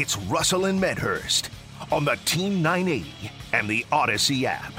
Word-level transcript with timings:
It's 0.00 0.16
Russell 0.16 0.64
and 0.64 0.80
Medhurst 0.80 1.50
on 1.92 2.06
the 2.06 2.16
Team 2.24 2.62
980 2.62 3.30
and 3.52 3.68
the 3.68 3.84
Audacy 3.92 4.44
app. 4.44 4.72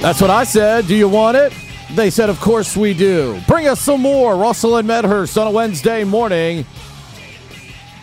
That's 0.00 0.22
what 0.22 0.30
I 0.30 0.44
said. 0.44 0.86
Do 0.86 0.96
you 0.96 1.10
want 1.10 1.36
it? 1.36 1.52
They 1.94 2.08
said, 2.08 2.30
Of 2.30 2.40
course 2.40 2.74
we 2.74 2.94
do. 2.94 3.38
Bring 3.46 3.68
us 3.68 3.80
some 3.80 4.00
more. 4.00 4.34
Russell 4.34 4.78
and 4.78 4.88
Medhurst 4.88 5.36
on 5.36 5.46
a 5.46 5.50
Wednesday 5.50 6.04
morning. 6.04 6.64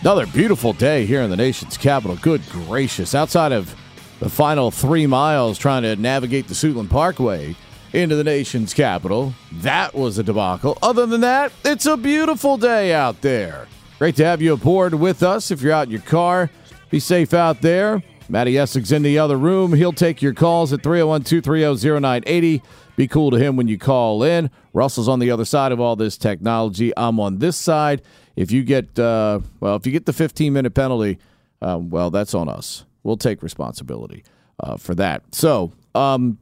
Another 0.02 0.28
beautiful 0.28 0.74
day 0.74 1.08
here 1.08 1.24
in 1.24 1.32
the 1.32 1.36
nation's 1.36 1.76
capital. 1.76 2.16
Good 2.18 2.48
gracious. 2.50 3.16
Outside 3.16 3.52
of 3.52 3.76
the 4.20 4.30
final 4.30 4.70
three 4.70 5.08
miles 5.08 5.58
trying 5.58 5.82
to 5.82 5.96
navigate 5.96 6.48
the 6.48 6.54
Suitland 6.54 6.92
Parkway 6.92 7.56
into 7.94 8.16
the 8.16 8.24
nation's 8.24 8.76
capital, 8.76 9.34
that 9.52 9.96
was 9.96 10.20
a 10.20 10.24
debacle. 10.24 10.78
Other 10.84 11.08
than 11.08 11.22
that, 11.22 11.52
it's 11.66 11.88
a 11.88 11.98
beautiful 11.98 12.58
day 12.58 12.94
out 12.94 13.22
there. 13.22 13.68
Great 13.98 14.16
to 14.18 14.26
have 14.26 14.40
you 14.40 14.54
aboard 14.54 14.94
with 14.94 15.24
us. 15.24 15.50
If 15.50 15.64
you're 15.64 15.74
out 15.74 15.88
in 15.88 15.92
your 15.94 16.02
car, 16.02 16.52
be 16.92 17.00
safe 17.00 17.34
out 17.34 17.62
there. 17.62 18.04
Matty 18.30 18.58
Essex 18.58 18.92
in 18.92 19.04
the 19.04 19.20
other 19.20 19.38
room. 19.38 19.74
He'll 19.74 19.94
take 19.94 20.22
your 20.22 20.34
calls 20.34 20.74
at 20.74 20.84
301 20.84 21.24
230 21.24 22.00
0980. 22.00 22.62
Be 22.96 23.08
cool 23.08 23.32
to 23.32 23.38
him 23.38 23.56
when 23.56 23.68
you 23.68 23.78
call 23.78 24.24
in. 24.24 24.50
Russell's 24.74 25.08
on 25.08 25.20
the 25.20 25.32
other 25.32 25.46
side 25.46 25.72
of 25.72 25.80
all 25.80 25.96
this 25.96 26.18
technology. 26.18 26.92
I'm 26.98 27.20
on 27.20 27.40
this 27.40 27.56
side. 27.56 28.02
If 28.36 28.52
you 28.52 28.64
get, 28.64 28.98
uh, 29.00 29.40
well, 29.60 29.76
if 29.76 29.86
you 29.86 29.92
get 29.92 30.06
the 30.06 30.14
15 30.14 30.52
minute 30.52 30.74
penalty, 30.74 31.20
um, 31.62 31.90
well, 31.90 32.10
that's 32.10 32.34
on 32.34 32.50
us. 32.50 32.86
We'll 33.04 33.18
take 33.18 33.42
responsibility 33.42 34.24
uh, 34.60 34.78
for 34.78 34.94
that. 34.96 35.24
So, 35.34 35.74
um, 35.96 36.38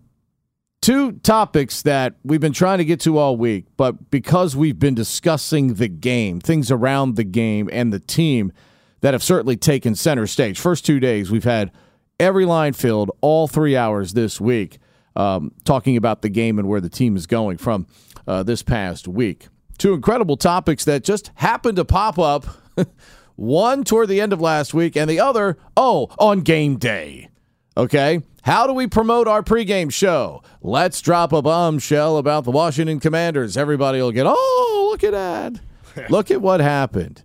two 0.81 1.13
topics 1.13 1.81
that 1.83 2.15
we've 2.23 2.41
been 2.41 2.53
trying 2.53 2.77
to 2.79 2.85
get 2.85 2.99
to 3.01 3.17
all 3.17 3.37
week, 3.37 3.65
but 3.77 4.09
because 4.11 4.55
we've 4.55 4.79
been 4.79 4.95
discussing 4.95 5.75
the 5.75 5.87
game, 5.87 6.39
things 6.39 6.71
around 6.71 7.15
the 7.15 7.23
game, 7.23 7.69
and 7.71 7.91
the 7.91 7.99
team 7.99 8.51
that 9.01 9.13
have 9.13 9.23
certainly 9.23 9.57
taken 9.57 9.95
center 9.95 10.27
stage. 10.27 10.59
First 10.59 10.85
two 10.85 10.99
days, 10.99 11.31
we've 11.31 11.43
had 11.43 11.71
every 12.19 12.45
line 12.45 12.73
filled, 12.73 13.11
all 13.21 13.47
three 13.47 13.75
hours 13.75 14.13
this 14.13 14.39
week, 14.39 14.79
um, 15.15 15.51
talking 15.63 15.97
about 15.97 16.21
the 16.21 16.29
game 16.29 16.59
and 16.59 16.67
where 16.67 16.81
the 16.81 16.89
team 16.89 17.15
is 17.15 17.27
going 17.27 17.57
from 17.57 17.87
uh, 18.27 18.43
this 18.43 18.63
past 18.63 19.07
week. 19.07 19.47
Two 19.77 19.93
incredible 19.93 20.37
topics 20.37 20.85
that 20.85 21.03
just 21.03 21.31
happened 21.35 21.75
to 21.77 21.85
pop 21.85 22.17
up. 22.17 22.45
One 23.35 23.83
toward 23.83 24.07
the 24.07 24.21
end 24.21 24.31
of 24.31 24.39
last 24.39 24.73
week, 24.73 24.95
and 24.95 25.09
the 25.09 25.19
other, 25.19 25.57
oh, 25.75 26.07
on 26.17 26.41
game 26.41 26.77
day. 26.77 27.29
Okay. 27.75 28.21
How 28.43 28.67
do 28.67 28.73
we 28.73 28.87
promote 28.87 29.27
our 29.27 29.41
pregame 29.41 29.91
show? 29.91 30.43
Let's 30.61 31.01
drop 31.01 31.33
a 31.33 31.41
bombshell 31.41 32.17
about 32.17 32.43
the 32.45 32.51
Washington 32.51 32.99
Commanders. 32.99 33.57
Everybody 33.57 33.99
will 33.99 34.11
get, 34.11 34.25
oh, 34.27 34.87
look 34.91 35.03
at 35.03 35.11
that. 35.11 35.59
look 36.09 36.31
at 36.31 36.41
what 36.41 36.61
happened. 36.61 37.23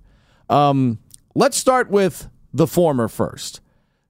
Um, 0.49 0.99
let's 1.35 1.57
start 1.57 1.91
with 1.91 2.29
the 2.53 2.67
former 2.67 3.09
first, 3.09 3.61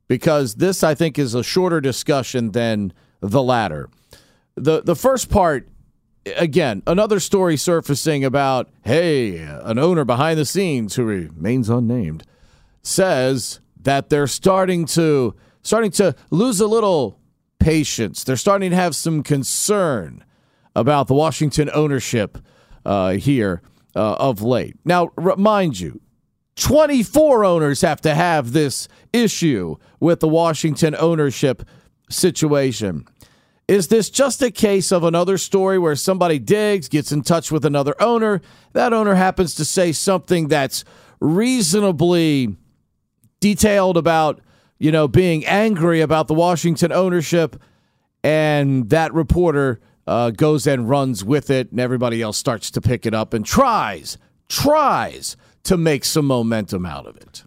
because 0.09 0.57
this, 0.57 0.83
I 0.83 0.95
think, 0.95 1.19
is 1.19 1.35
a 1.35 1.43
shorter 1.43 1.81
discussion 1.81 2.53
than 2.53 2.93
the 3.21 3.43
latter. 3.43 3.89
The, 4.55 4.83
the 4.83 4.97
first 4.97 5.31
part, 5.31 5.69
again, 6.37 6.83
another 6.87 7.21
story 7.21 7.57
surfacing 7.57 8.25
about, 8.25 8.69
hey, 8.85 9.39
an 9.39 9.79
owner 9.79 10.05
behind 10.05 10.39
the 10.39 10.45
scenes 10.45 10.97
who 10.97 11.05
remains 11.05 11.69
unnamed 11.69 12.25
says 12.83 13.61
that 13.83 14.09
they're 14.09 14.27
starting 14.27 14.87
to 14.87 15.35
starting 15.63 15.91
to 15.91 16.15
lose 16.31 16.61
a 16.61 16.67
little 16.67 17.19
patience. 17.59 18.25
They're 18.25 18.37
starting 18.37 18.71
to 18.71 18.77
have 18.77 18.97
some 18.97 19.23
concern 19.23 20.25
about 20.75 21.07
the 21.07 21.15
Washington 21.15 21.71
ownership 21.75 22.39
uh, 22.87 23.13
here 23.13 23.61
uh, 23.95 24.15
of 24.15 24.41
late. 24.41 24.77
Now, 24.85 25.11
remind 25.17 25.79
you, 25.79 26.01
24 26.61 27.43
owners 27.43 27.81
have 27.81 28.03
to 28.03 28.15
have 28.15 28.53
this 28.53 28.87
issue 29.15 29.77
with 29.99 30.21
the 30.21 30.29
Washington 30.29 30.95
ownership 30.95 31.67
situation. 32.11 33.07
Is 33.67 33.89
this 33.89 34.11
just 34.11 34.43
a 34.43 34.51
case 34.51 34.93
of 34.93 35.03
another 35.03 35.39
story 35.39 35.79
where 35.79 35.97
somebody 35.97 36.39
digs, 36.39 36.89
gets 36.89 37.13
in 37.13 37.23
touch 37.23 37.51
with 37.51 37.65
another 37.65 37.95
owner? 38.01 38.43
That 38.75 38.93
owner 38.93 39.15
happens 39.15 39.55
to 39.55 39.65
say 39.65 39.93
something 39.93 40.49
that's 40.49 40.85
reasonably 41.19 42.57
detailed 43.41 43.97
about, 43.97 44.41
you 44.79 44.93
know, 44.93 45.09
being 45.09 45.47
angry 45.47 46.03
about 46.03 46.29
the 46.29 46.35
Washington 46.35 46.93
ownership, 46.93 47.57
and 48.23 48.91
that 48.91 49.15
reporter 49.15 49.81
uh, 50.07 50.31
goes 50.31 50.67
and 50.67 50.91
runs 50.91 51.25
with 51.25 51.49
it, 51.49 51.71
and 51.71 51.81
everybody 51.81 52.21
else 52.21 52.37
starts 52.37 52.71
to 52.73 52.83
pick 52.83 53.07
it 53.07 53.15
up 53.15 53.33
and 53.33 53.47
tries, 53.47 54.19
tries 54.49 55.39
to 55.65 55.77
make 55.77 56.05
some 56.05 56.27
momentum 56.27 56.87
out 56.87 57.07
of 57.07 57.17
it. 57.17 57.45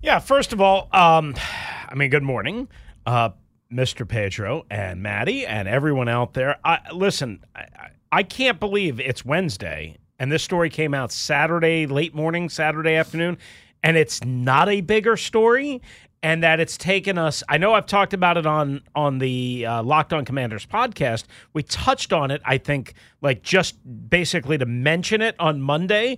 Yeah, 0.00 0.18
first 0.18 0.52
of 0.52 0.60
all, 0.60 0.88
um, 0.92 1.34
I 1.88 1.94
mean, 1.94 2.10
good 2.10 2.22
morning, 2.22 2.68
uh, 3.06 3.30
Mr. 3.72 4.06
Pedro 4.06 4.64
and 4.70 5.02
Maddie 5.02 5.46
and 5.46 5.66
everyone 5.68 6.08
out 6.08 6.34
there. 6.34 6.58
I, 6.64 6.80
listen, 6.92 7.44
I, 7.54 7.66
I- 8.12 8.22
can't 8.22 8.60
believe 8.60 9.00
it's 9.00 9.24
Wednesday 9.24 9.96
and 10.18 10.30
this 10.30 10.42
story 10.42 10.70
came 10.70 10.94
out 10.94 11.10
Saturday, 11.10 11.86
late 11.86 12.14
morning, 12.14 12.48
Saturday 12.48 12.94
afternoon, 12.94 13.36
and 13.82 13.96
it's 13.96 14.22
not 14.24 14.68
a 14.68 14.80
bigger 14.80 15.16
story. 15.16 15.82
And 16.22 16.42
that 16.42 16.58
it's 16.58 16.78
taken 16.78 17.18
us. 17.18 17.42
I 17.50 17.58
know 17.58 17.74
I've 17.74 17.84
talked 17.84 18.14
about 18.14 18.38
it 18.38 18.46
on 18.46 18.80
on 18.94 19.18
the 19.18 19.66
uh, 19.66 19.82
Locked 19.82 20.14
On 20.14 20.24
Commanders 20.24 20.64
podcast. 20.64 21.24
We 21.52 21.62
touched 21.64 22.14
on 22.14 22.30
it, 22.30 22.40
I 22.46 22.56
think, 22.56 22.94
like 23.20 23.42
just 23.42 23.76
basically 24.08 24.56
to 24.56 24.64
mention 24.64 25.20
it 25.20 25.34
on 25.38 25.60
Monday, 25.60 26.16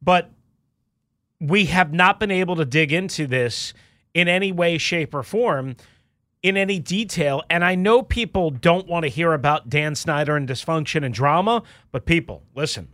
but 0.00 0.30
we 1.40 1.64
have 1.66 1.92
not 1.92 2.20
been 2.20 2.30
able 2.30 2.56
to 2.56 2.64
dig 2.64 2.92
into 2.92 3.26
this 3.26 3.72
in 4.12 4.28
any 4.28 4.52
way, 4.52 4.78
shape, 4.78 5.14
or 5.14 5.22
form 5.22 5.76
in 6.42 6.56
any 6.56 6.78
detail. 6.78 7.42
And 7.50 7.64
I 7.64 7.74
know 7.74 8.02
people 8.02 8.50
don't 8.50 8.86
want 8.86 9.04
to 9.04 9.08
hear 9.08 9.32
about 9.32 9.68
Dan 9.68 9.94
Snyder 9.94 10.36
and 10.36 10.48
dysfunction 10.48 11.04
and 11.04 11.14
drama, 11.14 11.62
but 11.92 12.06
people, 12.06 12.42
listen, 12.54 12.88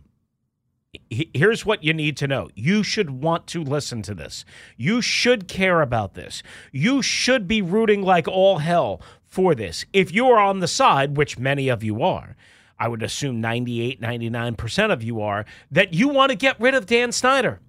here's 1.09 1.65
what 1.65 1.83
you 1.83 1.93
need 1.93 2.17
to 2.17 2.27
know. 2.27 2.49
You 2.55 2.83
should 2.83 3.09
want 3.09 3.47
to 3.47 3.63
listen 3.63 4.01
to 4.03 4.13
this. 4.13 4.45
You 4.75 5.01
should 5.01 5.47
care 5.47 5.81
about 5.81 6.13
this. 6.13 6.43
You 6.71 7.01
should 7.01 7.47
be 7.47 7.61
rooting 7.61 8.01
like 8.01 8.27
all 8.27 8.59
hell 8.59 9.01
for 9.25 9.55
this. 9.55 9.85
If 9.93 10.11
you're 10.11 10.39
on 10.39 10.59
the 10.59 10.67
side, 10.67 11.17
which 11.17 11.37
many 11.37 11.67
of 11.69 11.83
you 11.83 12.01
are, 12.01 12.35
I 12.79 12.87
would 12.87 13.03
assume 13.03 13.41
98, 13.41 14.01
99% 14.01 14.91
of 14.91 15.03
you 15.03 15.21
are, 15.21 15.45
that 15.71 15.93
you 15.93 16.09
want 16.09 16.29
to 16.29 16.35
get 16.35 16.59
rid 16.59 16.75
of 16.75 16.85
Dan 16.85 17.11
Snyder, 17.11 17.59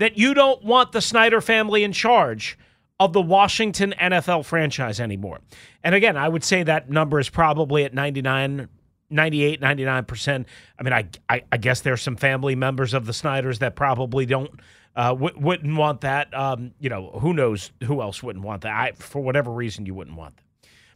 that 0.00 0.16
you 0.16 0.32
don't 0.32 0.64
want 0.64 0.92
the 0.92 1.00
Snyder 1.02 1.42
family 1.42 1.84
in 1.84 1.92
charge 1.92 2.58
of 2.98 3.12
the 3.12 3.20
Washington 3.20 3.94
NFL 4.00 4.46
franchise 4.46 4.98
anymore. 4.98 5.40
And 5.84 5.94
again, 5.94 6.16
I 6.16 6.26
would 6.26 6.42
say 6.42 6.62
that 6.62 6.88
number 6.88 7.20
is 7.20 7.28
probably 7.28 7.84
at 7.84 7.94
99 7.94 8.68
98 9.12 9.60
99% 9.60 10.44
i 10.78 10.82
mean 10.84 10.92
I, 10.92 11.08
I 11.28 11.42
i 11.50 11.56
guess 11.56 11.80
there's 11.80 12.00
some 12.00 12.14
family 12.14 12.54
members 12.54 12.94
of 12.94 13.06
the 13.06 13.12
snyders 13.12 13.58
that 13.58 13.74
probably 13.74 14.24
don't 14.24 14.48
uh, 14.94 15.08
w- 15.08 15.34
wouldn't 15.36 15.76
want 15.76 16.02
that. 16.02 16.32
Um, 16.32 16.74
you 16.78 16.88
know 16.88 17.10
who 17.20 17.34
knows 17.34 17.72
who 17.82 18.02
else 18.02 18.22
wouldn't 18.22 18.44
want 18.44 18.62
that? 18.62 18.72
I, 18.72 18.92
for 18.92 19.20
whatever 19.20 19.50
reason 19.50 19.84
you 19.84 19.94
wouldn't 19.94 20.16
want 20.16 20.36
that. 20.36 20.44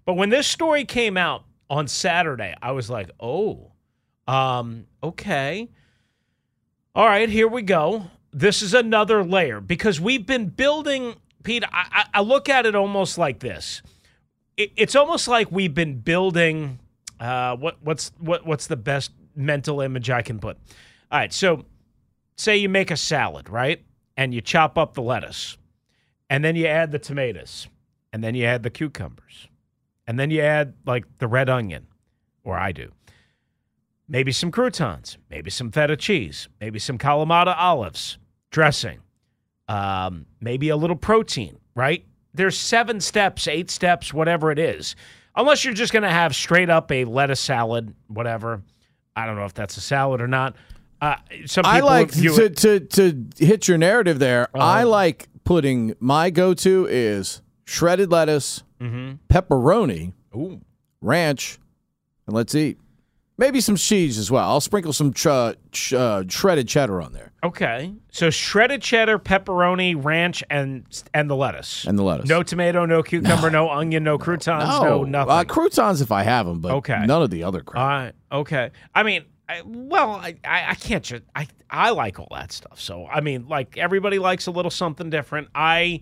But 0.04 0.14
when 0.14 0.28
this 0.28 0.46
story 0.46 0.84
came 0.84 1.16
out 1.16 1.42
on 1.68 1.88
saturday 1.88 2.54
i 2.62 2.70
was 2.70 2.88
like 2.88 3.10
oh 3.18 3.72
um, 4.26 4.86
okay. 5.02 5.68
All 6.94 7.06
right 7.06 7.28
here 7.28 7.48
we 7.48 7.62
go 7.62 8.10
this 8.34 8.60
is 8.60 8.74
another 8.74 9.24
layer 9.24 9.60
because 9.60 10.00
we've 10.00 10.26
been 10.26 10.48
building 10.48 11.14
pete 11.42 11.64
i, 11.72 12.04
I 12.12 12.20
look 12.20 12.48
at 12.48 12.66
it 12.66 12.74
almost 12.74 13.16
like 13.16 13.38
this 13.38 13.80
it, 14.56 14.72
it's 14.76 14.94
almost 14.94 15.28
like 15.28 15.50
we've 15.50 15.74
been 15.74 16.00
building 16.00 16.78
uh, 17.20 17.56
what 17.56 17.76
what's 17.82 18.12
what 18.18 18.46
what's 18.46 18.66
the 18.66 18.76
best 18.76 19.12
mental 19.36 19.80
image 19.80 20.10
I 20.10 20.22
can 20.22 20.38
put? 20.38 20.56
All 21.10 21.18
right, 21.18 21.32
so 21.32 21.64
say 22.36 22.56
you 22.56 22.68
make 22.68 22.90
a 22.90 22.96
salad, 22.96 23.48
right? 23.48 23.84
And 24.16 24.34
you 24.34 24.40
chop 24.40 24.78
up 24.78 24.94
the 24.94 25.02
lettuce, 25.02 25.56
and 26.30 26.44
then 26.44 26.56
you 26.56 26.66
add 26.66 26.92
the 26.92 26.98
tomatoes, 26.98 27.68
and 28.12 28.22
then 28.22 28.34
you 28.34 28.44
add 28.44 28.62
the 28.62 28.70
cucumbers, 28.70 29.48
and 30.06 30.18
then 30.18 30.30
you 30.30 30.40
add 30.40 30.74
like 30.86 31.18
the 31.18 31.26
red 31.26 31.48
onion, 31.48 31.86
or 32.44 32.58
I 32.58 32.72
do. 32.72 32.92
Maybe 34.06 34.32
some 34.32 34.50
croutons, 34.50 35.16
maybe 35.30 35.50
some 35.50 35.72
feta 35.72 35.96
cheese, 35.96 36.48
maybe 36.60 36.78
some 36.78 36.98
Kalamata 36.98 37.56
olives, 37.56 38.18
dressing, 38.54 39.00
um, 39.66 40.26
maybe 40.40 40.68
a 40.68 40.76
little 40.76 40.94
protein, 40.94 41.58
right? 41.74 42.06
There's 42.34 42.56
seven 42.56 43.00
steps, 43.00 43.48
eight 43.48 43.68
steps, 43.68 44.14
whatever 44.14 44.52
it 44.52 44.60
is. 44.60 44.94
Unless 45.34 45.64
you're 45.64 45.74
just 45.74 45.92
going 45.92 46.04
to 46.04 46.08
have 46.08 46.36
straight 46.36 46.70
up 46.70 46.92
a 46.92 47.04
lettuce 47.04 47.40
salad, 47.40 47.92
whatever. 48.06 48.62
I 49.16 49.26
don't 49.26 49.34
know 49.34 49.44
if 49.44 49.54
that's 49.54 49.76
a 49.76 49.80
salad 49.80 50.20
or 50.20 50.28
not. 50.28 50.54
Uh, 51.00 51.16
some 51.46 51.64
people 51.64 51.68
I 51.68 51.80
like 51.80 52.12
to, 52.12 52.48
to 52.48 52.80
to 52.80 53.24
hit 53.38 53.66
your 53.66 53.76
narrative 53.76 54.20
there. 54.20 54.44
Uh-huh. 54.54 54.64
I 54.64 54.84
like 54.84 55.28
putting 55.42 55.96
my 55.98 56.30
go-to 56.30 56.86
is 56.88 57.42
shredded 57.64 58.12
lettuce, 58.12 58.62
pepperoni, 58.80 60.12
Ooh. 60.36 60.60
ranch, 61.00 61.58
and 62.28 62.36
let's 62.36 62.54
eat. 62.54 62.78
Maybe 63.36 63.60
some 63.60 63.74
cheese 63.76 64.16
as 64.16 64.30
well. 64.30 64.48
I'll 64.48 64.60
sprinkle 64.60 64.92
some 64.92 65.12
ch- 65.12 65.26
ch- 65.72 65.92
uh, 65.92 66.22
shredded 66.28 66.68
cheddar 66.68 67.02
on 67.02 67.12
there 67.12 67.32
Okay, 67.42 67.92
so 68.12 68.30
shredded 68.30 68.80
cheddar, 68.80 69.18
pepperoni, 69.18 69.94
ranch, 70.02 70.44
and 70.48 70.84
and 71.12 71.28
the 71.28 71.34
lettuce. 71.36 71.84
and 71.84 71.98
the 71.98 72.02
lettuce. 72.04 72.28
No 72.28 72.42
tomato, 72.44 72.86
no 72.86 73.02
cucumber, 73.02 73.50
no, 73.50 73.68
onion, 73.70 74.04
no 74.04 74.18
croutons, 74.18 74.68
no, 74.80 75.02
nothing. 75.02 75.32
Uh, 75.32 75.44
croutons 75.44 76.00
if 76.00 76.12
I 76.12 76.22
have 76.22 76.46
them, 76.46 76.60
but 76.60 76.72
Okay. 76.76 77.04
none 77.06 77.22
of 77.22 77.30
the 77.30 77.42
other 77.42 77.60
crap. 77.60 77.80
All 77.82 77.88
right. 77.88 78.12
Okay. 78.32 78.70
I 78.94 79.02
mean, 79.02 79.24
I, 79.48 79.62
well, 79.66 80.12
I, 80.12 80.36
I, 80.44 80.70
I 80.70 80.74
can't 80.74 81.04
just. 81.04 81.22
I, 81.34 81.46
I 81.68 81.90
like 81.90 82.18
all 82.20 82.28
that 82.30 82.50
stuff. 82.52 82.80
So 82.80 83.06
I 83.06 83.20
mean, 83.20 83.46
like 83.48 83.76
everybody 83.76 84.18
likes 84.18 84.46
a 84.46 84.50
little 84.52 84.70
something 84.70 85.10
different. 85.10 85.48
I. 85.54 86.00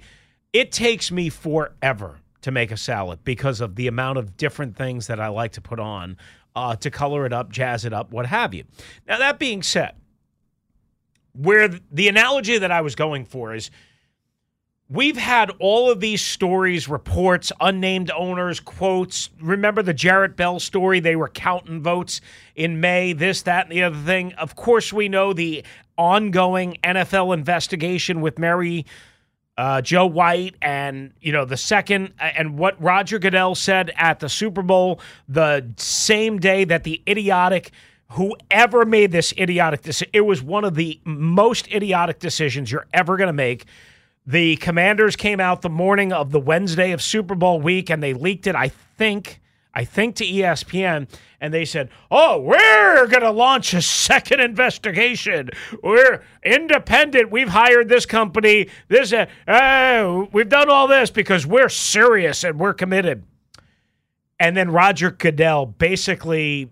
It 0.53 0.71
takes 0.71 1.11
me 1.11 1.31
forever 1.31 2.21
to 2.43 2.51
make 2.51 2.71
a 2.71 2.77
salad 2.77 3.21
because 3.25 3.61
of 3.63 3.75
the 3.77 3.87
amount 3.87 4.19
of 4.19 4.37
different 4.37 4.77
things 4.77 5.07
that 5.07 5.19
I 5.19 5.29
like 5.29 5.53
to 5.53 5.61
put 5.63 5.81
on 5.81 6.19
uh, 6.55 6.77
to 6.77 6.91
color 6.91 7.27
it 7.27 7.33
up, 7.33 7.51
jazz 7.51 7.85
it 7.85 7.93
up, 7.93 8.13
what 8.13 8.27
have 8.27 8.55
you. 8.55 8.65
Now 9.07 9.19
that 9.19 9.39
being 9.39 9.63
said, 9.63 9.95
where 11.35 11.69
the 11.69 12.09
analogy 12.09 12.59
that 12.59 12.71
I 12.71 12.83
was 12.83 12.95
going 12.95 13.25
for 13.25 13.55
is 13.55 13.71
we've 14.89 15.17
had 15.17 15.51
all 15.59 15.91
of 15.91 16.01
these 16.01 16.21
stories, 16.21 16.89
reports, 16.89 17.51
unnamed 17.61 18.11
owners, 18.11 18.61
quotes. 18.61 19.31
Remember 19.41 19.83
the 19.83 19.95
Jarrett 19.95 20.37
Bell 20.37 20.61
story? 20.61 21.01
They 21.01 21.17
were 21.17 21.29
counting 21.29 21.83
votes 21.83 22.21
in 22.55 22.81
May, 22.81 23.15
this, 23.15 23.43
that, 23.43 23.67
and 23.67 23.73
the 23.73 23.83
other 23.83 23.99
thing. 23.99 24.35
Of 24.35 24.55
course, 24.55 24.93
we 24.93 25.09
know 25.09 25.33
the 25.33 25.65
ongoing 25.97 26.77
NFL 26.85 27.35
investigation 27.35 28.21
with 28.21 28.39
Mary. 28.39 28.85
Uh, 29.59 29.83
Joe 29.83 30.07
White 30.07 30.57
and 30.63 31.13
you 31.21 31.31
know 31.31 31.45
the 31.45 31.59
second 31.59 32.15
and 32.19 32.57
what 32.57 32.81
Roger 32.83 33.19
Goodell 33.19 33.55
said 33.55 33.93
at 33.97 34.19
the 34.19 34.31
Super 34.31 34.63
Bowl 34.63 34.99
the 35.29 35.71
same 35.77 36.39
day 36.39 36.65
that 36.65 36.85
the 36.85 37.03
idiotic 37.07 37.71
whoever 38.13 38.87
made 38.87 39.13
this 39.13 39.35
idiotic 39.37 39.83
decision 39.83 40.11
it 40.15 40.23
was 40.23 40.43
one 40.43 40.65
of 40.65 40.75
the 40.75 40.99
most 41.05 41.69
idiotic 41.69 42.19
decisions 42.19 42.73
you're 42.73 42.87
ever 42.95 43.19
going 43.19 43.27
to 43.27 43.33
make. 43.35 43.67
The 44.27 44.57
commanders 44.57 45.17
came 45.17 45.39
out 45.39 45.61
the 45.61 45.69
morning 45.69 46.15
of 46.15 46.31
the 46.31 46.41
Wednesday 46.41 46.93
of 46.93 47.03
Super 47.03 47.35
Bowl 47.35 47.61
week 47.61 47.91
and 47.91 48.03
they 48.03 48.15
leaked 48.15 48.47
it, 48.47 48.55
I 48.55 48.69
think, 48.69 49.42
I 49.75 49.85
think 49.85 50.17
to 50.17 50.27
ESPN, 50.27 51.09
and 51.41 51.55
they 51.55 51.65
said, 51.65 51.89
Oh, 52.11 52.39
we're 52.39 53.07
going 53.07 53.23
to 53.23 53.31
launch 53.31 53.73
a 53.73 53.81
second 53.83 54.41
investigation. 54.41 55.51
We're 55.83 56.23
independent. 56.45 57.31
We've 57.31 57.49
hired 57.49 57.89
this 57.89 58.05
company. 58.05 58.69
This, 58.89 59.13
uh, 59.13 59.27
uh, 59.49 60.27
we've 60.33 60.49
done 60.49 60.69
all 60.69 60.89
this 60.89 61.11
because 61.11 61.47
we're 61.47 61.71
serious 61.71 62.45
and 62.45 62.59
we're 62.59 62.75
committed. 62.75 63.25
And 64.39 64.57
then 64.57 64.71
Roger 64.71 65.11
Goodell 65.11 65.67
basically 65.67 66.71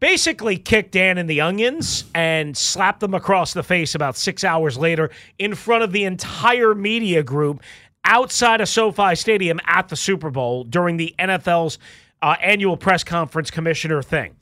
basically 0.00 0.56
kicked 0.56 0.90
Dan 0.90 1.16
in 1.16 1.28
the 1.28 1.40
onions 1.40 2.06
and 2.12 2.56
slapped 2.56 2.98
them 2.98 3.14
across 3.14 3.52
the 3.52 3.62
face 3.62 3.94
about 3.94 4.16
six 4.16 4.42
hours 4.42 4.76
later 4.76 5.10
in 5.38 5.54
front 5.54 5.84
of 5.84 5.92
the 5.92 6.02
entire 6.02 6.74
media 6.74 7.22
group 7.22 7.62
outside 8.04 8.60
of 8.60 8.68
SoFi 8.68 9.14
Stadium 9.14 9.60
at 9.66 9.88
the 9.88 9.96
Super 9.96 10.30
Bowl 10.30 10.64
during 10.64 10.96
the 10.96 11.14
NFL's 11.18 11.78
uh, 12.20 12.36
annual 12.40 12.76
press 12.76 13.04
conference 13.04 13.50
commissioner 13.50 14.02
thing. 14.02 14.36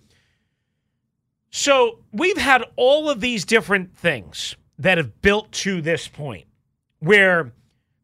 So 1.51 1.99
we've 2.13 2.39
had 2.39 2.65
all 2.77 3.11
of 3.11 3.21
these 3.21 3.45
different 3.45 3.97
things 3.97 4.57
that 4.79 4.99
have 4.99 5.21
built 5.21 5.51
to 5.53 5.83
this 5.83 6.09
point 6.09 6.47
where, 7.01 7.53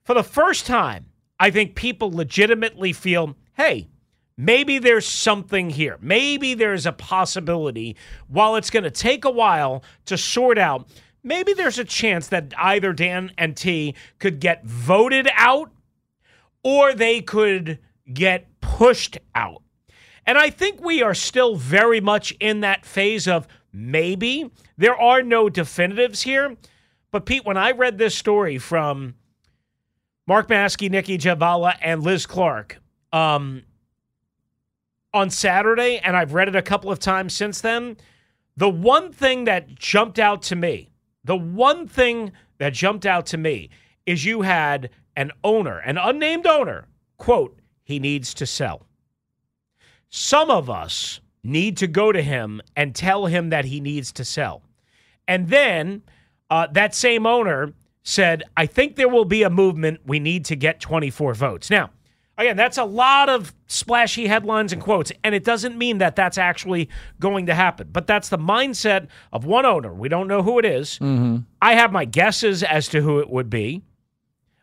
for 0.05 0.15
the 0.15 0.25
first 0.25 0.67
time, 0.67 1.07
I 1.39 1.51
think 1.51 1.75
people 1.75 2.11
legitimately 2.11 2.93
feel 2.93 3.37
hey, 3.57 3.89
maybe 4.37 4.79
there's 4.79 5.07
something 5.07 5.71
here. 5.71 5.97
Maybe 6.03 6.53
there's 6.53 6.85
a 6.85 6.93
possibility, 6.93 7.97
while 8.29 8.57
it's 8.57 8.69
going 8.69 8.83
to 8.83 8.91
take 8.91 9.25
a 9.25 9.31
while 9.31 9.83
to 10.07 10.19
sort 10.19 10.59
out, 10.59 10.89
maybe 11.27 11.53
there's 11.53 11.79
a 11.79 11.85
chance 11.85 12.29
that 12.29 12.55
either 12.57 12.93
Dan 12.93 13.33
and 13.37 13.57
T 13.57 13.95
could 14.19 14.41
get 14.41 14.65
voted 14.65 15.29
out 15.35 15.71
or 16.63 16.95
they 16.95 17.21
could 17.21 17.81
get 18.11 18.47
pushed 18.61 19.19
out. 19.35 19.63
And 20.25 20.39
I 20.39 20.51
think 20.51 20.81
we 20.81 21.03
are 21.03 21.15
still 21.15 21.57
very 21.57 22.01
much 22.01 22.33
in 22.41 22.61
that 22.61 22.87
phase 22.87 23.29
of 23.29 23.47
maybe. 23.73 24.51
There 24.79 24.97
are 24.97 25.23
no 25.23 25.49
definitives 25.49 26.23
here. 26.23 26.57
But 27.11 27.27
Pete, 27.27 27.45
when 27.45 27.57
I 27.57 27.73
read 27.73 27.99
this 27.99 28.15
story 28.15 28.59
from 28.59 29.15
Mark 30.27 30.49
Maske, 30.49 30.91
Nicki 30.91 31.19
Jhabvala, 31.19 31.77
and 31.81 32.03
Liz 32.03 32.27
Clarke 32.27 32.79
um, 33.13 33.63
on 35.15 35.31
Saturday, 35.31 35.99
and 35.99 36.17
I've 36.17 36.35
read 36.35 36.49
it 36.49 36.57
a 36.57 36.63
couple 36.63 36.91
of 36.91 36.99
times 36.99 37.35
since 37.35 37.61
then, 37.61 37.97
the 38.57 38.69
one 38.69 39.13
thing 39.13 39.45
that 39.45 39.75
jumped 39.75 40.19
out 40.19 40.43
to 40.43 40.57
me, 40.57 40.91
the 41.27 41.37
one 41.37 41.87
thing 41.89 42.33
that 42.59 42.73
jumped 42.73 43.05
out 43.05 43.27
to 43.27 43.37
me 43.37 43.69
is 44.07 44.25
you 44.25 44.43
had 44.43 44.91
an 45.17 45.33
owner, 45.43 45.79
an 45.79 45.99
unnamed 45.99 46.47
owner, 46.47 46.87
quote, 47.19 47.59
he 47.83 47.99
needs 47.99 48.33
to 48.35 48.47
sell. 48.47 48.87
Some 50.09 50.51
of 50.51 50.71
us 50.71 51.21
need 51.43 51.77
to 51.79 51.87
go 51.87 52.13
to 52.13 52.23
him 52.23 52.61
and 52.77 52.95
tell 52.95 53.27
him 53.27 53.51
that 53.51 53.65
he 53.65 53.81
needs 53.81 54.13
to 54.13 54.25
sell. 54.25 54.63
And 55.27 55.49
then 55.49 56.03
uh, 56.49 56.69
that 56.73 56.95
same 56.95 57.27
owner 57.27 57.73
said, 58.05 58.45
I 58.57 58.67
think 58.67 58.95
there 58.95 59.09
will 59.09 59.25
be 59.25 59.43
a 59.43 59.51
movement. 59.51 60.01
We 60.07 60.21
need 60.21 60.45
to 60.47 60.57
get 60.57 60.81
24 60.81 61.35
votes. 61.35 61.71
Now, 61.71 61.91
again, 62.39 62.57
that's 62.57 62.79
a 62.79 62.85
lot 62.85 63.29
of 63.29 63.55
splashy 63.67 64.27
headlines 64.27 64.73
and 64.73 64.81
quotes, 64.83 65.11
and 65.25 65.35
it 65.35 65.45
doesn't 65.45 65.77
mean 65.77 65.99
that 65.99 66.17
that's 66.17 66.39
actually 66.39 66.89
going 67.21 67.47
to 67.47 67.55
happen. 67.55 67.89
But 67.93 68.07
that's 68.07 68.29
the 68.29 68.39
mindset 68.39 69.09
of 69.33 69.45
one 69.45 69.67
owner. 69.67 69.93
We 69.93 70.09
don't 70.09 70.29
know 70.29 70.43
who 70.43 70.59
it 70.59 70.65
is. 70.65 70.99
Mm-hmm. 70.99 71.39
I 71.63 71.75
have 71.75 71.93
my 71.93 72.05
guesses 72.05 72.63
as 72.63 72.89
to 72.89 73.01
who 73.03 73.19
it 73.21 73.31
would 73.31 73.51
be. 73.51 73.83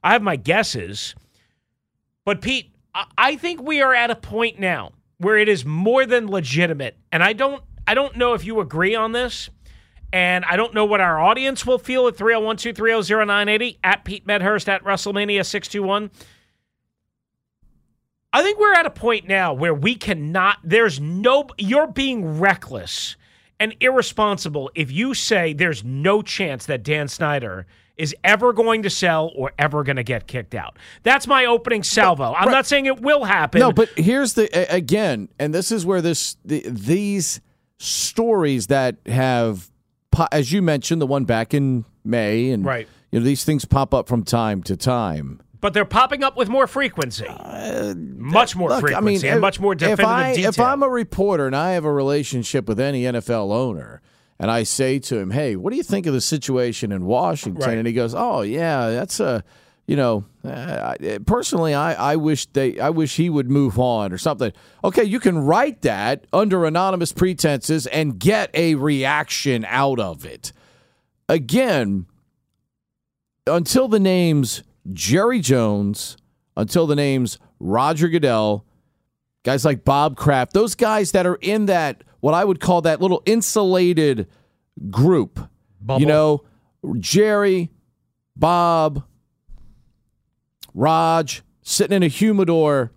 I 0.04 0.14
have 0.14 0.22
my 0.22 0.36
guesses. 0.36 1.16
But 2.26 2.42
Pete, 2.42 2.72
I- 2.94 3.06
I 3.18 3.36
think 3.36 3.62
we 3.62 3.82
are 3.82 3.94
at 3.94 4.12
a 4.12 4.16
point 4.16 4.60
now 4.60 4.92
where 5.18 5.38
it 5.38 5.48
is 5.50 5.66
more 5.66 6.06
than 6.06 6.28
legitimate, 6.30 6.98
and 7.12 7.24
I 7.24 7.34
don't 7.34 7.64
I 7.88 7.94
don't 7.96 8.16
know 8.16 8.34
if 8.34 8.46
you 8.46 8.60
agree 8.62 8.96
on 8.96 9.12
this. 9.12 9.50
And 10.14 10.46
I 10.46 10.58
don't 10.58 10.76
know 10.76 10.86
what 10.86 11.02
our 11.02 11.20
audience 11.20 11.66
will 11.66 11.80
feel 11.80 12.08
at 12.08 12.16
301 12.16 12.58
230 12.58 13.26
0980, 13.26 13.80
at 13.84 14.06
Pete 14.06 14.28
Medhurst, 14.28 14.70
at 14.70 14.84
RussellMania 14.84 15.44
621. 15.44 16.12
I 18.34 18.42
think 18.42 18.60
we're 18.60 18.74
at 18.74 18.88
a 18.88 18.90
point 18.90 19.28
now 19.28 19.54
where 19.54 19.74
we 19.74 19.96
cannot, 19.96 20.58
there's 20.64 21.00
no, 21.00 21.48
you're 21.58 21.88
being 21.88 22.40
reckless 22.40 23.16
and 23.60 23.76
irresponsible 23.80 24.72
if 24.74 24.92
you 24.92 25.14
say 25.14 25.54
there's 25.54 25.84
no 25.84 26.24
chance 26.24 26.66
that 26.66 26.82
Dan 26.82 27.08
Snyder 27.08 27.68
is 27.96 28.16
ever 28.24 28.52
going 28.52 28.82
to 28.82 28.90
sell 28.90 29.32
or 29.36 29.52
ever 29.60 29.84
going 29.84 29.98
to 29.98 30.04
get 30.04 30.26
kicked 30.26 30.56
out. 30.56 30.78
That's 31.04 31.28
my 31.28 31.46
opening 31.46 31.84
salvo. 31.84 32.34
I'm 32.34 32.48
right. 32.48 32.52
not 32.52 32.66
saying 32.66 32.88
it 32.88 33.02
will 33.02 33.24
happen. 33.24 33.60
No, 33.60 33.72
but 33.72 33.90
here's 33.96 34.34
the 34.34 34.50
again, 34.74 35.30
and 35.38 35.54
this 35.54 35.72
is 35.72 35.86
where 35.86 36.02
this 36.02 36.36
the, 36.44 36.66
these 36.68 37.40
stories 37.78 38.68
that 38.68 38.98
have, 39.06 39.70
as 40.32 40.52
you 40.52 40.64
mentioned, 40.64 41.04
the 41.04 41.08
one 41.08 41.26
back 41.26 41.54
in 41.54 41.86
May, 42.04 42.50
and 42.50 42.66
Right. 42.66 42.88
you 43.12 43.20
know 43.20 43.26
these 43.26 43.44
things 43.44 43.64
pop 43.64 43.94
up 43.94 44.08
from 44.08 44.24
time 44.24 44.64
to 44.64 44.76
time. 44.76 45.40
But 45.64 45.74
they're 45.74 45.86
popping 45.86 46.26
up 46.26 46.36
with 46.36 46.50
more 46.50 46.68
frequency. 46.68 47.26
much 47.26 48.54
more 48.54 48.70
Uh, 48.70 48.74
Look, 48.76 48.82
frequency 48.82 48.98
I 48.98 49.00
mean, 49.30 49.34
and 49.36 49.40
much 49.40 49.62
more 49.62 49.72
if 49.72 49.80
definitive 49.80 50.06
I, 50.10 50.34
detail. 50.36 50.50
If 50.50 50.60
I'm 50.60 50.84
a 50.84 50.90
reporter 50.90 51.48
and 51.48 51.56
I 51.56 51.72
have 51.72 51.86
a 51.86 51.92
relationship 51.92 52.68
with 52.68 52.82
any 52.82 53.04
NFL 53.04 53.50
owner, 53.54 54.02
and 54.38 54.52
I 54.52 54.64
say 54.64 55.00
to 55.00 55.18
him, 55.18 55.32
"Hey, 55.32 55.56
what 55.56 55.72
do 55.72 55.78
you 55.78 55.84
think 55.84 56.06
of 56.06 56.14
the 56.14 56.20
situation 56.20 56.92
in 56.92 57.06
Washington?" 57.06 57.64
Right. 57.66 57.78
and 57.78 57.88
he 57.88 57.94
goes, 57.94 58.14
"Oh 58.14 58.42
yeah, 58.42 58.90
that's 58.90 59.22
a." 59.22 59.44
You 59.86 59.96
know, 59.98 60.26
uh, 60.46 60.96
personally, 61.26 61.74
I, 61.74 62.14
I 62.14 62.16
wish 62.18 62.46
they, 62.48 62.80
I 62.80 62.90
wish 62.90 63.18
he 63.18 63.30
would 63.30 63.50
move 63.50 63.78
on 63.80 64.14
or 64.14 64.18
something. 64.18 64.52
Okay, 64.82 65.04
you 65.04 65.20
can 65.20 65.38
write 65.38 65.82
that 65.82 66.26
under 66.32 66.64
anonymous 66.66 67.12
pretenses 67.12 67.86
and 67.88 68.18
get 68.18 68.50
a 68.54 68.76
reaction 68.76 69.66
out 69.68 70.00
of 70.00 70.26
it. 70.26 70.54
Again, 71.28 72.06
until 73.46 73.90
the 73.90 74.00
names 74.00 74.64
Jerry 74.92 75.40
Jones, 75.40 76.18
until 76.58 76.88
the 76.88 76.96
names 76.96 77.40
Roger 77.60 78.10
Goodell, 78.10 78.66
guys 79.44 79.64
like 79.66 79.84
Bob 79.84 80.18
Kraft, 80.18 80.54
those 80.54 80.76
guys 80.76 81.12
that 81.12 81.26
are 81.26 81.38
in 81.42 81.68
that 81.68 82.04
what 82.20 82.34
I 82.34 82.44
would 82.44 82.60
call 82.60 82.82
that 82.82 83.02
little 83.02 83.22
insulated 83.26 84.28
group. 84.90 85.40
You 86.00 86.06
know, 86.06 86.44
Jerry, 87.00 87.70
Bob, 88.36 89.04
Rog 90.74 91.30
sitting 91.62 91.96
in 91.96 92.04
a 92.04 92.08
humidor, 92.08 92.92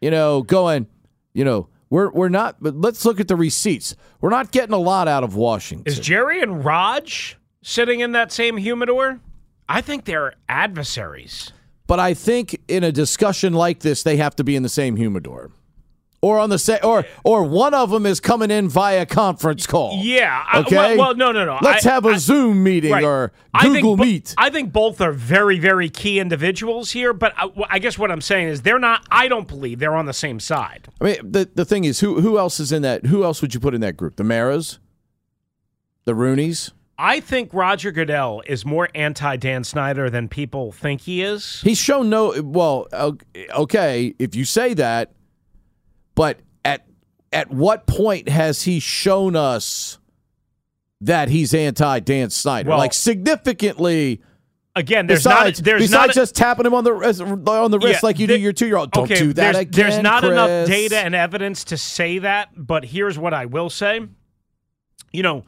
you 0.00 0.10
know, 0.10 0.42
going, 0.42 0.86
you 1.32 1.44
know, 1.44 1.68
we're 1.90 2.10
we're 2.10 2.28
not 2.28 2.56
but 2.60 2.76
let's 2.76 3.04
look 3.04 3.20
at 3.20 3.28
the 3.28 3.36
receipts. 3.36 3.96
We're 4.20 4.30
not 4.30 4.52
getting 4.52 4.72
a 4.72 4.78
lot 4.78 5.08
out 5.08 5.24
of 5.24 5.36
Washington. 5.36 5.86
Is 5.86 5.98
Jerry 5.98 6.40
and 6.40 6.64
Rog 6.64 7.08
sitting 7.62 8.00
in 8.00 8.12
that 8.12 8.32
same 8.32 8.56
humidor? 8.56 9.20
I 9.68 9.80
think 9.80 10.04
they're 10.04 10.34
adversaries. 10.48 11.52
But 11.86 12.00
I 12.00 12.14
think 12.14 12.60
in 12.68 12.82
a 12.84 12.92
discussion 12.92 13.52
like 13.52 13.80
this, 13.80 14.02
they 14.02 14.16
have 14.16 14.34
to 14.36 14.44
be 14.44 14.56
in 14.56 14.62
the 14.62 14.68
same 14.70 14.96
humidor, 14.96 15.50
or 16.22 16.38
on 16.38 16.48
the 16.48 16.58
same, 16.58 16.78
or 16.82 17.04
or 17.24 17.44
one 17.44 17.74
of 17.74 17.90
them 17.90 18.06
is 18.06 18.20
coming 18.20 18.50
in 18.50 18.68
via 18.70 19.04
conference 19.04 19.66
call. 19.66 20.00
Yeah. 20.02 20.44
I- 20.50 20.60
Okay. 20.60 20.76
well, 20.76 20.96
well, 20.96 21.14
no, 21.14 21.30
no, 21.30 21.44
no. 21.44 21.58
Let's 21.60 21.84
I- 21.84 21.90
have 21.90 22.06
a 22.06 22.10
I- 22.10 22.16
Zoom 22.16 22.62
meeting 22.64 22.90
Right. 22.92 23.04
or 23.04 23.32
I 23.52 23.64
Google 23.66 23.96
bo- 23.98 24.04
Meet. 24.04 24.34
I 24.38 24.48
think 24.48 24.72
both 24.72 25.02
are 25.02 25.12
very, 25.12 25.58
very 25.58 25.90
key 25.90 26.18
individuals 26.20 26.92
here. 26.92 27.12
But 27.12 27.34
I, 27.36 27.50
I 27.68 27.78
guess 27.78 27.98
what 27.98 28.10
I'm 28.10 28.22
saying 28.22 28.48
is 28.48 28.62
they're 28.62 28.78
not. 28.78 29.04
I 29.10 29.28
don't 29.28 29.46
believe 29.46 29.78
they're 29.78 29.94
on 29.96 30.06
the 30.06 30.14
same 30.14 30.40
side. 30.40 30.88
I 31.02 31.04
mean, 31.04 31.16
the 31.32 31.50
the 31.54 31.66
thing 31.66 31.84
is, 31.84 32.00
who 32.00 32.22
who 32.22 32.38
else 32.38 32.58
is 32.60 32.72
in 32.72 32.80
that? 32.80 33.04
Who 33.06 33.24
else 33.24 33.42
would 33.42 33.52
you 33.52 33.60
put 33.60 33.74
in 33.74 33.82
that 33.82 33.98
group? 33.98 34.16
The 34.16 34.24
Maras, 34.24 34.78
the 36.06 36.12
Roonies. 36.14 36.70
I 36.98 37.20
think 37.20 37.52
Roger 37.52 37.90
Goodell 37.90 38.42
is 38.46 38.64
more 38.64 38.88
anti 38.94 39.36
Dan 39.36 39.64
Snyder 39.64 40.10
than 40.10 40.28
people 40.28 40.72
think 40.72 41.02
he 41.02 41.22
is. 41.22 41.60
He's 41.62 41.78
shown 41.78 42.08
no. 42.08 42.40
Well, 42.42 42.86
okay, 43.34 44.14
if 44.18 44.34
you 44.34 44.44
say 44.44 44.74
that, 44.74 45.12
but 46.14 46.38
at 46.64 46.86
at 47.32 47.50
what 47.50 47.86
point 47.86 48.28
has 48.28 48.62
he 48.62 48.78
shown 48.78 49.34
us 49.34 49.98
that 51.00 51.28
he's 51.28 51.52
anti 51.52 52.00
Dan 52.00 52.30
Snyder? 52.30 52.70
Well, 52.70 52.78
like 52.78 52.94
significantly. 52.94 54.22
Again, 54.76 55.06
there's 55.06 55.20
besides, 55.20 55.60
not. 55.60 55.64
There's 55.64 55.82
besides 55.82 56.08
not. 56.08 56.14
just 56.14 56.34
tapping 56.34 56.66
him 56.66 56.74
on 56.74 56.82
the 56.82 56.92
wrist, 56.92 57.20
on 57.20 57.70
the 57.70 57.78
wrist 57.78 57.92
Yeah, 57.92 57.98
like 58.02 58.18
you 58.18 58.26
do 58.26 58.36
your 58.36 58.52
two 58.52 58.66
year 58.66 58.76
old. 58.76 58.90
Don't 58.90 59.04
okay, 59.04 59.20
do 59.20 59.32
that 59.34 59.52
there's, 59.52 59.56
again. 59.58 59.90
There's 59.90 60.02
not 60.02 60.24
enough 60.24 60.66
data 60.66 60.98
and 60.98 61.14
evidence 61.14 61.62
to 61.64 61.76
say 61.76 62.18
that, 62.18 62.48
but 62.56 62.84
here's 62.84 63.16
what 63.16 63.32
I 63.32 63.46
will 63.46 63.70
say. 63.70 64.00
You 65.12 65.22
know, 65.22 65.44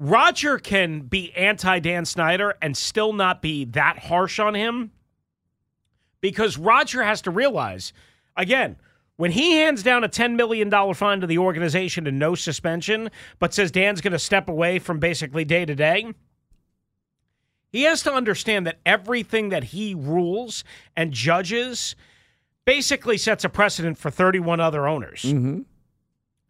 Roger 0.00 0.58
can 0.58 1.00
be 1.00 1.32
anti 1.34 1.78
Dan 1.78 2.04
Snyder 2.04 2.54
and 2.60 2.76
still 2.76 3.12
not 3.12 3.40
be 3.40 3.64
that 3.66 3.98
harsh 3.98 4.38
on 4.38 4.54
him 4.54 4.90
because 6.20 6.58
Roger 6.58 7.02
has 7.02 7.22
to 7.22 7.30
realize, 7.30 7.92
again, 8.36 8.76
when 9.16 9.30
he 9.30 9.52
hands 9.58 9.82
down 9.82 10.02
a 10.02 10.08
$10 10.08 10.34
million 10.34 10.70
fine 10.94 11.20
to 11.20 11.26
the 11.26 11.38
organization 11.38 12.06
and 12.06 12.18
no 12.18 12.34
suspension, 12.34 13.10
but 13.38 13.54
says 13.54 13.70
Dan's 13.70 14.00
going 14.00 14.12
to 14.12 14.18
step 14.18 14.48
away 14.48 14.78
from 14.78 14.98
basically 14.98 15.44
day 15.44 15.64
to 15.64 15.74
day, 15.74 16.12
he 17.70 17.82
has 17.82 18.02
to 18.02 18.12
understand 18.12 18.66
that 18.66 18.80
everything 18.84 19.50
that 19.50 19.64
he 19.64 19.94
rules 19.94 20.64
and 20.96 21.12
judges 21.12 21.94
basically 22.64 23.18
sets 23.18 23.44
a 23.44 23.48
precedent 23.48 23.98
for 23.98 24.10
31 24.10 24.60
other 24.60 24.88
owners. 24.88 25.22
Mm-hmm. 25.22 25.62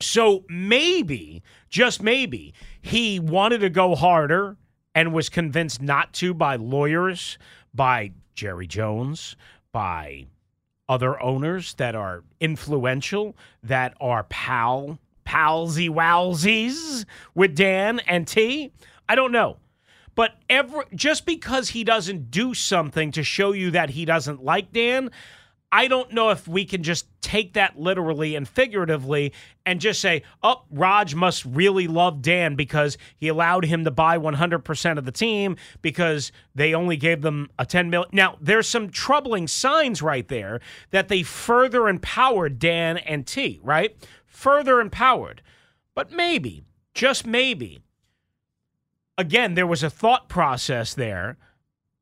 So 0.00 0.44
maybe, 0.48 1.42
just 1.68 2.02
maybe, 2.02 2.54
he 2.82 3.20
wanted 3.20 3.58
to 3.58 3.70
go 3.70 3.94
harder 3.94 4.56
and 4.94 5.12
was 5.12 5.28
convinced 5.28 5.80
not 5.80 6.12
to 6.14 6.34
by 6.34 6.56
lawyers, 6.56 7.38
by 7.72 8.12
Jerry 8.34 8.66
Jones, 8.66 9.36
by 9.72 10.26
other 10.88 11.20
owners 11.22 11.74
that 11.74 11.94
are 11.94 12.22
influential, 12.40 13.36
that 13.62 13.94
are 14.00 14.24
pal, 14.24 14.98
palsy 15.24 15.88
wowsies 15.88 17.04
with 17.34 17.56
Dan 17.56 18.00
and 18.00 18.26
T. 18.26 18.72
I 19.08 19.14
don't 19.14 19.32
know. 19.32 19.56
But 20.14 20.36
ever 20.48 20.84
just 20.94 21.26
because 21.26 21.70
he 21.70 21.82
doesn't 21.82 22.30
do 22.30 22.54
something 22.54 23.10
to 23.12 23.24
show 23.24 23.52
you 23.52 23.72
that 23.72 23.90
he 23.90 24.04
doesn't 24.04 24.44
like 24.44 24.72
Dan, 24.72 25.10
I 25.75 25.88
don't 25.88 26.12
know 26.12 26.31
if 26.31 26.47
we 26.47 26.64
can 26.64 26.85
just 26.85 27.09
take 27.21 27.54
that 27.54 27.76
literally 27.76 28.37
and 28.37 28.47
figuratively 28.47 29.33
and 29.66 29.81
just 29.81 30.00
say, 30.00 30.23
oh, 30.40 30.62
Rog 30.71 31.16
must 31.16 31.45
really 31.45 31.88
love 31.88 32.23
Dan 32.23 32.54
because 32.54 32.97
he 33.16 33.26
allowed 33.26 33.64
him 33.64 33.83
to 33.83 33.90
buy 33.90 34.16
100% 34.16 34.99
of 34.99 35.04
the 35.04 35.11
team 35.11 35.57
because 35.83 36.31
they 36.54 36.75
only 36.75 36.97
gave 36.97 37.23
them 37.23 37.50
a 37.59 37.66
10 37.66 37.90
million. 37.90 38.09
Now, 38.12 38.38
there's 38.40 38.69
some 38.69 38.88
troubling 38.88 39.49
signs 39.49 40.00
right 40.00 40.28
there 40.28 40.61
that 40.93 41.09
they 41.09 41.25
further 41.25 41.88
empowered 41.88 42.61
Dan 42.61 42.99
and 42.99 43.26
T, 43.26 43.59
right? 43.64 43.97
Further 44.26 44.81
empowered. 44.81 45.43
But 45.97 46.12
maybe, 46.12 46.62
just 46.95 47.26
maybe, 47.26 47.81
again, 49.19 49.54
there 49.54 49.66
was 49.66 49.83
a 49.83 49.90
thought 49.90 50.28
process 50.28 50.95
there, 50.95 51.37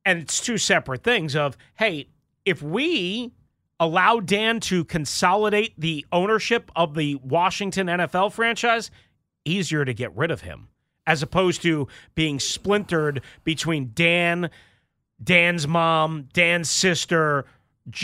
and 0.05 0.19
it's 0.19 0.45
two 0.45 0.59
separate 0.59 1.03
things 1.03 1.35
of, 1.35 1.57
hey, 1.77 2.11
if 2.45 2.61
we 2.61 3.33
allow 3.81 4.21
Dan 4.21 4.61
to 4.61 4.85
consolidate 4.85 5.75
the 5.79 6.07
ownership 6.13 6.71
of 6.77 6.95
the 6.95 7.17
Washington 7.17 7.87
NFL 7.89 8.33
franchise, 8.33 8.91
easier 9.45 9.85
to 9.85 9.93
get 9.95 10.17
rid 10.17 10.31
of 10.31 10.43
him 10.43 10.69
as 11.07 11.23
opposed 11.23 11.63
to 11.63 11.89
being 12.15 12.39
splintered 12.39 13.23
between 13.43 13.91
Dan, 13.93 14.51
Dan's 15.23 15.67
mom, 15.67 16.29
Dan's 16.33 16.71
sister, 16.71 17.45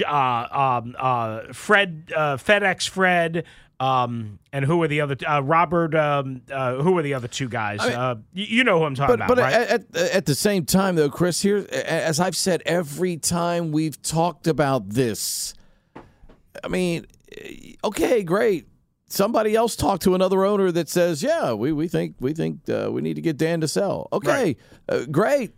uh, 0.04 0.80
um, 0.82 0.96
uh, 0.98 1.52
Fred, 1.52 2.12
uh, 2.16 2.36
FedEx 2.36 2.88
Fred, 2.88 3.44
um, 3.80 4.40
and 4.52 4.64
who 4.64 4.82
are 4.82 4.88
the 4.88 5.00
other? 5.00 5.16
Uh, 5.24 5.40
Robert. 5.40 5.94
Um, 5.94 6.42
uh, 6.52 6.74
who 6.82 6.98
are 6.98 7.02
the 7.02 7.14
other 7.14 7.28
two 7.28 7.48
guys? 7.48 7.78
mean- 7.78 7.92
uh, 7.92 8.16
you 8.32 8.64
know 8.64 8.80
who 8.80 8.84
I'm 8.86 8.96
talking 8.96 9.16
But 9.18 9.24
about, 9.26 9.36
but 9.36 9.38
right? 9.38 9.52
at, 9.54 9.70
at 9.94 10.10
at 10.10 10.26
the 10.26 10.34
same 10.34 10.64
time 10.64 10.96
though, 10.96 11.08
Chris, 11.08 11.40
here 11.40 11.64
as 11.70 12.18
I've 12.18 12.36
said 12.36 12.60
every 12.66 13.16
time 13.16 13.70
we've 13.70 14.02
talked 14.02 14.48
about 14.48 14.90
this, 14.90 15.54
I 16.64 16.68
mean, 16.68 17.06
okay, 17.84 18.22
great. 18.22 18.66
Somebody 19.10 19.54
else 19.54 19.74
talked 19.74 20.02
to 20.02 20.14
another 20.14 20.44
owner 20.44 20.70
that 20.72 20.88
says, 20.88 21.22
"Yeah, 21.22 21.54
we, 21.54 21.72
we 21.72 21.88
think 21.88 22.16
we 22.20 22.34
think 22.34 22.68
uh, 22.68 22.90
we 22.92 23.00
need 23.00 23.14
to 23.14 23.22
get 23.22 23.38
Dan 23.38 23.60
to 23.62 23.68
sell." 23.68 24.08
Okay, 24.12 24.56
uh, 24.88 25.06
great, 25.10 25.52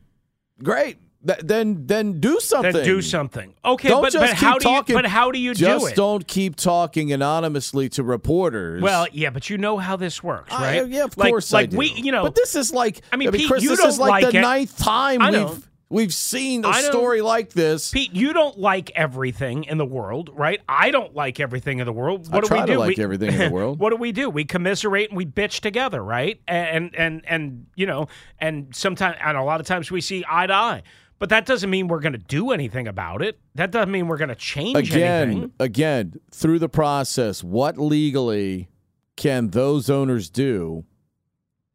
great. 0.63 0.99
Th- 1.27 1.41
then 1.43 1.87
then 1.87 2.21
do 2.21 2.39
something. 2.41 2.73
then 2.73 2.85
do 2.85 3.03
something. 3.03 3.53
Okay, 3.65 3.89
Don't 3.89 4.03
but, 4.03 4.13
just 4.13 4.25
but 4.25 4.37
how 4.37 4.59
keep 4.59 4.87
do 4.87 4.93
you? 4.93 4.99
But 4.99 5.07
how 5.07 5.31
do 5.33 5.39
you 5.39 5.53
just 5.53 5.85
do 5.85 5.91
it? 5.91 5.97
don't 5.97 6.27
keep 6.27 6.55
talking 6.57 7.13
anonymously 7.13 7.89
to 7.91 8.05
reporters. 8.05 8.81
Well, 8.83 9.07
yeah, 9.13 9.31
but 9.31 9.51
you 9.51 9.59
know 9.59 9.77
how 9.79 9.97
this 9.97 10.23
works, 10.23 10.53
I- 10.53 10.81
right? 10.81 10.89
yeah, 10.89 11.05
of 11.05 11.19
like, 11.19 11.31
course 11.31 11.53
like 11.53 11.65
I 11.65 11.67
do. 11.67 11.77
we, 11.77 11.93
you 11.93 12.13
know, 12.13 12.23
But 12.23 12.37
this 12.37 12.55
is 12.55 12.73
like 12.73 13.03
I 13.13 13.17
mean, 13.17 13.33
Pete, 13.33 13.49
Chris, 13.49 13.67
this 13.67 13.81
is 13.81 13.99
like, 13.99 14.23
like 14.23 14.33
the 14.33 14.39
it. 14.39 14.43
ninth 14.43 14.79
time 14.79 15.21
I 15.21 15.31
we've 15.31 15.69
We've 15.93 16.15
seen 16.15 16.65
a 16.65 16.73
story 16.75 17.21
like 17.21 17.51
this. 17.51 17.91
Pete, 17.91 18.15
you 18.15 18.33
don't 18.33 18.57
like 18.57 18.93
everything 18.95 19.65
in 19.65 19.77
the 19.77 19.85
world, 19.85 20.31
right? 20.35 20.61
I 20.69 20.93
don't 20.93 21.17
like 21.17 21.41
everything 21.41 21.81
in 21.81 21.87
the 21.87 21.93
world. 21.93 22.29
I 22.31 22.37
What 22.37 22.45
do 22.45 22.49
try 22.49 22.61
we 22.61 22.67
to 22.67 22.73
do? 22.75 22.79
like 22.79 22.97
we, 22.97 23.03
everything 23.03 23.33
in 23.33 23.39
the 23.39 23.51
world. 23.53 23.81
what 23.81 23.91
do 23.91 23.97
we 23.97 24.13
do? 24.13 24.31
We 24.31 24.45
commiserate 24.45 25.11
and 25.11 25.17
we 25.17 25.27
bitch 25.27 25.59
together, 25.61 26.03
right? 26.03 26.41
And 26.47 26.95
and 26.95 27.23
and 27.27 27.67
you 27.75 27.87
know, 27.87 28.07
and 28.39 28.75
sometimes 28.75 29.17
and 29.21 29.37
a 29.37 29.43
lot 29.43 29.59
of 29.61 29.67
times 29.67 29.91
we 29.91 30.01
see 30.01 30.25
eye 30.31 30.47
to 30.47 30.55
eye. 30.55 30.83
But 31.19 31.29
that 31.31 31.45
doesn't 31.45 31.69
mean 31.69 31.89
we're 31.89 32.01
going 32.01 32.13
to 32.15 32.19
do 32.19 32.53
anything 32.53 32.87
about 32.89 33.21
it. 33.21 33.39
That 33.57 33.73
doesn't 33.73 33.91
mean 33.91 34.07
we're 34.07 34.17
going 34.17 34.29
to 34.31 34.35
change 34.37 34.79
again, 34.79 35.29
anything. 35.31 35.53
again, 35.59 36.15
through 36.31 36.61
the 36.61 36.69
process, 36.69 37.45
what 37.45 37.77
legally 37.77 38.69
can 39.17 39.49
those 39.51 39.91
owners 39.91 40.31
do 40.31 40.85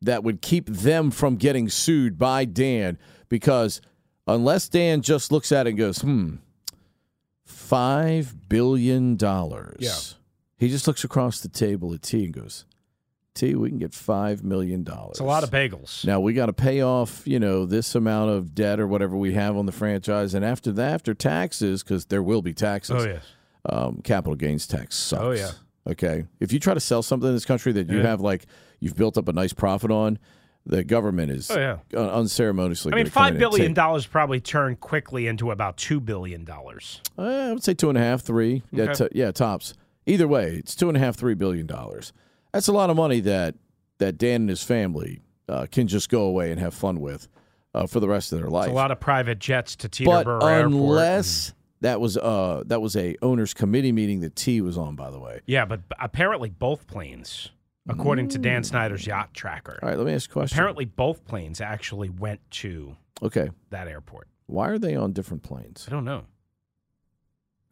that 0.02 0.24
would 0.24 0.42
keep 0.42 0.68
them 0.68 1.12
from 1.12 1.36
getting 1.36 1.70
sued 1.70 2.18
by 2.18 2.46
Dan? 2.46 2.98
Because 3.30 3.82
unless 4.28 4.68
Dan 4.70 5.02
just 5.02 5.32
looks 5.32 5.52
at 5.52 5.68
it 5.68 5.72
and 5.72 5.78
goes, 5.80 6.00
hmm, 6.00 6.36
five 7.44 8.50
billion 8.50 9.16
dollars. 9.16 9.78
Yeah. 9.80 9.96
He 10.58 10.70
just 10.70 10.88
looks 10.88 11.04
across 11.04 11.42
the 11.42 11.50
table 11.50 11.94
at 11.94 12.02
T 12.02 12.26
and 12.26 12.34
goes, 12.34 12.66
T, 13.34 13.54
we 13.56 13.68
can 13.70 13.78
get 13.78 13.94
five 13.94 14.44
million 14.44 14.84
dollars. 14.84 15.12
It's 15.12 15.20
a 15.20 15.24
lot 15.26 15.44
of 15.44 15.52
bagels. 15.52 16.06
Now 16.06 16.20
we 16.22 16.34
got 16.34 16.46
to 16.46 16.54
pay 16.54 16.82
off, 16.82 17.22
you 17.28 17.40
know, 17.40 17.66
this 17.66 17.94
amount 17.94 18.32
of 18.32 18.56
debt 18.56 18.80
or 18.80 18.88
whatever 18.88 19.18
we 19.18 19.34
have 19.34 19.58
on 19.58 19.66
the 19.66 19.74
franchise, 19.74 20.34
and 20.34 20.46
after 20.46 20.72
that, 20.72 20.94
after 20.94 21.14
taxes, 21.14 21.84
because 21.84 22.06
there 22.06 22.24
will 22.24 22.42
be 22.42 22.54
taxes. 22.54 23.04
Oh 23.04 23.06
yes. 23.08 23.24
Um, 23.68 24.02
capital 24.04 24.36
gains 24.36 24.68
tax 24.68 24.96
sucks. 24.96 25.22
Oh, 25.24 25.32
yeah. 25.32 25.50
Okay. 25.88 26.26
If 26.40 26.54
you 26.54 26.60
try 26.60 26.74
to 26.76 26.80
sell 26.80 27.02
something 27.04 27.28
in 27.28 27.34
this 27.36 27.46
country 27.46 27.72
that 27.74 27.90
you 27.90 27.98
Yeah. 27.98 28.04
have 28.08 28.22
like 28.22 28.46
you've 28.80 28.96
built 28.96 29.18
up 29.18 29.28
a 29.28 29.34
nice 29.34 29.54
profit 29.54 29.92
on, 29.92 30.18
the 30.66 30.84
government 30.84 31.32
is 31.32 31.50
Oh, 31.52 31.60
yeah. 31.60 32.00
unceremoniously. 32.00 32.92
I 32.92 32.96
mean, 32.96 33.06
gonna 33.06 33.12
come 33.12 33.24
in 33.24 33.26
five 33.26 33.34
and 33.34 33.40
billion 33.40 33.74
dollars 33.74 34.06
probably 34.06 34.40
turned 34.40 34.80
quickly 34.80 35.28
into 35.28 35.52
about 35.52 35.78
two 35.78 36.00
billion 36.00 36.44
dollars. 36.44 37.02
Uh, 37.18 37.22
I 37.22 37.54
would 37.54 37.64
say 37.64 37.74
two 37.74 37.90
and 37.90 37.98
a 37.98 38.02
half, 38.02 38.22
three. 38.22 38.64
Yeah, 38.72 38.94
t- 38.94 39.08
yeah, 39.12 39.32
tops. 39.32 39.74
Either 40.06 40.28
way, 40.28 40.56
it's 40.56 40.76
two 40.76 40.88
and 40.88 40.98
a 40.98 41.00
half, 41.00 41.16
three 41.16 41.34
billion 41.36 41.66
dollars. 41.68 42.14
That's 42.54 42.68
a 42.68 42.74
lot 42.74 42.90
of 42.90 42.96
money 42.96 43.20
that 43.22 43.56
that 44.00 44.18
Dan 44.18 44.42
and 44.42 44.50
his 44.50 44.64
family 44.64 45.22
uh, 45.48 45.68
can 45.72 45.88
just 45.88 46.10
go 46.10 46.24
away 46.24 46.52
and 46.52 46.60
have 46.60 46.74
fun 46.74 47.00
with 47.00 47.28
uh, 47.74 47.86
for 47.88 48.00
the 48.00 48.08
rest 48.08 48.32
of 48.34 48.40
their 48.40 48.50
life. 48.50 48.66
It's 48.68 48.72
a 48.74 48.76
lot 48.76 48.92
of 48.92 49.00
private 49.00 49.40
jets 49.40 49.76
to 49.78 49.88
but 50.06 50.26
Teterboro 50.26 50.44
Airport. 50.44 50.72
unless 50.74 51.54
that 51.82 52.00
was 52.02 52.18
uh 52.18 52.64
that 52.68 52.82
was 52.82 52.96
a 52.96 53.16
owners 53.22 53.54
committee 53.54 53.92
meeting 53.92 54.22
that 54.22 54.36
T 54.36 54.62
was 54.62 54.78
on, 54.78 54.96
by 54.96 55.12
the 55.12 55.20
way. 55.20 55.42
Yeah, 55.46 55.66
but 55.66 55.82
apparently 56.00 56.50
both 56.50 56.88
planes, 56.88 57.52
according 57.88 58.30
to. 58.30 58.38
Dan 58.38 58.64
Snyder's 58.64 59.06
yacht 59.06 59.34
tracker, 59.34 59.80
All 59.82 59.90
right, 59.90 59.98
let 59.98 60.08
me 60.08 60.14
ask 60.14 60.30
a 60.30 60.34
question. 60.34 60.56
apparently 60.58 60.86
both 60.86 61.26
planes 61.26 61.62
actually 61.62 62.10
went 62.10 62.40
to 62.52 62.96
okay, 63.24 63.50
that 63.70 63.88
airport. 63.88 64.28
why 64.48 64.70
are 64.70 64.78
they 64.80 64.96
on 64.96 65.14
different 65.14 65.44
planes? 65.44 65.86
I 65.88 65.92
don't 65.92 66.06
know. 66.06 66.26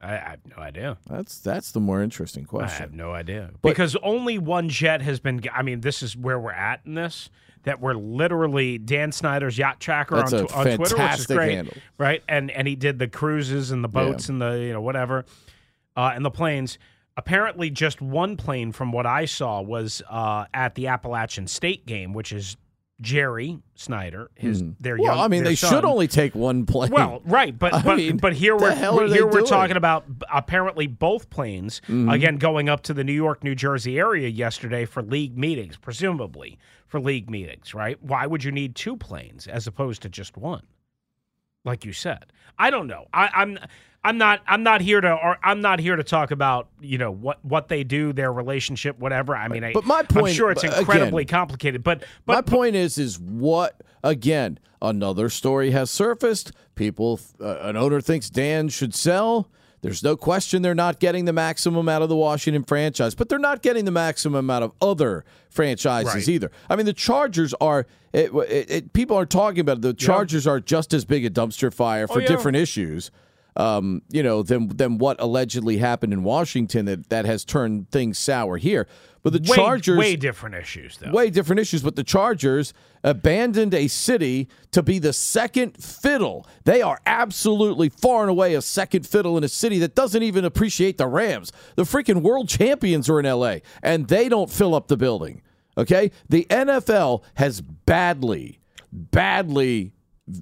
I, 0.01 0.13
I 0.15 0.29
have 0.31 0.39
no 0.57 0.61
idea. 0.61 0.97
That's 1.09 1.39
that's 1.39 1.71
the 1.71 1.79
more 1.79 2.01
interesting 2.01 2.45
question. 2.45 2.75
I 2.77 2.81
have 2.81 2.93
no 2.93 3.11
idea 3.11 3.51
But- 3.61 3.69
because 3.69 3.95
only 4.03 4.37
one 4.37 4.69
jet 4.69 5.01
has 5.01 5.19
been. 5.19 5.41
I 5.53 5.61
mean, 5.63 5.81
this 5.81 6.03
is 6.03 6.15
where 6.17 6.39
we're 6.39 6.51
at 6.51 6.81
in 6.85 6.95
this. 6.95 7.29
That 7.63 7.79
we're 7.79 7.93
literally 7.93 8.77
Dan 8.77 9.13
Snyder's 9.13 9.57
yacht 9.57 9.79
tracker 9.79 10.17
on, 10.17 10.23
on 10.23 10.29
Twitter, 10.47 10.77
which 10.97 11.19
is 11.19 11.27
great, 11.27 11.53
handle. 11.55 11.73
right? 11.97 12.21
And 12.27 12.51
and 12.51 12.67
he 12.67 12.75
did 12.75 12.99
the 12.99 13.07
cruises 13.07 13.71
and 13.71 13.81
the 13.81 13.87
boats 13.87 14.27
and 14.27 14.41
the 14.41 14.51
you 14.59 14.73
know 14.73 14.81
whatever, 14.81 15.23
uh, 15.95 16.11
and 16.13 16.25
the 16.25 16.29
planes. 16.31 16.77
Apparently, 17.15 17.69
just 17.69 18.01
one 18.01 18.35
plane, 18.37 18.71
from 18.71 18.91
what 18.91 19.05
I 19.05 19.25
saw, 19.25 19.61
was 19.61 20.01
uh, 20.09 20.45
at 20.53 20.75
the 20.75 20.87
Appalachian 20.87 21.45
State 21.47 21.85
game, 21.85 22.11
which 22.13 22.31
is 22.31 22.57
Jerry 23.01 23.59
Snyder, 23.75 24.31
his 24.35 24.63
their 24.79 24.95
Hmm. 24.95 25.01
well, 25.03 25.15
young. 25.17 25.25
I 25.25 25.27
mean, 25.27 25.43
their 25.43 25.51
they 25.51 25.55
son. 25.55 25.71
should 25.73 25.85
only 25.85 26.07
take 26.07 26.33
one 26.35 26.65
plane. 26.65 26.91
Well, 26.91 27.21
right, 27.25 27.57
but 27.57 27.73
I 27.73 27.81
but, 27.81 27.97
mean, 27.97 28.17
but 28.17 28.33
here 28.33 28.55
we're 28.55 28.73
hell 28.73 28.99
are 28.99 29.07
they 29.07 29.15
here 29.15 29.25
we're 29.25 29.31
doing? 29.39 29.45
talking 29.45 29.77
about 29.77 30.05
apparently 30.31 30.87
both 30.87 31.29
planes 31.29 31.81
Mm-hmm. 31.81 32.09
again 32.09 32.37
going 32.37 32.69
up 32.69 32.81
to 32.83 32.93
the 32.93 33.03
New 33.03 33.13
York, 33.13 33.43
New 33.43 33.55
Jersey 33.55 33.99
area 33.99 34.27
yesterday 34.29 34.85
for 34.85 35.01
league 35.03 35.37
meetings, 35.37 35.75
presumably 35.77 36.57
for 36.87 36.99
league 36.99 37.29
meetings, 37.29 37.73
right? 37.73 38.01
Why 38.01 38.25
would 38.25 38.43
you 38.43 38.51
need 38.51 38.75
two 38.75 38.95
planes 38.95 39.47
as 39.47 39.67
opposed 39.67 40.01
to 40.03 40.09
just 40.09 40.37
one? 40.37 40.63
Like 41.65 41.85
you 41.85 41.93
said, 41.93 42.31
I 42.57 42.69
don't 42.69 42.87
know. 42.87 43.07
I, 43.13 43.29
I'm 43.33 43.57
I'm 44.03 44.17
not 44.17 44.41
I'm 44.47 44.63
not 44.63 44.81
here 44.81 44.99
to 45.01 45.11
or 45.13 45.37
I'm 45.43 45.61
not 45.61 45.79
here 45.79 45.95
to 45.95 46.03
talk 46.03 46.31
about 46.31 46.67
you 46.81 46.97
know 46.97 47.11
what 47.11 47.43
what 47.45 47.67
they 47.69 47.83
do, 47.83 48.11
their 48.13 48.33
relationship, 48.33 48.99
whatever. 48.99 49.35
I 49.35 49.47
mean, 49.47 49.63
I, 49.63 49.73
But 49.73 49.85
my 49.85 49.99
I'm 49.99 50.07
point- 50.07 50.35
sure 50.35 50.51
it's 50.51 50.63
again, 50.63 50.79
incredibly 50.79 51.25
complicated, 51.25 51.83
but 51.83 52.03
but 52.25 52.33
My 52.33 52.41
point 52.41 52.75
is, 52.75 52.97
is 52.97 53.19
what 53.19 53.81
again? 54.03 54.59
Another 54.81 55.29
story 55.29 55.71
has 55.71 55.89
surfaced. 55.89 56.51
People, 56.75 57.19
uh, 57.39 57.59
an 57.61 57.77
owner 57.77 58.01
thinks 58.01 58.29
Dan 58.29 58.67
should 58.67 58.93
sell. 58.93 59.49
There's 59.81 60.03
no 60.03 60.15
question 60.17 60.61
they're 60.61 60.73
not 60.75 60.99
getting 60.99 61.25
the 61.25 61.33
maximum 61.33 61.87
out 61.89 62.01
of 62.01 62.09
the 62.09 62.15
Washington 62.15 62.63
franchise, 62.63 63.15
but 63.15 63.27
they're 63.29 63.37
not 63.39 63.61
getting 63.61 63.85
the 63.85 63.91
maximum 63.91 64.49
out 64.49 64.63
of 64.63 64.73
other 64.81 65.23
franchises 65.49 66.13
Right. 66.13 66.27
either. 66.29 66.51
I 66.69 66.75
mean, 66.75 66.85
the 66.85 66.93
Chargers 66.93 67.53
are. 67.61 67.85
It, 68.11 68.33
it, 68.33 68.71
it, 68.71 68.93
people 68.93 69.17
are 69.17 69.25
talking 69.25 69.59
about 69.61 69.77
it. 69.77 69.81
the 69.83 69.93
Chargers 69.93 70.45
are 70.47 70.59
just 70.59 70.93
as 70.93 71.05
big 71.05 71.25
a 71.25 71.29
dumpster 71.29 71.73
fire 71.73 72.07
for 72.07 72.17
Oh, 72.17 72.21
yeah. 72.21 72.27
different 72.27 72.57
issues. 72.57 73.09
Um, 73.55 74.01
you 74.09 74.23
know, 74.23 74.41
than 74.41 74.69
than 74.69 74.97
what 74.97 75.21
allegedly 75.21 75.77
happened 75.77 76.11
in 76.11 76.23
Washington 76.23 76.85
that 76.85 77.09
that 77.09 77.25
has 77.25 77.45
turned 77.45 77.91
things 77.91 78.17
sour 78.17 78.57
here. 78.57 78.87
But 79.23 79.31
the 79.33 79.49
way, 79.49 79.55
Chargers 79.55 79.97
way 79.97 80.15
different 80.17 80.55
issues 80.55 80.97
though. 80.97 81.11
way 81.11 81.29
different 81.29 81.61
issues, 81.61 81.81
but 81.81 81.95
the 81.95 82.03
Chargers 82.03 82.73
abandoned 83.03 83.73
a 83.73 83.87
city 83.87 84.49
to 84.71 84.83
be 84.83 84.99
the 84.99 85.13
second 85.13 85.81
fiddle. 85.81 86.45
They 86.65 86.81
are 86.81 86.99
absolutely 87.05 87.87
far 87.89 88.21
and 88.21 88.29
away 88.29 88.53
a 88.53 88.61
second 88.61 89.07
fiddle 89.07 89.37
in 89.37 89.43
a 89.43 89.49
city 89.49 89.79
that 89.79 89.95
doesn't 89.95 90.23
even 90.23 90.43
appreciate 90.43 90.97
the 90.97 91.07
Rams. 91.07 91.53
The 91.75 91.83
freaking 91.83 92.21
world 92.21 92.49
champions 92.49 93.09
are 93.09 93.19
in 93.19 93.25
LA, 93.25 93.57
and 93.81 94.07
they 94.07 94.27
don't 94.27 94.49
fill 94.49 94.75
up 94.75 94.87
the 94.89 94.97
building. 94.97 95.41
Okay? 95.77 96.11
The 96.27 96.45
NFL 96.49 97.23
has 97.35 97.61
badly, 97.61 98.59
badly 98.91 99.93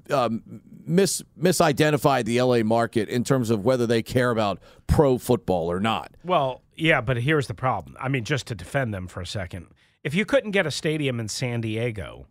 um, 0.09 0.61
mis 0.85 1.21
misidentified 1.39 2.25
the 2.25 2.41
LA 2.41 2.63
market 2.63 3.09
in 3.09 3.23
terms 3.23 3.49
of 3.49 3.63
whether 3.65 3.85
they 3.87 4.01
care 4.03 4.31
about 4.31 4.59
pro 4.87 5.17
football 5.17 5.71
or 5.71 5.79
not. 5.79 6.11
Well, 6.23 6.61
yeah, 6.75 7.01
but 7.01 7.17
here's 7.17 7.47
the 7.47 7.53
problem. 7.53 7.95
I 7.99 8.07
mean, 8.09 8.23
just 8.23 8.47
to 8.47 8.55
defend 8.55 8.93
them 8.93 9.07
for 9.07 9.21
a 9.21 9.25
second, 9.25 9.67
if 10.03 10.13
you 10.15 10.25
couldn't 10.25 10.51
get 10.51 10.65
a 10.65 10.71
stadium 10.71 11.19
in 11.19 11.27
San 11.27 11.61
Diego, 11.61 12.27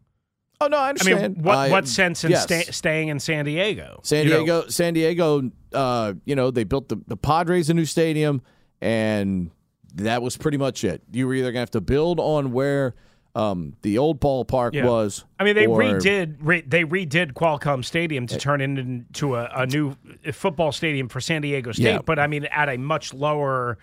Oh 0.63 0.67
no, 0.67 0.77
I 0.77 0.87
I 0.87 0.89
understand. 0.91 1.37
mean, 1.37 1.43
what 1.45 1.57
I- 1.57 1.71
what 1.71 1.89
sense 1.89 2.23
in 2.23 2.33
yes. 2.33 2.43
sta- 2.43 2.71
staying 2.73 3.09
in 3.09 3.19
San 3.19 3.47
Diego? 3.47 4.01
San 4.03 4.25
You 4.25 4.31
know, 4.31 4.37
Diego, 4.41 4.69
San 4.69 4.93
Diego, 4.93 5.51
uh, 5.73 6.13
you 6.27 6.35
know, 6.37 6.51
they 6.51 6.65
built 6.65 6.91
the, 6.91 7.01
the 7.07 7.17
Padres 7.17 7.71
a 7.71 7.75
new 7.75 7.87
stadium, 7.87 8.43
and 8.81 9.51
that 9.95 10.21
was 10.23 10.37
pretty 10.37 10.59
much 10.59 10.85
it. 10.85 11.03
You 11.13 11.27
were 11.27 11.35
either 11.35 11.45
going 11.47 11.55
to 11.55 11.61
have 11.61 11.71
to 11.73 11.81
build 11.81 12.21
on 12.21 12.53
where 12.53 12.95
um, 13.35 13.75
the 13.83 13.99
old 13.99 14.21
ballpark 14.21 14.75
Yeah. 14.75 14.87
was. 14.87 15.25
I 15.38 15.45
mean, 15.45 15.55
they 15.55 15.66
or- 15.66 15.79
redid 15.79 16.37
re, 16.40 16.62
they 16.62 16.85
redid 16.85 17.33
Qualcomm 17.35 17.85
Stadium 17.85 18.27
to 18.27 18.37
turn 18.38 18.61
it 18.61 18.71
into 18.79 19.37
a, 19.37 19.49
a 19.55 19.66
new 19.66 19.97
football 20.33 20.73
stadium 20.73 21.09
for 21.09 21.21
San 21.21 21.43
Diego 21.43 21.73
State, 21.73 21.85
Yeah. 21.85 21.99
but 22.05 22.19
I 22.19 22.27
mean, 22.27 22.47
at 22.47 22.69
a 22.69 22.77
much 22.77 23.14
lower, 23.14 23.79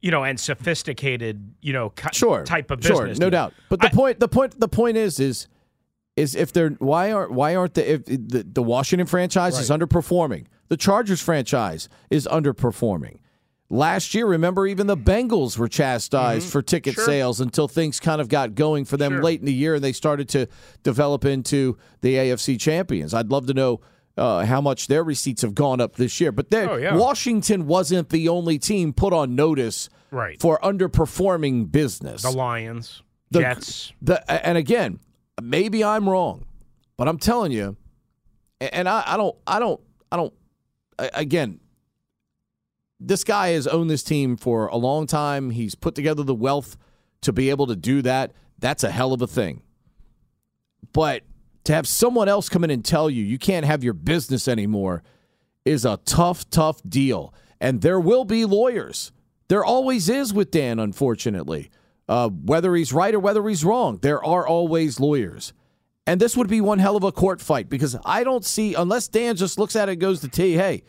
you 0.00 0.10
know, 0.10 0.24
and 0.24 0.40
sophisticated, 0.40 1.52
you 1.60 1.72
know, 1.74 1.90
ki- 1.90 2.08
sure 2.12 2.42
type 2.44 2.70
of 2.70 2.82
sure, 2.82 3.02
business. 3.02 3.18
no 3.18 3.28
doubt. 3.30 3.52
But 3.68 3.80
the 3.80 3.88
I- 3.88 3.90
point, 3.90 4.20
the 4.20 4.28
point, 4.28 4.58
the 4.58 4.68
point 4.68 4.96
is, 4.96 5.20
is 5.20 5.46
is 6.16 6.34
if 6.34 6.52
they're 6.52 6.70
why 6.70 7.12
aren't 7.12 7.32
why 7.32 7.54
aren't 7.54 7.74
the 7.74 7.92
if 7.92 8.04
the, 8.06 8.46
the 8.50 8.62
Washington 8.62 9.06
franchise 9.06 9.58
is 9.58 9.68
underperforming, 9.70 10.46
the 10.68 10.76
Chargers 10.76 11.20
franchise 11.20 11.88
is 12.10 12.26
underperforming. 12.30 13.18
Last 13.72 14.14
year, 14.14 14.26
remember, 14.26 14.66
even 14.66 14.88
the 14.88 14.96
Bengals 14.96 15.56
were 15.56 15.68
chastised 15.68 16.50
for 16.50 16.60
ticket 16.60 16.94
Mm-hmm. 16.94 17.00
Sure. 17.02 17.04
sales 17.06 17.40
until 17.40 17.68
things 17.68 18.00
kind 18.00 18.20
of 18.20 18.28
got 18.28 18.56
going 18.56 18.84
for 18.84 18.96
them 18.96 19.12
Sure. 19.12 19.22
late 19.22 19.38
in 19.40 19.46
the 19.46 19.52
year 19.54 19.76
and 19.76 19.84
they 19.84 19.92
started 19.92 20.28
to 20.30 20.48
develop 20.82 21.24
into 21.24 21.78
the 22.00 22.16
AFC 22.16 22.58
champions. 22.58 23.14
I'd 23.14 23.30
love 23.30 23.46
to 23.46 23.54
know 23.54 23.80
uh, 24.16 24.44
how 24.44 24.60
much 24.60 24.88
their 24.88 25.04
receipts 25.04 25.42
have 25.42 25.54
gone 25.54 25.80
up 25.80 25.94
this 25.96 26.20
year. 26.20 26.32
But 26.32 26.52
Oh, 26.52 26.74
yeah. 26.76 26.96
Washington 26.96 27.66
wasn't 27.68 28.08
the 28.10 28.28
only 28.28 28.58
team 28.58 28.92
put 28.92 29.12
on 29.12 29.34
notice 29.36 29.88
Right. 30.10 30.40
for 30.40 30.58
underperforming 30.64 31.70
business. 31.70 32.22
the 32.22 32.32
Lions, 32.32 33.02
The- 33.30 33.40
Jets. 33.40 33.92
The 34.02 34.28
and 34.46 34.58
again, 34.58 34.98
maybe 35.40 35.84
I'm 35.84 36.08
wrong, 36.08 36.44
but 36.96 37.06
I'm 37.06 37.18
telling 37.18 37.52
you, 37.52 37.76
and 38.60 38.88
I, 38.88 39.04
I 39.06 39.16
don't, 39.16 39.36
I 39.46 39.58
don't, 39.60 39.80
I 40.10 40.16
don't. 40.16 40.34
Again, 40.98 41.60
this 43.00 43.24
guy 43.24 43.50
has 43.50 43.66
owned 43.66 43.88
this 43.90 44.02
team 44.02 44.36
for 44.36 44.66
a 44.66 44.76
long 44.76 45.06
time. 45.06 45.50
He's 45.50 45.74
put 45.74 45.94
together 45.94 46.22
the 46.22 46.34
wealth 46.34 46.76
to 47.22 47.32
be 47.32 47.50
able 47.50 47.66
to 47.66 47.76
do 47.76 48.02
that. 48.02 48.32
That's 48.58 48.84
a 48.84 48.90
hell 48.90 49.12
of 49.12 49.22
a 49.22 49.26
thing. 49.26 49.62
But 50.92 51.22
to 51.64 51.72
have 51.72 51.88
someone 51.88 52.28
else 52.28 52.48
come 52.48 52.64
in 52.64 52.70
and 52.70 52.84
tell 52.84 53.08
you 53.08 53.24
you 53.24 53.38
can't 53.38 53.66
have 53.66 53.82
your 53.82 53.94
business 53.94 54.46
anymore 54.46 55.02
is 55.64 55.84
a 55.84 55.98
tough, 56.04 56.48
tough 56.50 56.82
deal. 56.82 57.34
And 57.60 57.80
there 57.80 58.00
will 58.00 58.24
be 58.24 58.44
lawyers. 58.44 59.12
There 59.48 59.64
always 59.64 60.08
is 60.08 60.32
with 60.32 60.50
Dan, 60.50 60.78
unfortunately. 60.78 61.70
Uh, 62.08 62.28
whether 62.28 62.74
he's 62.74 62.92
right 62.92 63.14
or 63.14 63.20
whether 63.20 63.46
he's 63.48 63.64
wrong, 63.64 63.98
there 64.02 64.22
are 64.24 64.46
always 64.46 64.98
lawyers. 64.98 65.52
And 66.06 66.20
this 66.20 66.36
would 66.36 66.48
be 66.48 66.60
one 66.60 66.80
hell 66.80 66.96
of 66.96 67.04
a 67.04 67.12
court 67.12 67.40
fight 67.40 67.68
because 67.68 67.96
I 68.04 68.24
don't 68.24 68.44
see 68.44 68.74
unless 68.74 69.06
Dan 69.08 69.36
just 69.36 69.58
looks 69.58 69.76
at 69.76 69.88
it 69.88 69.92
and 69.92 70.00
goes 70.00 70.20
to 70.20 70.28
T, 70.28 70.54
hey, 70.54 70.82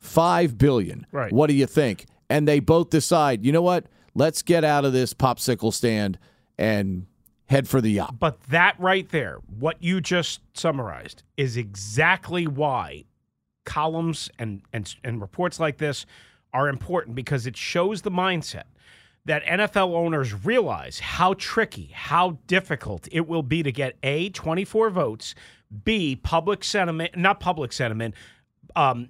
five 0.00 0.58
billion. 0.58 1.06
Right. 1.12 1.32
What 1.32 1.48
do 1.48 1.54
you 1.54 1.66
think? 1.66 2.06
And 2.28 2.46
they 2.48 2.60
both 2.60 2.90
decide, 2.90 3.44
you 3.44 3.52
know 3.52 3.62
what? 3.62 3.86
Let's 4.14 4.42
get 4.42 4.64
out 4.64 4.84
of 4.84 4.92
this 4.92 5.14
popsicle 5.14 5.72
stand 5.72 6.18
and 6.58 7.06
head 7.46 7.68
for 7.68 7.80
the 7.80 7.90
yacht. 7.90 8.18
But 8.18 8.40
that 8.44 8.78
right 8.78 9.08
there, 9.08 9.38
what 9.46 9.82
you 9.82 10.00
just 10.00 10.40
summarized, 10.54 11.22
is 11.36 11.56
exactly 11.56 12.46
why 12.46 13.04
columns 13.64 14.30
and, 14.38 14.62
and, 14.72 14.94
and 15.04 15.20
reports 15.20 15.60
like 15.60 15.78
this 15.78 16.06
are 16.52 16.68
important 16.68 17.14
because 17.14 17.46
it 17.46 17.56
shows 17.56 18.02
the 18.02 18.10
mindset 18.10 18.64
that 19.26 19.44
NFL 19.44 19.94
owners 19.94 20.44
realize 20.44 20.98
how 20.98 21.34
tricky, 21.34 21.90
how 21.92 22.38
difficult 22.46 23.06
it 23.12 23.28
will 23.28 23.42
be 23.42 23.62
to 23.62 23.70
get 23.70 23.96
A, 24.02 24.30
24 24.30 24.90
votes, 24.90 25.34
B, 25.84 26.16
public 26.16 26.64
sentiment, 26.64 27.16
not 27.16 27.38
public 27.38 27.72
sentiment, 27.72 28.14
um, 28.74 29.08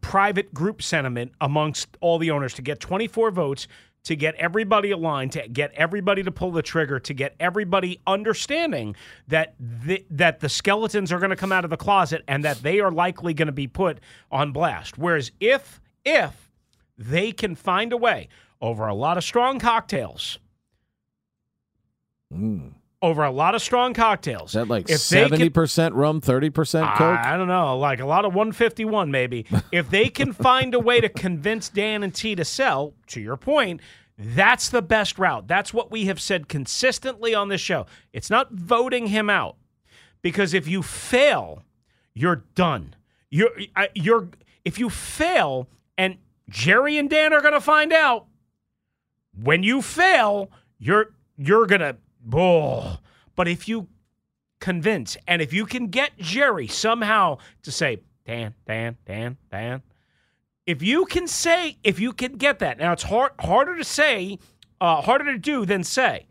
private 0.00 0.52
group 0.54 0.82
sentiment 0.82 1.32
amongst 1.40 1.96
all 2.00 2.18
the 2.18 2.30
owners 2.30 2.54
to 2.54 2.62
get 2.62 2.80
24 2.80 3.30
votes 3.30 3.66
to 4.02 4.16
get 4.16 4.34
everybody 4.36 4.90
aligned 4.90 5.32
to 5.32 5.46
get 5.48 5.72
everybody 5.74 6.22
to 6.22 6.30
pull 6.30 6.50
the 6.50 6.62
trigger 6.62 6.98
to 6.98 7.12
get 7.12 7.34
everybody 7.38 8.00
understanding 8.06 8.96
that 9.28 9.54
the, 9.58 10.04
that 10.10 10.40
the 10.40 10.48
skeletons 10.48 11.12
are 11.12 11.18
going 11.18 11.30
to 11.30 11.36
come 11.36 11.52
out 11.52 11.64
of 11.64 11.70
the 11.70 11.76
closet 11.76 12.22
and 12.26 12.44
that 12.44 12.62
they 12.62 12.80
are 12.80 12.90
likely 12.90 13.34
going 13.34 13.46
to 13.46 13.52
be 13.52 13.66
put 13.66 14.00
on 14.30 14.52
blast. 14.52 14.96
Whereas 14.96 15.32
if 15.40 15.80
if 16.04 16.50
they 16.96 17.32
can 17.32 17.54
find 17.54 17.92
a 17.92 17.96
way 17.96 18.28
over 18.60 18.86
a 18.86 18.94
lot 18.94 19.18
of 19.18 19.24
strong 19.24 19.58
cocktails 19.58 20.38
mm. 22.32 22.72
Over 23.02 23.24
a 23.24 23.30
lot 23.30 23.54
of 23.54 23.62
strong 23.62 23.94
cocktails 23.94 24.50
Is 24.50 24.54
that 24.54 24.68
like 24.68 24.82
if 24.82 24.86
they 24.86 24.92
can- 24.92 24.98
seventy 25.28 25.48
percent 25.48 25.94
rum, 25.94 26.20
thirty 26.20 26.50
percent 26.50 26.86
coke? 26.96 27.18
I 27.18 27.36
don't 27.36 27.48
know, 27.48 27.78
like 27.78 28.00
a 28.00 28.06
lot 28.06 28.24
of 28.24 28.34
151 28.34 29.10
maybe. 29.10 29.46
if 29.72 29.90
they 29.90 30.08
can 30.08 30.32
find 30.32 30.74
a 30.74 30.78
way 30.80 31.00
to 31.00 31.08
convince 31.08 31.68
Dan 31.68 32.02
and 32.02 32.14
T 32.14 32.34
to 32.34 32.44
sell, 32.44 32.94
to 33.08 33.20
your 33.20 33.36
point, 33.36 33.80
that's 34.18 34.68
the 34.68 34.82
best 34.82 35.18
route. 35.18 35.48
That's 35.48 35.72
what 35.72 35.90
we 35.90 36.04
have 36.06 36.20
said 36.20 36.48
consistently 36.48 37.34
on 37.34 37.48
this 37.48 37.60
show. 37.60 37.86
It's 38.12 38.28
not 38.28 38.52
voting 38.52 39.06
him 39.06 39.30
out 39.30 39.56
because 40.20 40.52
if 40.52 40.68
you 40.68 40.82
fail, 40.82 41.62
you're 42.14 42.44
done. 42.54 42.94
You're 43.30 43.50
you're 43.94 44.28
if 44.64 44.78
you 44.78 44.90
fail 44.90 45.68
and 45.96 46.18
Jerry 46.50 46.98
and 46.98 47.08
Dan 47.08 47.32
are 47.32 47.40
going 47.40 47.54
to 47.54 47.60
find 47.60 47.92
out 47.92 48.26
when 49.42 49.62
you 49.62 49.80
fail, 49.80 50.50
you're 50.78 51.14
you're 51.38 51.66
going 51.66 51.80
oh. 52.34 52.98
But 53.36 53.48
if 53.48 53.68
you 53.68 53.88
convince. 54.60 55.16
And 55.26 55.42
if 55.42 55.52
you 55.52 55.66
can 55.66 55.88
get 55.88 56.16
Jerry 56.18 56.68
somehow 56.68 57.38
to 57.62 57.72
say, 57.72 58.00
Dan, 58.26 58.54
Dan, 58.66 58.96
Dan, 59.06 59.38
Dan, 59.50 59.82
if 60.66 60.82
you 60.82 61.06
can 61.06 61.26
say, 61.26 61.78
if 61.82 61.98
you 61.98 62.12
can 62.12 62.36
get 62.36 62.60
that, 62.60 62.78
now 62.78 62.92
it's 62.92 63.02
hard, 63.02 63.32
harder 63.40 63.76
to 63.76 63.84
say, 63.84 64.38
uh, 64.80 65.00
harder 65.00 65.24
to 65.24 65.38
do 65.38 65.66
than 65.66 65.82
say. 65.82 66.26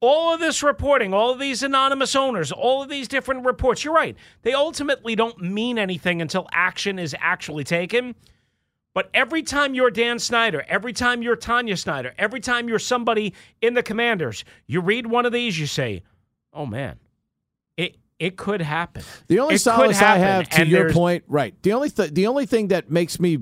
All 0.00 0.32
of 0.32 0.40
this 0.40 0.62
reporting, 0.62 1.12
all 1.12 1.32
of 1.32 1.38
these 1.38 1.62
anonymous 1.62 2.14
owners, 2.14 2.52
all 2.52 2.82
of 2.82 2.88
these 2.88 3.08
different 3.08 3.44
reports, 3.44 3.84
you're 3.84 3.94
right. 3.94 4.16
They 4.42 4.52
ultimately 4.52 5.16
don't 5.16 5.40
mean 5.40 5.78
anything 5.78 6.22
until 6.22 6.46
action 6.52 6.98
is 6.98 7.14
actually 7.18 7.64
taken. 7.64 8.14
But 8.96 9.10
every 9.12 9.42
time 9.42 9.74
you're 9.74 9.90
Dan 9.90 10.18
Snyder, 10.18 10.64
every 10.66 10.94
time 10.94 11.20
you're 11.20 11.36
Tanya 11.36 11.76
Snyder, 11.76 12.14
every 12.16 12.40
time 12.40 12.66
you're 12.66 12.78
somebody 12.78 13.34
in 13.60 13.74
the 13.74 13.82
commanders, 13.82 14.42
you 14.66 14.80
read 14.80 15.06
one 15.06 15.26
of 15.26 15.32
these, 15.32 15.58
you 15.60 15.66
say, 15.66 16.02
oh 16.54 16.64
man, 16.64 16.98
it 17.76 17.98
it 18.18 18.38
could 18.38 18.62
happen. 18.62 19.02
The 19.28 19.40
only 19.40 19.56
It 19.56 19.58
solace 19.58 20.00
I 20.00 20.16
have 20.16 20.48
to 20.48 20.60
and 20.62 20.70
your 20.70 20.90
point, 20.94 21.24
right? 21.28 21.54
The 21.62 21.74
only 21.74 21.90
th- 21.90 22.14
the 22.14 22.26
only 22.26 22.46
thing 22.46 22.68
that 22.68 22.90
makes 22.90 23.20
me 23.20 23.36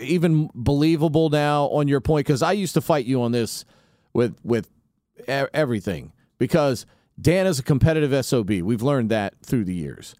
even 0.00 0.48
believable 0.54 1.28
now 1.28 1.64
on 1.64 1.88
your 1.88 2.00
point 2.00 2.26
because 2.26 2.42
I 2.42 2.52
used 2.52 2.72
to 2.72 2.80
fight 2.80 3.04
you 3.04 3.20
on 3.20 3.32
this 3.32 3.66
with 4.14 4.38
with 4.44 4.70
everything 5.28 6.14
because 6.38 6.86
Dan 7.20 7.46
is 7.46 7.58
a 7.58 7.62
competitive 7.62 8.24
sob. 8.24 8.48
We've 8.48 8.80
learned 8.80 9.10
that 9.10 9.34
through 9.42 9.64
the 9.64 9.74
years. 9.74 10.14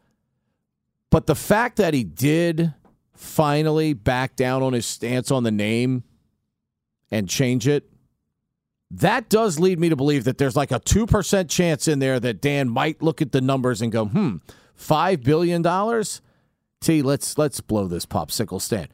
But 1.10 1.26
the 1.26 1.34
fact 1.34 1.78
that 1.78 1.94
he 1.94 2.04
did 2.04 2.74
finally 3.16 3.92
back 3.92 4.36
down 4.36 4.62
on 4.62 4.72
his 4.72 4.86
stance 4.86 5.30
on 5.30 5.42
the 5.42 5.50
name 5.50 6.04
and 7.10 7.28
change 7.28 7.66
it, 7.66 7.90
that 8.90 9.28
does 9.28 9.58
lead 9.58 9.78
me 9.78 9.88
to 9.88 9.96
believe 9.96 10.24
that 10.24 10.38
there's 10.38 10.56
like 10.56 10.70
a 10.70 10.80
2% 10.80 11.48
chance 11.48 11.88
in 11.88 11.98
there 11.98 12.20
that 12.20 12.40
Dan 12.40 12.68
might 12.68 13.02
look 13.02 13.20
at 13.20 13.32
the 13.32 13.40
numbers 13.40 13.82
and 13.82 13.90
go, 13.90 14.06
hmm, 14.06 14.36
$5 14.78 15.24
billion? 15.24 15.62
T, 16.80 17.02
let's 17.02 17.38
let's 17.38 17.60
blow 17.60 17.88
this 17.88 18.06
popsicle 18.06 18.60
stand. 18.60 18.88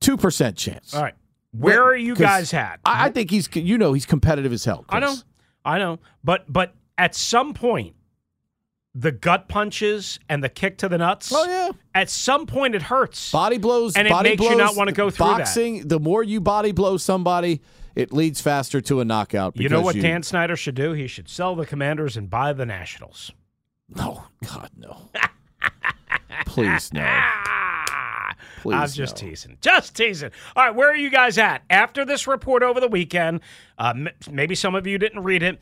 2% 0.00 0.56
chance. 0.56 0.94
All 0.94 1.02
right. 1.02 1.14
Where 1.52 1.82
are 1.82 1.96
you 1.96 2.14
guys 2.14 2.54
at? 2.54 2.80
I, 2.84 3.06
I 3.06 3.10
think 3.10 3.30
he's, 3.30 3.48
you 3.54 3.76
know, 3.76 3.92
he's 3.92 4.06
competitive 4.06 4.52
as 4.52 4.64
hell. 4.64 4.84
I 4.88 5.00
know. 5.00 5.14
I 5.64 5.78
know. 5.78 5.98
But 6.24 6.50
but 6.50 6.74
at 6.96 7.14
some 7.14 7.54
point, 7.54 7.94
the 8.94 9.12
gut 9.12 9.48
punches 9.48 10.18
and 10.28 10.42
the 10.42 10.48
kick 10.48 10.78
to 10.78 10.88
the 10.88 10.98
nuts. 10.98 11.32
Oh, 11.34 11.44
yeah. 11.44 11.70
At 11.94 12.10
some 12.10 12.46
point, 12.46 12.74
it 12.74 12.82
hurts. 12.82 13.30
Body 13.30 13.58
blows, 13.58 13.94
And 13.96 14.06
it 14.06 14.10
body 14.10 14.30
makes 14.30 14.42
you 14.42 14.48
blows, 14.48 14.58
not 14.58 14.76
wanna 14.76 14.92
go 14.92 15.10
through 15.10 15.26
that. 15.26 15.38
boxing, 15.38 15.86
the 15.86 16.00
more 16.00 16.22
you 16.22 16.40
body 16.40 16.72
blow 16.72 16.96
somebody, 16.96 17.60
it 17.94 18.12
leads 18.12 18.40
faster 18.40 18.80
to 18.82 19.00
a 19.00 19.04
knockout. 19.04 19.56
you 19.56 19.68
know 19.68 19.80
what 19.80 19.96
Dan 19.96 20.22
Snyder 20.22 20.56
should 20.56 20.74
do? 20.74 20.92
He 20.92 21.06
should 21.06 21.28
sell 21.28 21.54
the 21.54 21.66
Commanders 21.66 22.16
and 22.16 22.28
buy 22.28 22.52
the 22.52 22.66
Nationals. 22.66 23.30
No, 23.88 24.24
God, 24.44 24.70
no. 24.76 24.96
Please, 26.46 26.92
no. 26.92 27.02
Please, 28.62 28.74
I'm 28.76 28.88
just 28.90 29.22
no. 29.22 29.28
teasing. 29.28 29.56
Just 29.60 29.96
teasing. 29.96 30.30
All 30.54 30.64
right, 30.64 30.74
where 30.74 30.88
are 30.90 30.96
you 30.96 31.10
guys 31.10 31.38
at? 31.38 31.62
After 31.70 32.04
this 32.04 32.26
report 32.26 32.62
over 32.62 32.78
the 32.80 32.88
weekend, 32.88 33.40
uh, 33.78 33.92
m- 33.96 34.08
maybe 34.30 34.54
some 34.54 34.74
of 34.74 34.86
you 34.86 34.98
didn't 34.98 35.22
read 35.22 35.42
it. 35.42 35.60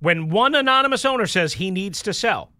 When 0.00 0.28
one 0.28 0.54
anonymous 0.54 1.04
owner 1.04 1.26
says 1.26 1.54
he 1.54 1.70
needs 1.70 2.02
to 2.02 2.12
sell, 2.12 2.52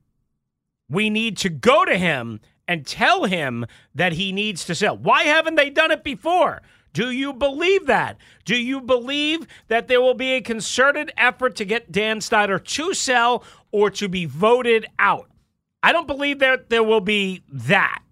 we 0.88 1.10
need 1.10 1.36
to 1.38 1.48
go 1.48 1.84
to 1.84 1.96
him 1.96 2.40
and 2.66 2.86
tell 2.86 3.24
him 3.24 3.66
that 3.94 4.12
he 4.12 4.32
needs 4.32 4.64
to 4.66 4.74
sell. 4.74 4.96
Why 4.96 5.24
haven't 5.24 5.54
they 5.54 5.70
done 5.70 5.90
it 5.90 6.04
before? 6.04 6.62
Do 6.92 7.10
you 7.10 7.32
believe 7.32 7.86
that? 7.86 8.16
Do 8.44 8.56
you 8.56 8.80
believe 8.80 9.46
that 9.68 9.88
there 9.88 10.00
will 10.00 10.14
be 10.14 10.32
a 10.32 10.40
concerted 10.40 11.12
effort 11.16 11.56
to 11.56 11.64
get 11.64 11.92
Dan 11.92 12.20
Snyder 12.20 12.58
to 12.58 12.94
sell 12.94 13.44
or 13.70 13.90
to 13.90 14.08
be 14.08 14.24
voted 14.24 14.86
out? 14.98 15.30
I 15.82 15.92
don't 15.92 16.06
believe 16.06 16.40
that 16.40 16.70
there 16.70 16.82
will 16.82 17.00
be 17.00 17.42
that. 17.52 18.02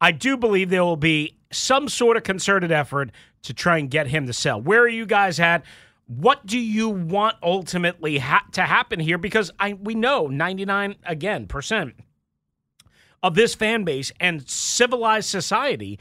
I 0.00 0.12
do 0.12 0.36
believe 0.36 0.70
there 0.70 0.84
will 0.84 0.96
be 0.96 1.36
some 1.50 1.88
sort 1.88 2.16
of 2.16 2.22
concerted 2.22 2.70
effort 2.70 3.10
to 3.42 3.54
try 3.54 3.78
and 3.78 3.90
get 3.90 4.06
him 4.06 4.26
to 4.26 4.32
sell. 4.32 4.60
Where 4.60 4.82
are 4.82 4.88
you 4.88 5.06
guys 5.06 5.40
at? 5.40 5.64
What 6.08 6.46
do 6.46 6.58
you 6.58 6.88
want 6.88 7.36
ultimately 7.42 8.18
ha- 8.18 8.46
to 8.52 8.62
happen 8.62 8.98
here? 8.98 9.18
Because 9.18 9.50
I 9.60 9.74
we 9.74 9.94
know 9.94 10.26
99 10.26 10.96
again 11.04 11.46
percent 11.46 11.94
of 13.22 13.34
this 13.34 13.54
fan 13.54 13.84
base 13.84 14.10
and 14.18 14.48
civilized 14.48 15.28
society 15.28 15.98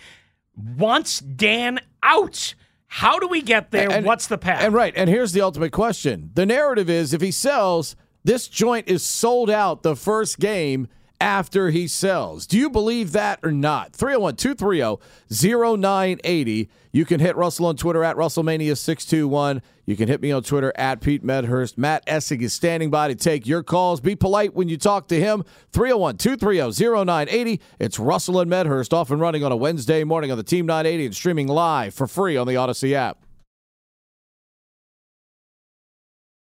wants 0.56 1.20
Dan 1.20 1.80
out. 2.02 2.56
How 2.88 3.20
do 3.20 3.28
we 3.28 3.42
get 3.42 3.72
there? 3.72 3.92
And- 3.92 4.06
What's 4.06 4.28
the 4.28 4.38
path? 4.38 4.64
And 4.64 4.74
right, 4.74 4.94
and 4.96 5.10
here's 5.10 5.34
the 5.34 5.42
ultimate 5.42 5.72
question. 5.74 6.32
The 6.36 6.46
narrative 6.46 6.90
is 6.90 7.14
if 7.14 7.20
he 7.22 7.32
sells, 7.32 7.96
this 8.24 8.48
joint 8.48 8.88
is 8.88 9.04
sold 9.04 9.50
out 9.50 9.84
the 9.84 9.96
first 9.96 10.40
game 10.40 10.88
after 11.20 11.70
he 11.70 11.88
sells. 11.88 12.46
Do 12.48 12.58
you 12.58 12.70
believe 12.70 13.12
that 13.12 13.40
or 13.44 13.52
not? 13.52 13.94
301 13.94 14.36
230 14.36 15.02
0980. 15.30 16.70
You 16.92 17.06
can 17.06 17.20
hit 17.20 17.36
Russell 17.36 17.68
on 17.68 17.76
Twitter 17.76 18.04
at 18.04 18.16
RussellMania621. 18.16 19.62
You 19.86 19.96
can 19.96 20.08
hit 20.08 20.22
me 20.22 20.32
on 20.32 20.44
Twitter 20.44 20.74
at 20.76 21.02
Pete 21.02 21.24
Medhurst. 21.24 21.78
Matt 21.78 22.06
Essig 22.08 22.42
is 22.42 22.54
standing 22.54 22.90
by 22.90 23.08
to 23.08 23.16
take 23.16 23.46
your 23.46 23.64
calls. 23.64 24.02
Be 24.02 24.16
polite 24.16 24.54
when 24.54 24.68
you 24.68 24.78
talk 24.78 25.08
to 25.10 25.20
him. 25.20 25.44
301 25.74 26.18
230 26.18 27.06
0980. 27.06 27.62
It's 27.80 28.00
Russell 28.00 28.40
and 28.40 28.50
Medhurst 28.50 28.94
off 28.94 29.12
and 29.12 29.22
running 29.22 29.44
on 29.44 29.52
a 29.52 29.58
Wednesday 29.58 30.04
morning 30.04 30.32
on 30.32 30.38
the 30.38 30.44
Team 30.44 30.66
980 30.66 31.06
and 31.06 31.16
streaming 31.16 31.48
live 31.48 31.94
for 31.94 32.08
free 32.08 32.36
on 32.38 32.48
the 32.48 32.54
Audacy 32.54 32.94
app. 32.94 33.27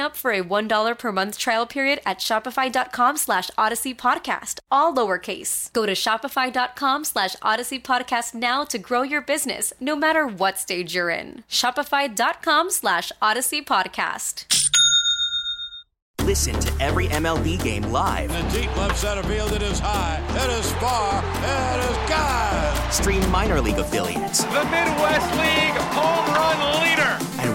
up 0.00 0.16
for 0.16 0.30
a 0.32 0.42
$1 0.42 0.98
per 0.98 1.12
month 1.12 1.38
trial 1.38 1.66
period 1.66 2.00
at 2.06 2.18
shopify.com 2.18 3.16
slash 3.16 3.50
audacy 3.58 3.94
podcast, 3.96 4.58
all 4.70 4.94
lowercase. 4.94 5.72
Go 5.72 5.86
to 5.86 5.92
shopify.com 5.92 7.04
slash 7.04 7.36
audacy 7.36 7.82
podcast 7.82 8.34
now 8.34 8.64
to 8.64 8.78
grow 8.78 9.02
your 9.02 9.20
business, 9.22 9.72
no 9.80 9.96
matter 9.96 10.26
what 10.26 10.58
stage 10.58 10.94
you're 10.94 11.10
in. 11.10 11.44
Shopify.com 11.48 12.70
slash 12.70 13.12
audacy 13.22 13.64
podcast. 13.64 14.46
Listen 16.24 16.54
to 16.60 16.72
every 16.80 17.08
MLB 17.08 17.60
game 17.62 17.82
live. 17.90 18.30
In 18.30 18.48
the 18.48 18.60
deep 18.60 18.76
left 18.76 18.96
center 18.96 19.24
field, 19.24 19.52
it 19.52 19.62
is 19.62 19.80
high, 19.80 20.22
it 20.30 20.50
is 20.58 20.70
far, 20.74 21.18
it 21.20 21.90
is 21.90 21.96
God. 22.08 22.92
Stream 22.92 23.28
minor 23.30 23.60
league 23.60 23.78
affiliates 23.78 24.44
The 24.44 24.64
Midwest 24.70 25.32
League 25.32 25.76
home 25.90 26.34
run 26.34 26.82
leader. 26.84 27.01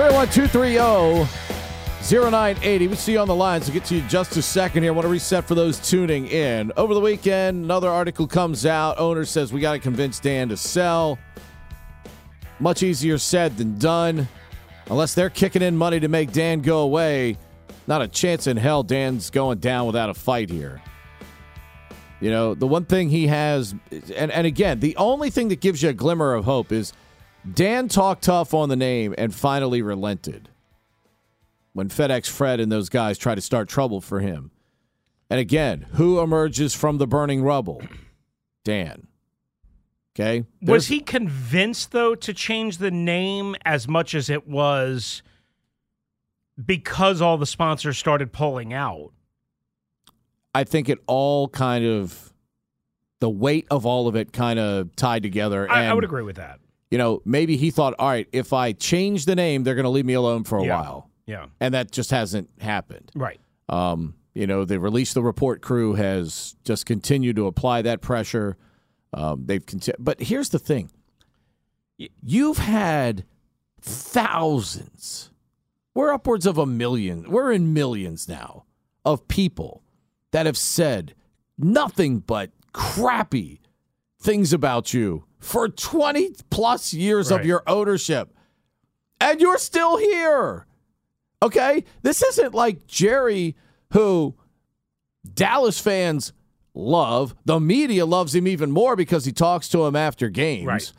Three 0.00 0.14
one 0.14 0.28
two 0.28 0.46
three 0.46 0.72
zero 0.72 1.28
zero 2.02 2.30
nine 2.30 2.56
eighty. 2.62 2.88
We 2.88 2.96
see 2.96 3.12
you 3.12 3.18
on 3.18 3.28
the 3.28 3.34
lines. 3.34 3.66
We'll 3.66 3.74
get 3.74 3.84
to 3.88 3.96
you 3.96 4.00
just 4.08 4.34
a 4.38 4.40
second 4.40 4.82
here. 4.82 4.92
I 4.92 4.94
want 4.94 5.04
to 5.04 5.10
reset 5.10 5.44
for 5.44 5.54
those 5.54 5.78
tuning 5.78 6.26
in. 6.26 6.72
Over 6.78 6.94
the 6.94 7.00
weekend, 7.00 7.64
another 7.64 7.90
article 7.90 8.26
comes 8.26 8.64
out. 8.64 8.98
Owner 8.98 9.26
says 9.26 9.52
we 9.52 9.60
got 9.60 9.74
to 9.74 9.78
convince 9.78 10.18
Dan 10.18 10.48
to 10.48 10.56
sell. 10.56 11.18
Much 12.60 12.82
easier 12.82 13.18
said 13.18 13.58
than 13.58 13.78
done. 13.78 14.26
Unless 14.88 15.12
they're 15.12 15.28
kicking 15.28 15.60
in 15.60 15.76
money 15.76 16.00
to 16.00 16.08
make 16.08 16.32
Dan 16.32 16.62
go 16.62 16.78
away, 16.78 17.36
not 17.86 18.00
a 18.00 18.08
chance 18.08 18.46
in 18.46 18.56
hell 18.56 18.82
Dan's 18.82 19.28
going 19.28 19.58
down 19.58 19.84
without 19.84 20.08
a 20.08 20.14
fight 20.14 20.48
here. 20.48 20.80
You 22.22 22.30
know, 22.30 22.54
the 22.54 22.66
one 22.66 22.86
thing 22.86 23.10
he 23.10 23.26
has, 23.26 23.74
and, 24.16 24.30
and 24.32 24.46
again, 24.46 24.80
the 24.80 24.96
only 24.96 25.28
thing 25.28 25.48
that 25.48 25.60
gives 25.60 25.82
you 25.82 25.90
a 25.90 25.92
glimmer 25.92 26.32
of 26.32 26.46
hope 26.46 26.72
is 26.72 26.94
Dan 27.50 27.88
talked 27.88 28.24
tough 28.24 28.52
on 28.54 28.68
the 28.68 28.76
name 28.76 29.14
and 29.16 29.34
finally 29.34 29.82
relented 29.82 30.48
when 31.72 31.88
FedEx 31.88 32.28
Fred 32.28 32.60
and 32.60 32.70
those 32.70 32.88
guys 32.88 33.16
try 33.18 33.34
to 33.34 33.40
start 33.40 33.68
trouble 33.68 34.00
for 34.00 34.20
him. 34.20 34.50
And 35.30 35.38
again, 35.38 35.86
who 35.92 36.20
emerges 36.20 36.74
from 36.74 36.98
the 36.98 37.06
burning 37.06 37.42
rubble? 37.42 37.82
Dan. 38.64 39.06
Okay. 40.14 40.44
Was 40.60 40.88
he 40.88 41.00
convinced 41.00 41.92
though 41.92 42.14
to 42.16 42.34
change 42.34 42.78
the 42.78 42.90
name 42.90 43.56
as 43.64 43.88
much 43.88 44.14
as 44.14 44.28
it 44.28 44.46
was 44.48 45.22
because 46.62 47.22
all 47.22 47.38
the 47.38 47.46
sponsors 47.46 47.96
started 47.96 48.32
pulling 48.32 48.72
out? 48.72 49.12
I 50.54 50.64
think 50.64 50.88
it 50.88 50.98
all 51.06 51.48
kind 51.48 51.86
of, 51.86 52.34
the 53.20 53.30
weight 53.30 53.66
of 53.70 53.86
all 53.86 54.08
of 54.08 54.16
it 54.16 54.32
kind 54.32 54.58
of 54.58 54.94
tied 54.96 55.22
together. 55.22 55.70
I, 55.70 55.86
I 55.86 55.94
would 55.94 56.04
agree 56.04 56.24
with 56.24 56.36
that. 56.36 56.58
You 56.90 56.98
know, 56.98 57.22
maybe 57.24 57.56
he 57.56 57.70
thought, 57.70 57.94
all 57.98 58.08
right, 58.08 58.28
if 58.32 58.52
I 58.52 58.72
change 58.72 59.24
the 59.24 59.36
name, 59.36 59.62
they're 59.62 59.74
going 59.76 59.84
to 59.84 59.90
leave 59.90 60.06
me 60.06 60.14
alone 60.14 60.44
for 60.44 60.58
a 60.58 60.64
Yeah. 60.64 60.80
while. 60.80 61.10
Yeah. 61.26 61.46
And 61.60 61.72
that 61.74 61.92
just 61.92 62.10
hasn't 62.10 62.50
happened. 62.60 63.12
Right. 63.14 63.40
Um, 63.68 64.14
you 64.34 64.46
know, 64.48 64.64
the 64.64 64.80
release 64.80 65.12
the 65.12 65.22
report 65.22 65.60
crew 65.62 65.94
has 65.94 66.56
just 66.64 66.86
continued 66.86 67.36
to 67.36 67.46
apply 67.46 67.82
that 67.82 68.00
pressure. 68.00 68.56
Um, 69.14 69.44
they've 69.46 69.64
conti- 69.64 69.92
but 69.98 70.20
here's 70.20 70.48
the 70.48 70.58
thing: 70.58 70.90
you've 72.22 72.58
had 72.58 73.24
thousands. 73.80 75.30
We're 75.94 76.12
upwards 76.12 76.46
of 76.46 76.58
a 76.58 76.66
million. 76.66 77.30
We're 77.30 77.52
in 77.52 77.72
millions 77.72 78.28
now 78.28 78.64
of 79.04 79.26
people 79.28 79.82
that 80.30 80.46
have 80.46 80.56
said 80.56 81.14
nothing 81.58 82.20
but 82.20 82.50
crappy 82.72 83.60
things 84.20 84.52
about 84.52 84.94
you 84.94 85.24
for 85.40 85.68
20 85.68 86.34
plus 86.50 86.92
years 86.92 87.30
of 87.30 87.44
your 87.44 87.62
ownership. 87.66 88.34
And 89.20 89.40
you're 89.40 89.58
still 89.58 89.96
here. 89.96 90.66
Okay? 91.42 91.84
This 92.02 92.22
isn't 92.22 92.54
like 92.54 92.86
Jerry, 92.86 93.56
who 93.92 94.34
Dallas 95.34 95.80
fans 95.80 96.32
love. 96.74 97.34
The 97.44 97.60
media 97.60 98.06
loves 98.06 98.34
him 98.34 98.46
even 98.46 98.70
more 98.70 98.96
because 98.96 99.24
he 99.24 99.32
talks 99.32 99.68
to 99.70 99.84
him 99.84 99.96
after 99.96 100.28
games. 100.28 100.66
Right. 100.66 100.92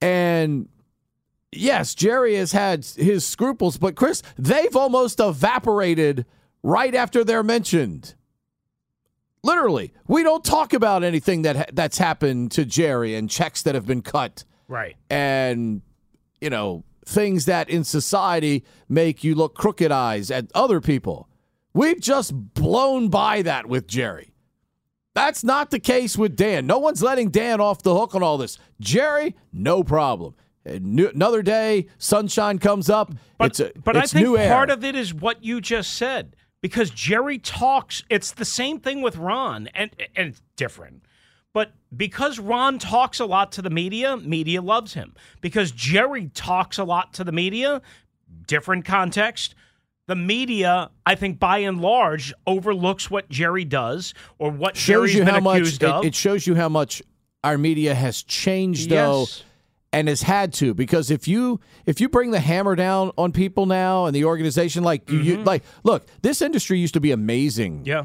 And 0.00 0.68
yes, 1.52 1.94
Jerry 1.94 2.36
has 2.36 2.52
had 2.52 2.84
his 2.84 3.24
scruples, 3.26 3.76
but 3.78 3.96
Chris, 3.96 4.22
they've 4.38 4.76
almost 4.76 5.20
evaporated 5.20 6.26
right 6.62 6.94
after 6.94 7.24
they're 7.24 7.42
mentioned. 7.42 8.14
Literally, 9.42 9.92
we 10.06 10.22
don't 10.22 10.44
talk 10.44 10.72
about 10.72 11.02
anything 11.02 11.42
that 11.42 11.56
ha- 11.56 11.64
that's 11.72 11.98
happened 11.98 12.50
to 12.52 12.64
Jerry 12.64 13.14
and 13.14 13.28
checks 13.30 13.62
that 13.62 13.74
have 13.74 13.86
been 13.86 14.02
cut 14.02 14.44
Right. 14.68 14.96
and 15.08 15.82
you 16.40 16.50
know 16.50 16.84
things 17.06 17.46
that 17.46 17.68
in 17.70 17.82
society 17.84 18.64
make 18.88 19.24
you 19.24 19.34
look 19.34 19.54
crooked 19.54 19.90
eyes 19.90 20.30
at 20.30 20.46
other 20.54 20.80
people. 20.80 21.28
We've 21.72 22.00
just 22.00 22.32
blown 22.54 23.08
by 23.08 23.42
that 23.42 23.66
with 23.66 23.86
Jerry. 23.86 24.32
That's 25.14 25.42
not 25.42 25.70
the 25.70 25.80
case 25.80 26.16
with 26.16 26.36
Dan. 26.36 26.66
No 26.66 26.78
one's 26.78 27.02
letting 27.02 27.30
Dan 27.30 27.60
off 27.60 27.82
the 27.82 27.94
hook 27.96 28.14
on 28.14 28.22
all 28.22 28.38
this. 28.38 28.58
Jerry, 28.78 29.34
no 29.52 29.82
problem. 29.82 30.34
Another 30.64 31.42
day, 31.42 31.86
sunshine 31.98 32.58
comes 32.58 32.88
up. 32.90 33.12
But, 33.38 33.46
it's 33.52 33.60
a, 33.60 33.72
but 33.82 33.96
it's 33.96 34.14
I 34.14 34.18
think 34.20 34.38
air. 34.38 34.48
part 34.52 34.70
of 34.70 34.84
it 34.84 34.94
is 34.94 35.12
what 35.14 35.42
you 35.42 35.60
just 35.60 35.94
said 35.94 36.36
because 36.62 36.90
Jerry 36.90 37.38
talks. 37.38 38.02
It's 38.10 38.32
the 38.32 38.44
same 38.44 38.80
thing 38.80 39.02
with 39.02 39.16
Ron, 39.16 39.68
and 39.74 39.90
and 40.16 40.28
it's 40.28 40.42
different. 40.56 41.02
But 41.52 41.72
because 41.96 42.38
Ron 42.38 42.78
talks 42.78 43.18
a 43.18 43.24
lot 43.24 43.52
to 43.52 43.62
the 43.62 43.70
media, 43.70 44.16
media 44.16 44.62
loves 44.62 44.94
him. 44.94 45.14
Because 45.40 45.72
Jerry 45.72 46.30
talks 46.32 46.78
a 46.78 46.84
lot 46.84 47.12
to 47.14 47.24
the 47.24 47.32
media, 47.32 47.82
different 48.46 48.84
context. 48.84 49.54
The 50.06 50.14
media, 50.16 50.90
I 51.06 51.14
think, 51.14 51.38
by 51.38 51.58
and 51.58 51.80
large, 51.80 52.32
overlooks 52.46 53.10
what 53.10 53.28
Jerry 53.28 53.64
does 53.64 54.14
or 54.38 54.50
what 54.50 54.76
shows 54.76 55.10
Jerry's 55.10 55.14
you 55.14 55.24
been 55.24 55.34
how 55.34 55.40
much 55.40 55.58
accused 55.58 55.82
it, 55.82 55.88
of. 55.88 56.04
it 56.04 56.14
shows 56.14 56.46
you 56.46 56.54
how 56.54 56.68
much 56.68 57.02
our 57.42 57.56
media 57.56 57.94
has 57.94 58.22
changed 58.22 58.90
though 58.90 59.20
Yes. 59.20 59.42
And 59.92 60.08
has 60.08 60.22
had 60.22 60.52
to 60.54 60.74
because 60.74 61.10
if 61.10 61.26
you 61.26 61.60
if 61.86 62.00
you 62.00 62.08
bring 62.08 62.30
the 62.30 62.40
hammer 62.40 62.76
down 62.76 63.10
on 63.18 63.32
people 63.32 63.66
now 63.66 64.06
and 64.06 64.14
the 64.14 64.24
organization 64.24 64.84
like 64.84 65.10
you, 65.10 65.18
you 65.18 65.34
mm-hmm. 65.36 65.44
like 65.44 65.64
look 65.82 66.06
this 66.22 66.40
industry 66.40 66.78
used 66.78 66.94
to 66.94 67.00
be 67.00 67.10
amazing 67.10 67.82
Yeah. 67.84 68.04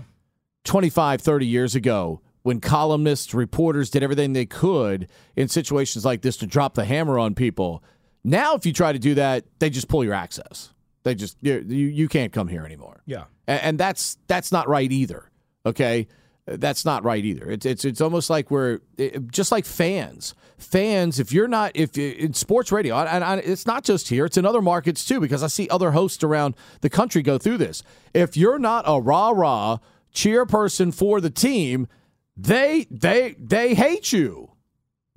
25 0.63 1.21
30 1.21 1.45
years 1.45 1.75
ago 1.75 2.21
when 2.41 2.59
columnists 2.59 3.33
reporters 3.33 3.89
did 3.89 4.01
everything 4.03 4.33
they 4.33 4.45
could 4.45 5.07
in 5.35 5.47
situations 5.47 6.03
like 6.05 6.21
this 6.21 6.37
to 6.37 6.47
drop 6.47 6.73
the 6.73 6.85
hammer 6.85 7.19
on 7.19 7.35
people 7.35 7.83
now 8.23 8.55
if 8.55 8.65
you 8.65 8.73
try 8.73 8.91
to 8.91 8.99
do 8.99 9.13
that 9.13 9.45
they 9.59 9.69
just 9.69 9.87
pull 9.87 10.03
your 10.03 10.13
access 10.15 10.71
they 11.03 11.13
just 11.13 11.37
you 11.41 11.63
you, 11.67 11.87
you 11.87 12.07
can't 12.07 12.33
come 12.33 12.47
here 12.47 12.65
anymore 12.65 13.03
Yeah. 13.05 13.25
and, 13.45 13.61
and 13.61 13.77
that's 13.79 14.17
that's 14.27 14.51
not 14.51 14.67
right 14.67 14.91
either. 14.91 15.29
Okay, 15.67 16.07
that's 16.47 16.85
not 16.85 17.03
right 17.03 17.23
either. 17.23 17.49
It's 17.49 17.65
it's 17.65 17.85
it's 17.85 18.01
almost 18.01 18.29
like 18.29 18.51
we're 18.51 18.79
it, 18.97 19.31
just 19.31 19.51
like 19.51 19.65
fans. 19.65 20.35
Fans, 20.57 21.19
if 21.19 21.33
you're 21.33 21.47
not 21.47 21.71
if 21.73 21.97
in 21.97 22.33
sports 22.33 22.71
radio, 22.71 22.95
and 22.97 23.23
I, 23.23 23.37
it's 23.37 23.65
not 23.65 23.83
just 23.83 24.09
here; 24.09 24.25
it's 24.25 24.37
in 24.37 24.45
other 24.45 24.61
markets 24.61 25.05
too. 25.05 25.19
Because 25.19 25.43
I 25.43 25.47
see 25.47 25.67
other 25.69 25.91
hosts 25.91 26.23
around 26.23 26.55
the 26.81 26.89
country 26.89 27.21
go 27.21 27.37
through 27.37 27.57
this. 27.57 27.83
If 28.13 28.37
you're 28.37 28.59
not 28.59 28.85
a 28.87 29.01
rah 29.01 29.29
rah 29.29 29.79
cheer 30.11 30.45
person 30.45 30.91
for 30.91 31.19
the 31.19 31.31
team, 31.31 31.87
they 32.37 32.87
they 32.91 33.35
they 33.39 33.73
hate 33.73 34.13
you. 34.13 34.51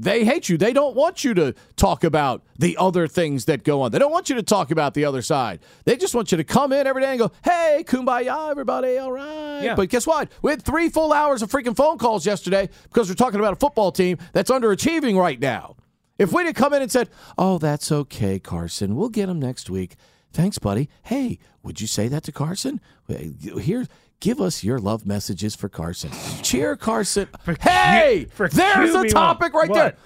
They 0.01 0.25
hate 0.25 0.49
you. 0.49 0.57
They 0.57 0.73
don't 0.73 0.95
want 0.95 1.25
you 1.25 1.35
to 1.35 1.55
talk 1.75 2.05
about 2.05 2.45
the 2.57 2.77
other 2.77 3.09
things 3.09 3.47
that 3.47 3.65
go 3.65 3.83
on. 3.83 3.91
They 3.91 3.99
don't 3.99 4.13
want 4.13 4.31
you 4.31 4.37
to 4.37 4.45
talk 4.45 4.71
about 4.71 4.95
the 4.95 5.05
other 5.05 5.23
side. 5.23 5.59
They 5.85 5.97
just 5.97 6.15
want 6.15 6.31
you 6.31 6.39
to 6.39 6.45
come 6.45 6.73
in 6.73 6.87
every 6.87 7.03
day 7.03 7.11
and 7.11 7.19
go, 7.19 7.33
hey, 7.43 7.85
kumbaya, 7.85 8.51
everybody, 8.51 8.99
all 8.99 9.11
right. 9.11 9.61
Yeah. 9.63 9.75
But 9.75 9.89
guess 9.89 10.07
what? 10.07 10.31
We 10.41 10.53
had 10.53 10.63
three 10.63 10.89
full 10.89 11.13
hours 11.13 11.43
of 11.43 11.51
freaking 11.51 11.77
phone 11.77 11.99
calls 11.99 12.25
yesterday 12.25 12.69
because 12.85 13.09
we're 13.09 13.17
talking 13.17 13.41
about 13.41 13.55
a 13.55 13.57
football 13.57 13.91
team 13.91 14.19
that's 14.33 14.51
underachieving 14.51 15.19
right 15.19 15.41
now. 15.41 15.75
If 16.17 16.33
we'd 16.33 16.47
have 16.47 16.55
come 16.55 16.75
in 16.75 16.83
and 16.83 16.93
said, 16.93 17.11
oh, 17.37 17.59
that's 17.59 17.91
okay, 17.91 18.39
Carson, 18.39 18.95
we'll 18.95 19.09
get 19.09 19.29
him 19.29 19.41
next 19.41 19.69
week. 19.69 19.97
Thanks, 20.33 20.59
buddy. 20.59 20.89
Hey, 21.05 21.39
would 21.63 21.81
you 21.81 21.87
say 21.87 22.07
that 22.09 22.23
to 22.25 22.33
Carson? 22.33 22.81
Here, 23.09 23.87
give 24.21 24.41
us 24.41 24.63
your 24.65 24.79
love 24.79 25.07
messages 25.07 25.55
for 25.55 25.69
Carson. 25.69 26.11
Cheer 26.43 26.77
Carson. 26.77 27.29
hey, 27.61 28.27
for 28.31 28.49
there's 28.49 28.95
a 28.95 28.99
QB1. 29.05 29.11
topic 29.11 29.53
right 29.55 29.73
there. 29.73 29.97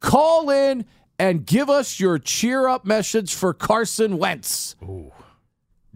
Call 0.00 0.50
in 0.50 0.84
and 1.18 1.44
give 1.44 1.68
us 1.68 2.00
your 2.00 2.18
cheer 2.18 2.68
up 2.68 2.84
message 2.84 3.34
for 3.34 3.52
Carson 3.52 4.18
Wentz. 4.18 4.76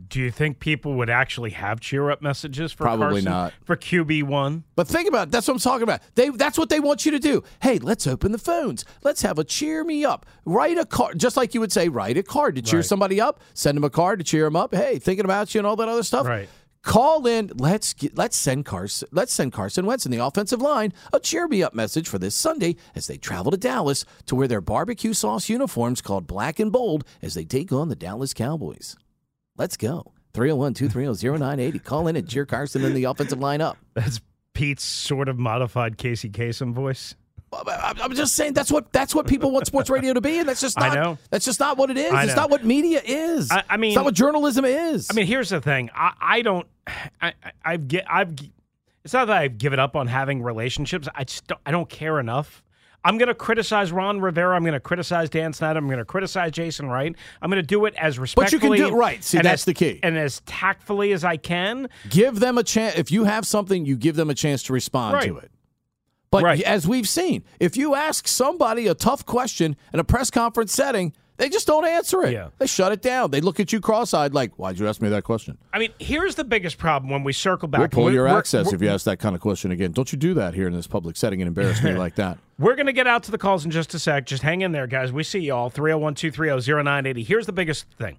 Do 0.09 0.21
you 0.21 0.31
think 0.33 0.59
people 0.59 0.95
would 0.95 1.09
actually 1.09 1.51
have 1.51 1.81
cheer 1.81 2.11
up 2.11 2.21
messages 2.21 2.73
for 2.73 2.83
Probably 2.85 3.23
Carson? 3.23 3.25
not. 3.31 3.53
For 3.65 3.77
QB1? 3.77 4.65
But 4.75 4.89
think 4.89 5.09
about 5.09 5.29
it. 5.29 5.31
That's 5.31 5.47
what 5.49 5.55
I'm 5.55 5.61
talking 5.61 5.85
about. 5.85 6.01
They 6.17 6.29
that's 6.31 6.59
what 6.59 6.69
they 6.69 6.81
want 6.81 7.07
you 7.07 7.13
to 7.13 7.19
do. 7.21 7.43
Hey, 7.63 7.79
let's 7.79 8.07
open 8.07 8.33
the 8.33 8.39
phones. 8.39 8.85
Let's 9.05 9.23
have 9.23 9.39
a 9.39 9.45
cheer 9.45 9.85
me 9.85 10.05
up. 10.05 10.27
Write 10.45 10.79
a 10.79 10.85
card, 10.85 11.19
just 11.19 11.37
like 11.37 11.55
you 11.55 11.61
would 11.61 11.73
say, 11.73 11.89
write 11.89 12.19
a 12.19 12.23
card 12.25 12.57
to 12.57 12.63
cheer 12.63 12.81
Right. 12.81 12.85
somebody 12.87 13.21
up. 13.21 13.41
Send 13.55 13.77
them 13.77 13.85
a 13.85 13.91
card 13.91 14.19
to 14.19 14.25
cheer 14.25 14.45
them 14.45 14.57
up. 14.57 14.75
Hey, 14.75 14.99
thinking 14.99 15.25
about 15.25 15.55
you 15.55 15.61
and 15.61 15.67
all 15.67 15.77
that 15.77 15.89
other 15.89 16.03
stuff. 16.03 16.27
Right. 16.27 16.49
Call 16.85 17.27
in. 17.27 17.51
Let's 17.57 17.95
get, 17.95 18.17
let's 18.17 18.37
send 18.37 18.67
Carson. 18.67 19.09
Let's 19.11 19.33
send 19.33 19.53
Carson 19.53 19.87
Wentz 19.87 20.05
in 20.05 20.13
the 20.13 20.25
offensive 20.25 20.61
line 20.61 20.93
a 21.13 21.19
cheer 21.19 21.49
me 21.49 21.63
up 21.63 21.75
message 21.75 22.09
for 22.09 22.19
this 22.19 22.35
Sunday 22.35 22.77
as 22.95 23.07
they 23.07 23.17
travel 23.17 23.51
to 23.51 23.57
Dallas 23.57 24.05
to 24.27 24.37
wear 24.37 24.47
their 24.47 24.61
barbecue 24.61 25.15
sauce 25.15 25.49
uniforms 25.49 26.03
called 26.03 26.27
black 26.27 26.61
and 26.61 26.71
bold 26.71 27.05
as 27.23 27.35
they 27.35 27.45
take 27.45 27.73
on 27.73 27.89
the 27.89 27.97
Dallas 27.97 28.35
Cowboys. 28.35 28.97
Let's 29.57 29.79
go. 29.79 30.13
301 30.35 30.75
230 30.75 31.39
0980. 31.39 31.79
Call 31.79 32.07
in 32.07 32.17
and 32.17 32.29
cheer 32.29 32.45
Carson 32.45 32.85
in 32.85 32.93
the 32.93 33.05
offensive 33.05 33.41
line 33.41 33.63
up. 33.63 33.79
That's 33.95 34.21
Pete's 34.53 34.85
sort 34.85 35.29
of 35.29 35.39
modified 35.39 35.97
Casey 35.97 36.29
Kasem 36.29 36.75
voice. 36.75 37.15
I'm 37.53 38.15
just 38.15 38.35
saying 38.35 38.55
that's 38.55 38.73
what 38.73 38.93
that's 38.93 39.15
what 39.15 39.27
people 39.29 39.51
want 39.53 39.67
sports 39.67 39.89
radio 39.89 40.13
to 40.13 40.21
be, 40.21 40.39
and 40.39 40.49
that's 40.49 40.61
just 40.61 40.77
I 40.81 40.89
not. 40.89 40.95
know. 40.95 41.19
That's 41.31 41.45
just 41.45 41.61
not 41.61 41.77
what 41.79 41.91
it 41.91 41.97
is. 41.97 42.13
It's 42.13 42.35
not 42.37 42.51
what 42.51 42.65
media 42.65 43.01
is. 43.05 43.51
I- 43.51 43.63
I 43.71 43.77
mean- 43.77 43.91
it's 43.93 43.97
not 43.97 44.05
what 44.05 44.15
journalism 44.15 44.65
is. 44.65 45.09
I 45.11 45.15
mean, 45.15 45.27
here's 45.27 45.51
the 45.51 45.61
thing. 45.61 45.91
I, 45.95 46.13
I 46.21 46.43
don't. 46.43 46.67
I, 46.87 47.03
I 47.23 47.33
I've 47.65 47.89
get. 47.89 48.05
I've. 48.11 48.35
It's 49.05 49.13
not 49.13 49.27
that 49.27 49.37
I've 49.37 49.59
given 49.59 49.79
up 49.79 49.95
on 49.97 50.07
having 50.07 50.43
relationships. 50.43 51.07
I 51.15 51.25
just 51.25 51.47
don't, 51.47 51.61
I 51.67 51.71
don't 51.71 51.89
care 51.89 52.19
enough. 52.19 52.63
I'm 53.07 53.19
going 53.19 53.29
to 53.29 53.35
criticize 53.35 53.93
Ron 53.93 54.19
Rivera. 54.23 54.57
I'm 54.57 54.63
going 54.63 54.73
to 54.73 54.81
criticize 54.81 55.29
Dan 55.29 55.53
Snyder. 55.53 55.79
I'm 55.79 55.87
going 55.89 55.99
to 55.99 56.07
criticize 56.07 56.53
Jason 56.53 56.89
Wright. 56.89 57.15
I'm 57.43 57.51
going 57.51 57.61
to 57.63 57.67
do 57.67 57.85
it 57.85 57.93
as 57.97 58.17
But 58.17 58.23
respectfully. 58.23 58.79
you 58.79 58.85
can 58.85 58.91
do 58.93 58.97
it 58.97 58.99
right. 58.99 59.23
See, 59.23 59.37
that's 59.37 59.61
as- 59.61 59.65
the 59.67 59.75
key. 59.75 60.01
And 60.03 60.17
as 60.17 60.41
tactfully 60.47 61.13
as 61.13 61.23
I 61.23 61.37
can. 61.37 61.91
give 62.09 62.41
them 62.41 62.57
a 62.57 62.63
chance. 62.65 62.97
If 62.97 63.13
you 63.13 63.25
have 63.25 63.47
something, 63.47 63.85
you 63.85 63.97
give 63.99 64.17
them 64.17 64.31
a 64.31 64.35
chance 64.35 64.63
to 64.65 64.73
respond 64.73 65.21
to 65.27 65.37
it. 65.37 65.51
But 66.35 66.43
Right. 66.43 66.61
as 66.63 66.89
we've 66.89 67.09
seen, 67.09 67.45
if 67.61 67.77
you 67.77 67.95
ask 67.95 68.27
somebody 68.27 68.89
a 68.89 68.95
tough 68.95 69.25
question 69.25 69.77
in 69.93 70.01
a 70.01 70.05
press 70.05 70.31
conference 70.33 70.73
setting, 70.73 71.13
they 71.37 71.49
just 71.49 71.65
don't 71.69 71.87
answer 71.87 72.25
it. 72.25 72.33
Yeah. 72.33 72.49
They 72.59 72.67
shut 72.67 72.91
it 72.91 73.03
down. 73.03 73.31
They 73.31 73.41
look 73.41 73.61
at 73.61 73.73
you 73.73 73.79
cross-eyed, 73.81 74.35
like, 74.35 74.53
"Why'd 74.59 74.81
you 74.81 74.89
ask 74.89 75.01
me 75.01 75.09
that 75.11 75.23
question?" 75.23 75.59
I 75.73 75.79
mean, 75.79 75.91
here's 76.01 76.35
the 76.35 76.43
biggest 76.43 76.77
problem 76.77 77.09
when 77.09 77.23
we 77.23 77.33
circle 77.33 77.69
back. 77.69 77.79
We'll 77.79 77.89
pull 77.89 78.13
your 78.13 78.25
we're- 78.25 78.37
access 78.37 78.67
we're- 78.67 78.75
if 78.75 78.83
you 78.83 78.89
ask 78.89 79.05
that 79.05 79.21
kind 79.21 79.37
of 79.37 79.41
question 79.41 79.71
again. 79.71 79.93
Don't 79.93 80.11
you 80.13 80.19
do 80.19 80.35
that 80.35 80.55
here 80.55 80.67
in 80.67 80.73
this 80.75 80.89
public 80.89 81.17
setting 81.17 81.41
and 81.41 81.47
embarrass 81.47 81.81
me 81.85 81.93
like 81.97 82.17
that. 82.17 82.39
We're 82.59 82.75
going 82.75 82.87
to 82.87 82.93
get 82.93 83.07
out 83.07 83.23
to 83.25 83.31
the 83.31 83.39
calls 83.39 83.65
in 83.65 83.71
just 83.71 83.95
a 83.95 84.01
sec. 84.01 84.27
Just 84.27 84.43
hang 84.43 84.61
in 84.63 84.73
there, 84.73 84.89
guys. 84.89 85.13
We 85.13 85.23
see 85.23 85.39
you 85.41 85.55
all. 85.55 85.71
301 85.71 86.15
230 86.17 86.61
0980. 86.83 87.23
Here's 87.23 87.47
the 87.47 87.53
biggest 87.53 87.87
thing. 87.97 88.19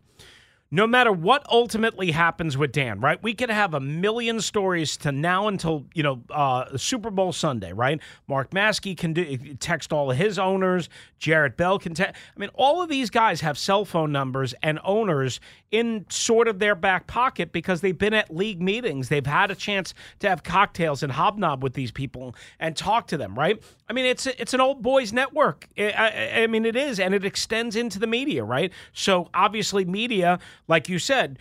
No 0.72 0.88
matter 0.88 1.12
what 1.12 1.46
ultimately 1.50 2.12
happens 2.12 2.58
with 2.58 2.72
Dan, 2.72 3.00
right? 3.00 3.22
We 3.22 3.34
could 3.34 3.52
have 3.52 3.74
a 3.74 3.80
million 3.80 4.42
stories 4.42 4.98
to 4.98 5.12
now 5.12 5.48
until, 5.48 5.86
you 5.94 6.02
know, 6.02 6.22
uh, 6.32 6.76
Super 6.78 7.12
Bowl 7.12 7.32
Sunday, 7.32 7.72
right? 7.72 8.02
Mark 8.28 8.50
Maske 8.52 8.98
can 8.98 9.14
do, 9.14 9.38
text 9.60 9.94
all 9.94 10.10
of 10.12 10.18
his 10.18 10.40
owners. 10.40 10.90
Jarrett 11.20 11.56
Bell 11.56 11.78
can 11.78 11.94
text. 11.94 12.20
I 12.36 12.40
mean, 12.40 12.50
all 12.56 12.82
of 12.82 12.90
these 12.90 13.10
guys 13.10 13.42
have 13.42 13.58
cell 13.58 13.86
phone 13.86 14.12
numbers 14.12 14.54
and 14.64 14.80
owners 14.84 15.40
in 15.72 16.06
sort 16.10 16.48
of 16.48 16.60
their 16.60 16.76
back 16.76 17.08
pocket 17.08 17.52
because 17.52 17.82
they've 17.82 17.98
been 17.98 18.14
at 18.14 18.34
league 18.34 18.62
meetings. 18.62 19.10
They've 19.10 19.26
had 19.26 19.52
a 19.52 19.56
chance 19.56 19.94
to 20.20 20.30
have 20.30 20.44
cocktails 20.44 21.04
and 21.04 21.12
hobnob 21.12 21.64
with 21.64 21.74
these 21.74 21.92
people 21.92 22.36
and 22.60 22.76
talk 22.76 23.08
to 23.08 23.18
them, 23.18 23.38
right? 23.38 23.62
I 23.90 23.94
mean, 23.94 24.06
it's 24.06 24.28
it's 24.28 24.54
an 24.54 24.62
old 24.62 24.82
boys 24.82 25.12
network. 25.12 25.68
I, 25.78 26.42
I, 26.44 26.48
mean, 26.48 26.66
it 26.66 26.76
is, 26.76 27.00
and 27.00 27.14
it 27.14 27.26
extends 27.26 27.76
into 27.76 28.00
the 28.00 28.08
media, 28.08 28.44
right? 28.44 28.72
So 28.94 29.30
obviously, 29.34 29.86
media, 29.86 30.40
like 30.68 30.88
you 30.88 31.00
said, 31.00 31.40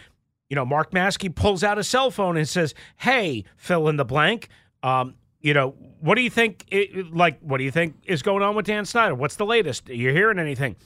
you 0.49 0.57
know, 0.57 0.65
Mark 0.65 0.91
Maske 0.91 1.35
pulls 1.35 1.63
out 1.63 1.79
a 1.79 1.85
cell 1.85 2.11
phone 2.11 2.37
and 2.37 2.49
says, 2.49 2.75
"Hey, 2.99 3.45
fill 3.57 3.89
in 3.89 3.97
the 3.97 4.05
blank." 4.05 4.49
Um, 4.83 5.15
you 5.41 5.55
know, 5.55 5.75
what 6.01 6.15
do 6.15 6.23
you 6.23 6.31
think? 6.31 6.65
It, 6.71 7.15
like, 7.15 7.39
what 7.41 7.59
do 7.59 7.65
you 7.65 7.71
think 7.71 7.97
is 8.05 8.23
going 8.23 8.43
on 8.43 8.57
with 8.57 8.67
Dan 8.67 8.85
Snyder? 8.85 9.15
What's 9.15 9.37
the 9.37 9.47
latest? 9.47 9.91
Are 9.91 9.95
you 9.95 10.11
hearing 10.11 10.39
anything? 10.39 10.77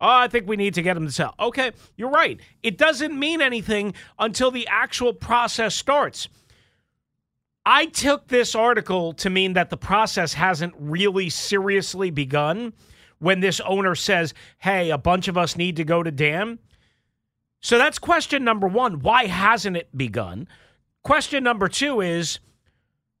Oh, 0.00 0.08
I 0.08 0.28
think 0.28 0.46
we 0.46 0.56
need 0.56 0.74
to 0.74 0.82
get 0.82 0.96
him 0.96 1.06
to 1.06 1.12
sell. 1.12 1.34
Okay, 1.40 1.72
you're 1.96 2.10
right. 2.10 2.38
It 2.62 2.76
doesn't 2.76 3.18
mean 3.18 3.40
anything 3.40 3.94
until 4.18 4.50
the 4.50 4.66
actual 4.68 5.14
process 5.14 5.74
starts. 5.74 6.28
I 7.64 7.86
took 7.86 8.28
this 8.28 8.54
article 8.54 9.12
to 9.14 9.30
mean 9.30 9.54
that 9.54 9.70
the 9.70 9.76
process 9.76 10.34
hasn't 10.34 10.74
really 10.78 11.30
seriously 11.30 12.10
begun 12.10 12.74
when 13.18 13.40
this 13.40 13.60
owner 13.60 13.94
says, 13.94 14.34
hey, 14.58 14.90
a 14.90 14.98
bunch 14.98 15.28
of 15.28 15.38
us 15.38 15.56
need 15.56 15.76
to 15.76 15.84
go 15.84 16.02
to 16.02 16.10
Dan. 16.10 16.58
So 17.60 17.78
that's 17.78 17.98
question 17.98 18.44
number 18.44 18.68
one. 18.68 19.00
Why 19.00 19.26
hasn't 19.26 19.76
it 19.76 19.96
begun? 19.96 20.46
Question 21.02 21.42
number 21.42 21.68
two 21.68 22.00
is 22.00 22.38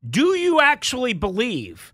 Do 0.08 0.36
you 0.36 0.60
actually 0.60 1.14
believe 1.14 1.92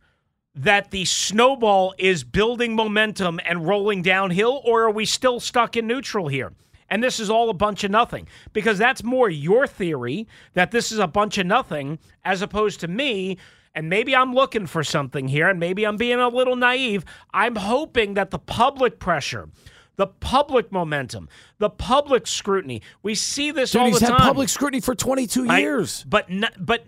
that 0.55 0.91
the 0.91 1.05
snowball 1.05 1.95
is 1.99 2.25
building 2.25 2.75
momentum 2.77 3.41
and 3.45 3.67
rolling 3.67 4.03
downhill, 4.03 4.61
or 4.65 4.83
are 4.83 4.91
we 4.91 5.05
still 5.07 5.41
stuck 5.41 5.77
in 5.77 5.87
neutral 5.87 6.29
here? 6.29 6.53
And 6.91 7.03
this 7.03 7.19
is 7.19 7.31
all 7.31 7.49
a 7.49 7.55
bunch 7.55 7.85
of 7.85 7.91
nothing 7.91 8.29
because 8.53 8.77
that's 8.77 9.03
more 9.03 9.31
your 9.31 9.67
theory 9.67 10.29
that 10.53 10.71
this 10.73 10.93
is 10.93 10.99
a 10.99 11.07
bunch 11.07 11.39
of 11.39 11.47
nothing 11.47 11.99
as 12.23 12.43
opposed 12.43 12.81
to 12.81 12.89
me. 12.89 13.39
And 13.75 13.89
maybe 13.89 14.15
I'm 14.15 14.35
looking 14.35 14.67
for 14.67 14.85
something 14.85 15.27
here, 15.29 15.49
and 15.49 15.59
maybe 15.59 15.87
I'm 15.87 15.97
being 15.97 16.19
a 16.19 16.29
little 16.29 16.57
naive. 16.57 17.07
I'm 17.33 17.57
hoping 17.57 18.13
that 18.15 18.31
the 18.31 18.39
public 18.39 18.99
pressure, 18.99 19.49
the 19.97 20.07
public 20.07 20.71
momentum, 20.71 21.31
the 21.57 21.71
public 21.71 22.27
scrutiny, 22.27 22.83
we 23.03 23.15
see 23.15 23.51
this 23.53 23.71
Dude, 23.73 23.81
all 23.81 23.87
he's 23.89 24.01
the 24.01 24.07
had 24.09 24.19
time. 24.19 24.27
public 24.27 24.51
scrutiny 24.51 24.83
for 24.83 24.95
22 24.95 25.47
I- 25.49 25.61
years. 25.61 26.05
but 26.07 26.29
not, 26.31 26.53
but 26.59 26.85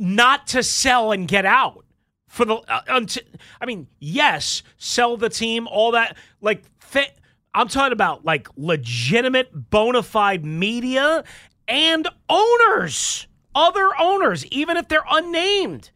not 0.00 0.48
to 0.48 0.64
sell 0.64 1.12
and 1.12 1.28
get 1.28 1.46
out 1.46 1.84
for 2.32 2.46
the 2.46 2.54
uh, 2.54 2.80
until, 2.88 3.22
I 3.60 3.66
mean, 3.66 3.88
yes, 4.00 4.62
sell 4.78 5.18
the 5.18 5.28
team, 5.28 5.68
all 5.68 5.92
that. 5.92 6.16
Like, 6.40 6.62
fa- 6.80 7.12
I'm 7.54 7.68
talking 7.68 7.92
about 7.92 8.24
like 8.24 8.48
legitimate, 8.56 9.50
bona 9.70 10.02
fide 10.02 10.42
media 10.42 11.24
and 11.68 12.08
owners, 12.30 13.26
other 13.54 13.90
owners, 14.00 14.46
even 14.46 14.78
if 14.78 14.88
they're 14.88 15.04
unnamed, 15.10 15.90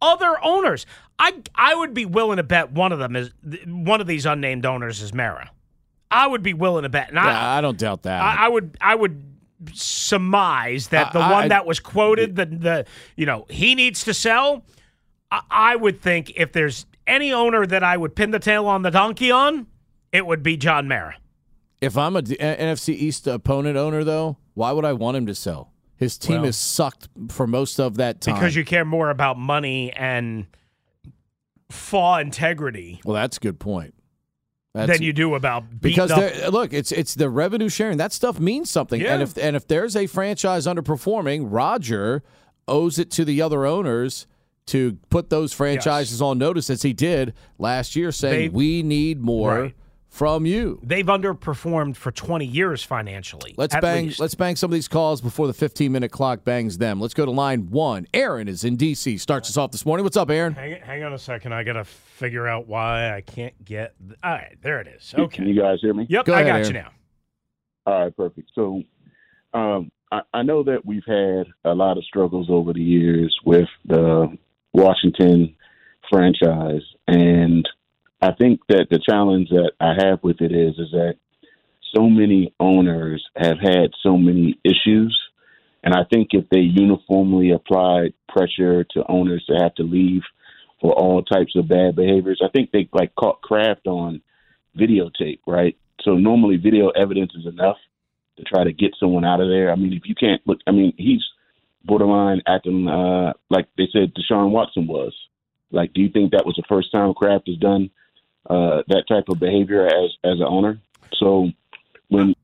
other 0.00 0.42
owners. 0.42 0.86
I 1.18 1.34
I 1.54 1.74
would 1.74 1.92
be 1.92 2.06
willing 2.06 2.38
to 2.38 2.42
bet 2.42 2.72
one 2.72 2.92
of 2.92 2.98
them 2.98 3.14
is 3.14 3.30
one 3.66 4.00
of 4.00 4.06
these 4.06 4.24
unnamed 4.24 4.64
owners 4.64 5.02
is 5.02 5.12
Mara. 5.12 5.50
I 6.10 6.26
would 6.26 6.42
be 6.42 6.54
willing 6.54 6.84
to 6.84 6.88
bet. 6.88 7.10
And 7.10 7.18
I, 7.18 7.26
Yeah, 7.26 7.50
I 7.58 7.60
don't 7.60 7.76
doubt 7.78 8.04
that. 8.04 8.22
I, 8.22 8.46
I 8.46 8.48
would 8.48 8.78
I 8.80 8.94
would 8.94 9.22
surmise 9.74 10.88
that 10.88 11.12
the 11.12 11.18
I- 11.20 11.30
one 11.32 11.44
I- 11.44 11.48
that 11.48 11.66
was 11.66 11.80
quoted, 11.80 12.36
the 12.36 12.46
the 12.46 12.86
you 13.16 13.26
know 13.26 13.44
he 13.50 13.74
needs 13.74 14.04
to 14.04 14.14
sell. 14.14 14.64
I, 15.32 15.40
I 15.50 15.76
would 15.76 16.00
think 16.00 16.32
if 16.36 16.52
there's 16.52 16.86
any 17.06 17.32
owner 17.32 17.66
that 17.66 17.82
I 17.82 17.96
would 17.96 18.14
pin 18.14 18.30
the 18.30 18.38
tail 18.38 18.66
on 18.66 18.82
the 18.82 18.90
donkey 18.90 19.30
on, 19.30 19.66
it 20.12 20.26
would 20.26 20.42
be 20.42 20.56
John 20.56 20.86
Mara. 20.86 21.16
If 21.80 21.96
I'm 21.96 22.14
a 22.14 22.22
D- 22.22 22.36
NFC 22.36 22.90
East 22.90 23.26
opponent 23.26 23.76
owner, 23.76 24.04
though, 24.04 24.36
why 24.54 24.70
would 24.70 24.84
I 24.84 24.92
want 24.92 25.16
him 25.16 25.26
to 25.26 25.34
sell? 25.34 25.72
His 25.96 26.18
team 26.18 26.36
Well- 26.36 26.44
has 26.44 26.56
sucked 26.56 27.08
for 27.30 27.46
most 27.46 27.80
of 27.80 27.96
that 27.96 28.20
time. 28.20 28.34
Because 28.34 28.54
you 28.54 28.64
care 28.64 28.84
more 28.84 29.10
about 29.10 29.38
money 29.38 29.92
and 29.92 30.46
fall 31.70 32.18
integrity 32.18 33.00
well, 33.02 33.14
that's 33.14 33.38
a 33.38 33.40
good 33.40 33.58
point. 33.58 33.94
That's, 34.74 34.90
than 34.90 35.02
you 35.02 35.12
do 35.12 35.34
about 35.34 35.80
because 35.80 36.10
look, 36.50 36.72
it's 36.72 36.92
it's 36.92 37.14
the 37.14 37.28
revenue 37.28 37.68
sharing. 37.68 37.98
That 37.98 38.10
stuff 38.10 38.40
means 38.40 38.70
something. 38.70 39.00
Yeah. 39.00 39.14
And 39.14 39.22
if 39.22 39.36
and 39.36 39.54
if 39.54 39.68
there's 39.68 39.94
a 39.96 40.06
franchise 40.06 40.66
underperforming, 40.66 41.46
Roger 41.50 42.22
owes 42.66 42.98
it 42.98 43.10
to 43.12 43.24
the 43.26 43.42
other 43.42 43.66
owners 43.66 44.26
to 44.66 44.98
put 45.10 45.30
those 45.30 45.52
franchises 45.52 46.22
on 46.22 46.38
notice 46.38 46.70
as 46.70 46.82
he 46.82 46.92
did 46.92 47.34
last 47.58 47.96
year, 47.96 48.12
saying 48.12 48.52
They- 48.52 48.56
we 48.56 48.82
need 48.82 49.20
more 49.20 49.60
Right. 49.62 49.74
from 50.08 50.46
you. 50.46 50.78
They've 50.82 51.06
underperformed 51.06 51.96
for 51.96 52.12
20 52.12 52.44
years 52.46 52.82
financially. 52.84 53.54
Let's 53.56 53.74
bang. 53.80 54.06
least. 54.06 54.20
Let's 54.20 54.34
bang 54.34 54.56
some 54.56 54.70
of 54.70 54.74
these 54.74 54.86
calls 54.88 55.20
before 55.20 55.46
the 55.46 55.52
15 55.52 55.90
minute 55.90 56.10
clock 56.10 56.44
bangs 56.44 56.78
them. 56.78 57.00
Let's 57.00 57.14
go 57.14 57.24
to 57.24 57.30
line 57.30 57.70
one. 57.70 58.06
Aaron 58.14 58.46
is 58.46 58.62
in 58.62 58.76
DC. 58.76 59.18
Starts 59.18 59.48
us 59.50 59.56
off 59.56 59.72
this 59.72 59.84
morning. 59.86 60.04
What's 60.04 60.16
up, 60.16 60.30
Aaron? 60.30 60.52
Hang, 60.54 60.80
hang 60.82 61.02
on 61.02 61.12
a 61.12 61.18
second. 61.18 61.52
I 61.54 61.64
got 61.64 61.72
to 61.74 61.84
figure 61.84 62.46
out 62.46 62.68
why 62.68 63.14
I 63.14 63.20
can't 63.22 63.54
get. 63.64 63.94
th- 64.06 64.18
All 64.22 64.32
right, 64.32 64.56
there 64.62 64.80
it 64.80 64.86
is. 64.86 65.14
Okay. 65.18 65.36
Can 65.38 65.48
you 65.48 65.60
guys 65.60 65.78
hear 65.80 65.94
me? 65.94 66.06
Yep, 66.08 66.26
Go 66.26 66.34
I 66.34 66.42
ahead, 66.42 66.62
got 66.64 66.66
you 66.68 66.74
now. 66.74 66.90
All 67.86 68.04
right, 68.04 68.16
perfect. 68.16 68.50
So, 68.54 68.82
um, 69.54 69.90
I, 70.12 70.20
I 70.34 70.42
know 70.42 70.62
that 70.62 70.84
we've 70.84 71.02
had 71.06 71.46
a 71.64 71.74
lot 71.74 71.96
of 71.98 72.04
struggles 72.04 72.46
over 72.50 72.72
the 72.74 72.82
years 72.82 73.34
with 73.44 73.68
the 73.86 74.28
Washington 74.72 75.54
franchise, 76.10 76.82
and 77.06 77.68
I 78.20 78.32
think 78.32 78.60
that 78.68 78.86
the 78.90 78.98
challenge 78.98 79.48
that 79.50 79.72
I 79.80 79.94
have 79.98 80.20
with 80.22 80.40
it 80.40 80.52
is 80.52 80.78
is 80.78 80.90
that 80.92 81.16
so 81.94 82.08
many 82.08 82.54
owners 82.58 83.24
have 83.36 83.58
had 83.60 83.90
so 84.02 84.16
many 84.16 84.58
issues, 84.64 85.18
and 85.82 85.94
I 85.94 86.04
think 86.10 86.28
if 86.32 86.48
they 86.50 86.60
uniformly 86.60 87.50
applied 87.50 88.14
pressure 88.28 88.84
to 88.84 89.04
owners 89.08 89.44
to 89.48 89.56
have 89.62 89.74
to 89.76 89.82
leave 89.82 90.22
for 90.80 90.92
all 90.92 91.22
types 91.22 91.54
of 91.56 91.68
bad 91.68 91.96
behaviors, 91.96 92.40
I 92.44 92.48
think 92.48 92.70
they 92.70 92.88
like 92.92 93.14
caught 93.14 93.42
Kraft 93.42 93.86
on 93.86 94.22
videotape, 94.78 95.40
right? 95.46 95.76
So 96.02 96.14
normally 96.14 96.56
video 96.56 96.88
evidence 96.90 97.32
is 97.34 97.46
enough 97.46 97.76
to 98.36 98.44
try 98.44 98.64
to 98.64 98.72
get 98.72 98.94
someone 98.98 99.24
out 99.24 99.40
of 99.40 99.48
there. 99.48 99.70
I 99.70 99.76
mean, 99.76 99.92
if 99.92 100.02
you 100.06 100.14
can't 100.14 100.40
look, 100.46 100.58
I 100.66 100.70
mean, 100.70 100.94
he's 100.96 101.22
borderline 101.84 102.42
acting 102.46 102.88
uh, 102.88 103.32
like 103.50 103.68
they 103.76 103.88
said 103.92 104.12
Deshaun 104.14 104.50
Watson 104.50 104.86
was. 104.86 105.14
Like, 105.70 105.92
do 105.94 106.02
you 106.02 106.10
think 106.10 106.32
that 106.32 106.44
was 106.44 106.56
the 106.56 106.64
first 106.68 106.92
time 106.92 107.14
Kraft 107.14 107.48
has 107.48 107.56
done 107.56 107.90
uh, 108.48 108.82
that 108.88 109.04
type 109.08 109.28
of 109.28 109.38
behavior 109.38 109.86
as 109.86 110.10
as 110.24 110.38
an 110.40 110.46
owner? 110.46 110.80
So 111.14 111.48
when 112.08 112.34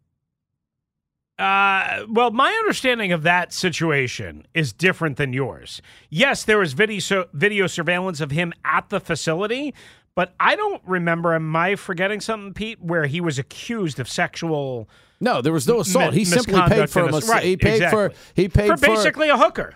Uh, 1.38 2.04
well, 2.08 2.30
my 2.30 2.50
understanding 2.52 3.12
of 3.12 3.22
that 3.22 3.52
situation 3.52 4.46
is 4.54 4.72
different 4.72 5.16
than 5.18 5.32
yours. 5.32 5.80
Yes, 6.10 6.44
there 6.44 6.58
was 6.58 6.72
video 6.72 7.26
video 7.32 7.66
surveillance 7.66 8.20
of 8.20 8.30
him 8.30 8.52
at 8.64 8.88
the 8.88 8.98
facility, 8.98 9.74
but 10.18 10.34
I 10.40 10.56
don't 10.56 10.82
remember. 10.84 11.32
Am 11.32 11.54
I 11.54 11.76
forgetting 11.76 12.20
something, 12.20 12.52
Pete? 12.52 12.80
Where 12.82 13.06
he 13.06 13.20
was 13.20 13.38
accused 13.38 14.00
of 14.00 14.08
sexual? 14.08 14.88
No, 15.20 15.40
there 15.40 15.52
was 15.52 15.68
no 15.68 15.78
assault. 15.78 16.12
mi- 16.12 16.18
he 16.18 16.24
simply 16.24 16.60
paid 16.68 16.90
for 16.90 17.02
a 17.02 17.06
a- 17.06 17.10
mas- 17.12 17.28
right, 17.28 17.44
He 17.44 17.56
paid 17.56 17.74
exactly. 17.74 18.08
for. 18.08 18.14
He 18.34 18.48
paid 18.48 18.66
for 18.68 18.76
basically 18.76 19.28
a 19.28 19.36
hooker. 19.36 19.74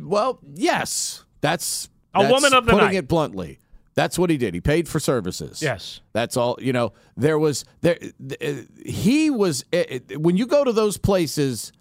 Well, 0.00 0.38
yes, 0.54 1.24
that's 1.40 1.88
A 2.14 2.20
that's 2.22 2.32
woman 2.32 2.54
of 2.54 2.66
the 2.66 2.70
putting 2.72 2.86
night. 2.88 2.94
it 2.94 3.08
bluntly. 3.08 3.58
That's 3.96 4.16
what 4.16 4.30
he 4.30 4.36
did. 4.36 4.54
He 4.54 4.60
paid 4.60 4.88
for 4.88 5.00
services. 5.00 5.60
Yes. 5.60 6.02
That's 6.12 6.36
all. 6.36 6.56
You 6.60 6.72
know, 6.72 6.92
there 7.16 7.36
was 7.36 7.64
there. 7.80 7.98
th- 7.98 8.68
He 8.86 9.28
was 9.28 9.64
eh, 9.72 9.98
eh, 10.10 10.14
when 10.16 10.36
you 10.36 10.46
go 10.46 10.62
to 10.62 10.72
those 10.72 10.98
places. 10.98 11.72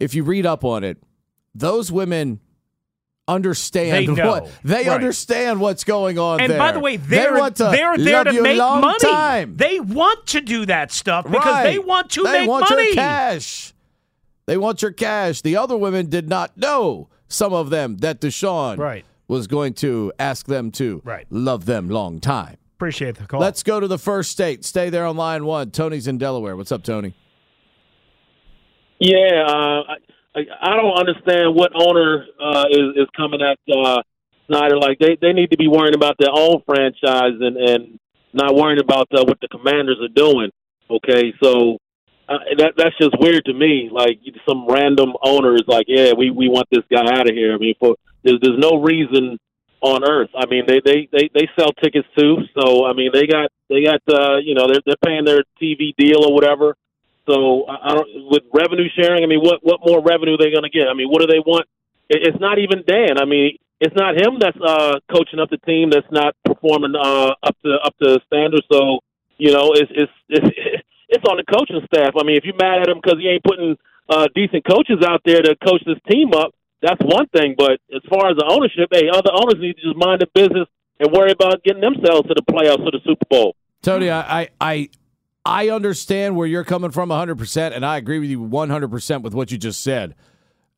If 0.00 0.14
you 0.16 0.24
read 0.24 0.46
up 0.46 0.64
on 0.64 0.82
it, 0.82 0.98
those 1.54 1.92
women 1.92 2.40
understand 3.34 4.08
They 4.08 4.12
know. 4.12 4.28
what 4.28 4.50
they 4.64 4.76
Right. 4.84 4.88
understand 4.88 5.60
what's 5.60 5.84
going 5.84 6.18
on 6.18 6.40
And 6.40 6.50
there. 6.50 6.58
by 6.58 6.72
the 6.72 6.80
way, 6.80 6.96
they 6.96 7.16
they're 7.18 7.38
want 7.38 7.56
to 7.56 7.64
they're 7.70 7.96
there 7.96 8.24
to 8.24 8.42
make 8.42 8.58
money. 8.58 8.98
Time. 9.00 9.56
They 9.56 9.80
want 9.80 10.26
to 10.28 10.40
do 10.40 10.66
that 10.66 10.92
stuff 10.92 11.24
because 11.24 11.62
they 11.64 11.78
Right. 11.78 11.86
want 11.86 12.10
to 12.10 12.22
make 12.24 12.26
money. 12.32 12.38
They 12.38 12.40
make 12.42 12.48
want 12.50 12.70
money. 12.70 12.84
your 12.86 12.94
cash. 12.94 13.72
They 14.46 14.56
want 14.56 14.82
your 14.82 14.90
cash. 14.92 15.42
The 15.42 15.56
other 15.56 15.76
women 15.76 16.08
did 16.10 16.28
not 16.28 16.56
know. 16.56 17.08
Some 17.28 17.52
of 17.52 17.70
them 17.70 17.98
that 17.98 18.20
Deshaun 18.20 18.78
Right. 18.78 19.04
was 19.28 19.46
going 19.46 19.74
to 19.74 20.12
ask 20.18 20.46
them 20.46 20.70
to 20.72 21.00
Right. 21.04 21.26
love 21.30 21.66
them 21.66 21.88
long 21.88 22.18
time. 22.20 22.56
Appreciate 22.76 23.16
the 23.16 23.26
call. 23.26 23.40
Let's 23.40 23.62
go 23.62 23.78
to 23.78 23.86
the 23.86 23.98
first 23.98 24.30
state. 24.32 24.64
Stay 24.64 24.90
there 24.90 25.04
on 25.06 25.16
line 25.16 25.44
one. 25.44 25.70
Tony's 25.70 26.08
in 26.08 26.18
Delaware. 26.18 26.56
What's 26.56 26.72
up, 26.72 26.82
Tony? 26.82 27.14
Yeah, 28.98 29.44
uh, 29.46 29.94
I, 30.34 30.76
don't 30.76 30.98
understand 30.98 31.54
what 31.54 31.72
owner 31.74 32.24
uh, 32.40 32.64
is 32.70 32.96
is 32.96 33.08
coming 33.16 33.40
at 33.42 33.58
uh, 33.72 34.02
Snyder. 34.46 34.78
Like 34.78 34.98
they 34.98 35.16
they 35.20 35.32
need 35.32 35.50
to 35.50 35.56
be 35.56 35.68
worrying 35.68 35.94
about 35.94 36.16
their 36.18 36.30
own 36.32 36.62
franchise 36.66 37.34
and 37.40 37.56
and 37.56 37.98
not 38.32 38.54
worrying 38.54 38.80
about 38.80 39.08
uh, 39.12 39.24
what 39.24 39.40
the 39.40 39.48
Commanders 39.48 39.98
are 40.00 40.14
doing. 40.14 40.50
Okay, 40.88 41.32
so 41.42 41.78
uh, 42.28 42.38
that 42.58 42.74
that's 42.76 42.96
just 43.00 43.18
weird 43.18 43.44
to 43.46 43.54
me. 43.54 43.90
Like 43.90 44.20
some 44.48 44.66
random 44.68 45.12
owner 45.22 45.54
is 45.54 45.64
like, 45.66 45.86
yeah, 45.88 46.12
we 46.16 46.30
we 46.30 46.48
want 46.48 46.68
this 46.70 46.84
guy 46.90 47.02
out 47.02 47.28
of 47.28 47.34
here. 47.34 47.54
I 47.54 47.58
mean, 47.58 47.74
for 47.80 47.96
there's 48.22 48.38
there's 48.40 48.58
no 48.58 48.80
reason 48.80 49.38
on 49.80 50.04
earth. 50.08 50.30
I 50.36 50.46
mean, 50.46 50.64
they 50.66 50.80
they 50.84 51.08
they 51.10 51.30
they 51.34 51.48
sell 51.58 51.72
tickets 51.82 52.06
too. 52.16 52.38
So 52.58 52.86
I 52.86 52.92
mean, 52.92 53.10
they 53.12 53.26
got 53.26 53.50
they 53.68 53.82
got 53.82 54.00
uh, 54.08 54.36
you 54.38 54.54
know 54.54 54.66
they're 54.68 54.82
they're 54.86 55.04
paying 55.04 55.24
their 55.24 55.42
TV 55.60 55.94
deal 55.96 56.24
or 56.24 56.34
whatever. 56.34 56.76
So 57.30 57.64
I 57.68 57.94
don't 57.94 58.08
with 58.26 58.42
revenue 58.52 58.90
sharing. 58.98 59.22
I 59.22 59.26
mean, 59.26 59.40
what 59.40 59.62
what 59.62 59.78
more 59.86 60.02
revenue 60.02 60.34
are 60.34 60.42
they 60.42 60.50
going 60.50 60.66
to 60.66 60.70
get? 60.70 60.88
I 60.90 60.94
mean, 60.94 61.08
what 61.08 61.20
do 61.20 61.28
they 61.28 61.38
want? 61.38 61.66
It's 62.08 62.40
not 62.40 62.58
even 62.58 62.82
Dan. 62.82 63.18
I 63.18 63.24
mean, 63.24 63.54
it's 63.78 63.94
not 63.94 64.18
him 64.18 64.38
that's 64.40 64.58
uh, 64.58 64.98
coaching 65.14 65.38
up 65.38 65.48
the 65.48 65.58
team 65.58 65.90
that's 65.90 66.10
not 66.10 66.34
performing 66.44 66.94
uh, 66.98 67.34
up 67.42 67.56
to 67.64 67.78
up 67.84 67.94
to 68.02 68.18
standard. 68.26 68.64
So 68.70 68.98
you 69.38 69.52
know, 69.52 69.70
it's 69.74 69.90
it's 69.94 70.12
it's 70.28 70.50
it's 71.08 71.24
on 71.30 71.38
the 71.38 71.46
coaching 71.46 71.80
staff. 71.86 72.14
I 72.18 72.24
mean, 72.24 72.36
if 72.36 72.44
you're 72.44 72.58
mad 72.58 72.82
at 72.82 72.88
him 72.88 72.98
because 73.02 73.18
he 73.20 73.28
ain't 73.28 73.44
putting 73.44 73.76
uh, 74.08 74.26
decent 74.34 74.66
coaches 74.66 74.98
out 75.06 75.22
there 75.24 75.40
to 75.40 75.54
coach 75.64 75.82
this 75.86 76.02
team 76.10 76.34
up, 76.34 76.50
that's 76.82 77.00
one 77.00 77.28
thing. 77.28 77.54
But 77.56 77.78
as 77.94 78.02
far 78.10 78.28
as 78.30 78.36
the 78.36 78.46
ownership, 78.50 78.90
hey, 78.90 79.08
other 79.08 79.30
owners 79.32 79.62
need 79.62 79.76
to 79.78 79.82
just 79.82 79.96
mind 79.96 80.20
their 80.20 80.34
business 80.34 80.66
and 80.98 81.12
worry 81.12 81.30
about 81.32 81.62
getting 81.62 81.80
themselves 81.80 82.28
to 82.28 82.34
the 82.34 82.42
playoffs 82.42 82.84
or 82.84 82.90
the 82.90 83.00
Super 83.06 83.26
Bowl. 83.30 83.54
Tony, 83.82 84.10
I, 84.10 84.50
I, 84.60 84.90
I, 85.44 85.70
understand 85.70 86.36
where 86.36 86.46
you're 86.46 86.64
coming 86.64 86.90
from 86.90 87.08
100%, 87.08 87.74
and 87.74 87.84
I 87.84 87.96
agree 87.96 88.18
with 88.18 88.30
you 88.30 88.40
100% 88.40 89.22
with 89.22 89.34
what 89.34 89.50
you 89.50 89.58
just 89.58 89.82
said. 89.82 90.14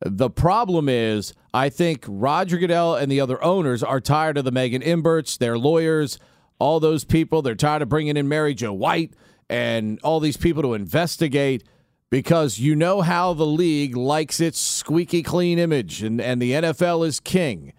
The 0.05 0.29
problem 0.29 0.89
is, 0.89 1.33
I 1.53 1.69
think 1.69 2.05
Roger 2.07 2.57
Goodell 2.57 2.95
and 2.95 3.11
the 3.11 3.21
other 3.21 3.41
owners 3.43 3.83
are 3.83 4.01
tired 4.01 4.37
of 4.37 4.45
the 4.45 4.51
Megan 4.51 4.81
Imberts, 4.81 5.37
their 5.37 5.57
lawyers, 5.57 6.19
all 6.59 6.79
those 6.79 7.03
people. 7.05 7.41
They're 7.41 7.55
tired 7.55 7.81
of 7.81 7.89
bringing 7.89 8.17
in 8.17 8.27
Mary 8.27 8.53
Jo 8.53 8.73
White 8.73 9.13
and 9.49 9.99
all 10.03 10.19
these 10.19 10.37
people 10.37 10.63
to 10.63 10.73
investigate 10.73 11.63
because 12.09 12.59
you 12.59 12.75
know 12.75 13.01
how 13.01 13.33
the 13.33 13.45
league 13.45 13.97
likes 13.97 14.39
its 14.39 14.59
squeaky 14.59 15.23
clean 15.23 15.57
image, 15.57 16.03
and, 16.03 16.21
and 16.21 16.41
the 16.41 16.51
NFL 16.51 17.07
is 17.07 17.19
king. 17.19 17.73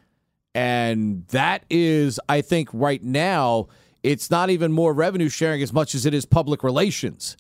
And 0.55 1.27
that 1.29 1.65
is, 1.71 2.19
I 2.29 2.41
think, 2.41 2.69
right 2.73 3.03
now, 3.03 3.69
it's 4.05 4.31
not 4.31 4.51
even 4.51 4.71
more 4.71 4.93
revenue 4.93 5.31
sharing 5.31 5.63
as 5.63 5.73
much 5.73 5.95
as 5.95 6.05
it 6.05 6.13
is 6.13 6.27
public 6.27 6.63
relations. 6.63 7.37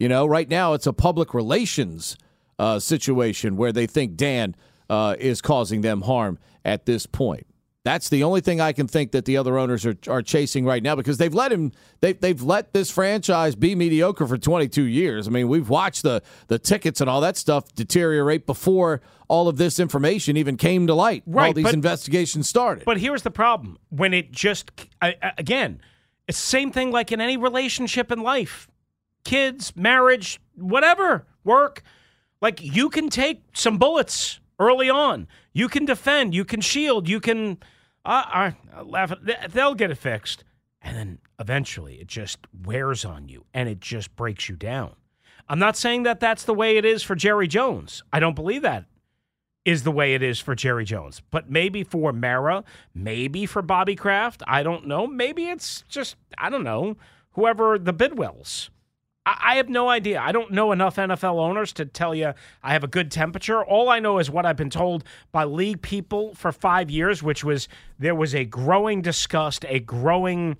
You 0.00 0.08
know, 0.08 0.26
right 0.26 0.48
now 0.48 0.72
it's 0.72 0.86
a 0.86 0.94
public 0.94 1.34
relations 1.34 2.16
uh, 2.58 2.78
situation 2.78 3.56
where 3.56 3.70
they 3.70 3.86
think 3.86 4.16
Dan 4.16 4.56
uh, 4.88 5.14
is 5.18 5.42
causing 5.42 5.82
them 5.82 6.00
harm 6.00 6.38
at 6.64 6.86
this 6.86 7.04
point. 7.04 7.46
That's 7.82 8.10
the 8.10 8.24
only 8.24 8.42
thing 8.42 8.60
I 8.60 8.72
can 8.72 8.86
think 8.86 9.12
that 9.12 9.24
the 9.24 9.38
other 9.38 9.56
owners 9.56 9.86
are, 9.86 9.96
are 10.06 10.20
chasing 10.20 10.66
right 10.66 10.82
now 10.82 10.94
because 10.96 11.16
they've 11.16 11.32
let 11.32 11.50
him 11.50 11.72
they 12.00 12.12
they've 12.12 12.42
let 12.42 12.74
this 12.74 12.90
franchise 12.90 13.54
be 13.54 13.74
mediocre 13.74 14.26
for 14.26 14.36
22 14.36 14.82
years. 14.82 15.26
I 15.26 15.30
mean, 15.30 15.48
we've 15.48 15.68
watched 15.70 16.02
the 16.02 16.22
the 16.48 16.58
tickets 16.58 17.00
and 17.00 17.08
all 17.08 17.22
that 17.22 17.38
stuff 17.38 17.74
deteriorate 17.74 18.44
before 18.44 19.00
all 19.28 19.48
of 19.48 19.56
this 19.56 19.80
information 19.80 20.36
even 20.36 20.58
came 20.58 20.86
to 20.88 20.94
light. 20.94 21.22
all 21.26 21.32
Right, 21.32 21.54
these 21.54 21.64
but- 21.64 21.72
investigations 21.74 22.48
started. 22.48 22.84
But 22.84 22.98
here's 22.98 23.22
the 23.22 23.30
problem: 23.30 23.78
when 23.88 24.12
it 24.12 24.30
just 24.30 24.70
I, 25.00 25.14
I- 25.22 25.32
again, 25.38 25.80
it's 26.28 26.38
the 26.38 26.46
same 26.48 26.72
thing 26.72 26.90
like 26.90 27.12
in 27.12 27.20
any 27.22 27.38
relationship 27.38 28.12
in 28.12 28.20
life, 28.22 28.68
kids, 29.24 29.74
marriage, 29.74 30.38
whatever, 30.54 31.24
work. 31.44 31.82
Like 32.42 32.60
you 32.62 32.90
can 32.90 33.08
take 33.08 33.42
some 33.54 33.78
bullets 33.78 34.38
early 34.58 34.90
on. 34.90 35.28
You 35.52 35.68
can 35.68 35.84
defend. 35.84 36.34
You 36.34 36.44
can 36.44 36.60
shield. 36.60 37.08
You 37.08 37.20
can. 37.20 37.58
Uh, 38.04 38.52
uh, 38.76 38.84
laugh. 38.84 39.12
They'll 39.50 39.74
get 39.74 39.90
it 39.90 39.98
fixed, 39.98 40.44
and 40.80 40.96
then 40.96 41.18
eventually 41.38 41.96
it 41.96 42.06
just 42.06 42.38
wears 42.64 43.04
on 43.04 43.28
you, 43.28 43.44
and 43.52 43.68
it 43.68 43.80
just 43.80 44.16
breaks 44.16 44.48
you 44.48 44.56
down. 44.56 44.94
I'm 45.48 45.58
not 45.58 45.76
saying 45.76 46.04
that 46.04 46.20
that's 46.20 46.44
the 46.44 46.54
way 46.54 46.76
it 46.76 46.84
is 46.84 47.02
for 47.02 47.14
Jerry 47.14 47.48
Jones. 47.48 48.02
I 48.12 48.20
don't 48.20 48.36
believe 48.36 48.62
that 48.62 48.86
is 49.64 49.82
the 49.82 49.90
way 49.90 50.14
it 50.14 50.22
is 50.22 50.40
for 50.40 50.54
Jerry 50.54 50.84
Jones. 50.84 51.20
But 51.30 51.50
maybe 51.50 51.84
for 51.84 52.12
Mara, 52.12 52.64
maybe 52.94 53.46
for 53.46 53.62
Bobby 53.62 53.96
Kraft, 53.96 54.42
I 54.46 54.62
don't 54.62 54.86
know. 54.86 55.06
Maybe 55.06 55.46
it's 55.46 55.84
just 55.88 56.16
I 56.38 56.50
don't 56.50 56.64
know 56.64 56.96
whoever 57.32 57.78
the 57.78 57.92
Bidwells. 57.92 58.70
I, 59.40 59.56
have 59.56 59.68
no 59.68 59.88
idea. 59.88 60.20
I 60.20 60.32
don't 60.32 60.52
know 60.52 60.72
enough 60.72 60.96
NFL 60.96 61.38
owners 61.38 61.72
to 61.74 61.84
tell 61.84 62.14
you 62.14 62.32
I 62.62 62.72
have 62.72 62.84
a 62.84 62.88
good 62.88 63.10
temperature. 63.10 63.64
All 63.64 63.88
I 63.88 63.98
know 63.98 64.18
is 64.18 64.30
what 64.30 64.46
I've 64.46 64.56
been 64.56 64.70
told 64.70 65.04
by 65.32 65.44
league 65.44 65.82
people 65.82 66.34
for 66.34 66.52
five 66.52 66.90
years, 66.90 67.22
which 67.22 67.44
was 67.44 67.68
there 67.98 68.14
was 68.14 68.34
a 68.34 68.44
growing 68.44 69.02
disgust, 69.02 69.64
a 69.68 69.80
growing 69.80 70.56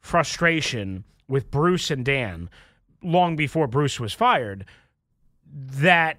frustration 0.00 1.04
with 1.28 1.50
Bruce 1.50 1.90
and 1.90 2.04
Dan 2.04 2.48
long 3.02 3.36
before 3.36 3.66
Bruce 3.66 4.00
was 4.00 4.12
fired 4.12 4.64
that 5.52 6.18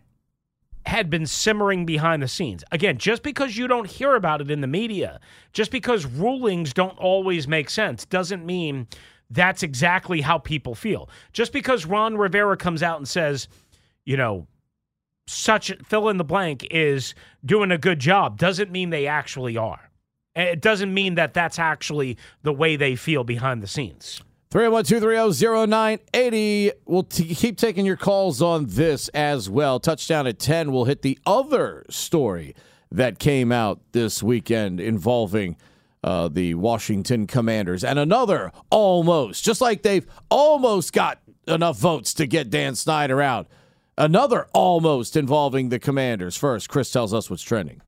had 0.86 1.10
been 1.10 1.26
simmering 1.26 1.86
behind 1.86 2.22
the 2.22 2.28
scenes. 2.28 2.64
Again, 2.72 2.98
just 2.98 3.22
because 3.22 3.58
you 3.58 3.68
don't 3.68 3.90
hear 3.90 4.16
about 4.16 4.42
it 4.42 4.50
in 4.50 4.62
the 4.62 4.68
media, 4.68 5.20
just 5.54 5.72
because 5.72 6.06
rulings 6.06 6.74
don't 6.74 6.98
always 6.98 7.48
make 7.48 7.70
sense, 7.70 8.06
doesn't 8.06 8.46
mean 8.46 8.88
that's 9.30 9.64
exactly 9.64 10.22
how 10.22 10.38
people 10.38 10.76
feel. 10.76 11.10
Just 11.34 11.54
because 11.54 11.86
Ron 11.86 12.18
Rivera 12.18 12.58
comes 12.58 12.84
out 12.84 12.98
and 12.98 13.08
says, 13.08 13.48
you 14.06 14.18
know, 14.18 14.48
such 15.28 15.72
fill 15.84 16.10
in 16.10 16.18
the 16.18 16.24
blank 16.24 16.68
is 16.72 17.14
doing 17.46 17.72
a 17.72 17.78
good 17.78 18.00
job 18.00 18.40
doesn't 18.40 18.72
mean 18.72 18.90
they 18.90 19.08
actually 19.08 19.58
are. 19.58 19.92
It 20.36 20.62
doesn't 20.62 20.94
mean 20.94 21.16
that 21.16 21.34
that's 21.34 21.60
actually 21.60 22.18
the 22.44 22.54
way 22.54 22.76
they 22.76 22.96
feel 22.96 23.24
behind 23.24 23.62
the 23.62 23.68
scenes. 23.68 24.22
312-330-0980. 24.52 26.72
We'll 26.86 27.04
t- 27.04 27.36
keep 27.36 27.58
taking 27.58 27.86
your 27.86 27.98
calls 27.98 28.42
on 28.42 28.66
this 28.68 29.10
as 29.10 29.50
well. 29.50 29.80
Touchdown 29.80 30.26
at 30.26 30.40
10 30.40 30.72
will 30.72 30.86
hit 30.86 31.04
the 31.04 31.20
other 31.26 31.86
story 31.90 32.56
that 32.92 33.20
came 33.20 33.52
out 33.52 33.80
this 33.92 34.24
weekend 34.24 34.80
involving 34.80 35.56
uh, 36.04 36.28
the 36.28 36.54
Washington 36.54 37.28
Commanders 37.28 37.84
and 37.84 38.00
another 38.00 38.52
almost, 38.70 39.44
just 39.44 39.62
like 39.62 39.82
they've 39.84 40.08
almost 40.30 40.94
got 40.94 41.20
enough 41.48 41.78
votes 41.78 42.14
to 42.16 42.26
get 42.26 42.50
Dan 42.50 42.76
Snyder 42.76 43.22
out. 43.22 43.48
Another 43.98 44.48
almost 44.54 45.18
involving 45.18 45.70
the 45.70 45.80
Commanders. 45.80 46.38
First, 46.38 46.70
Chris 46.70 46.90
tells 46.92 47.14
us 47.14 47.30
what's 47.30 47.44
trending. 47.44 47.82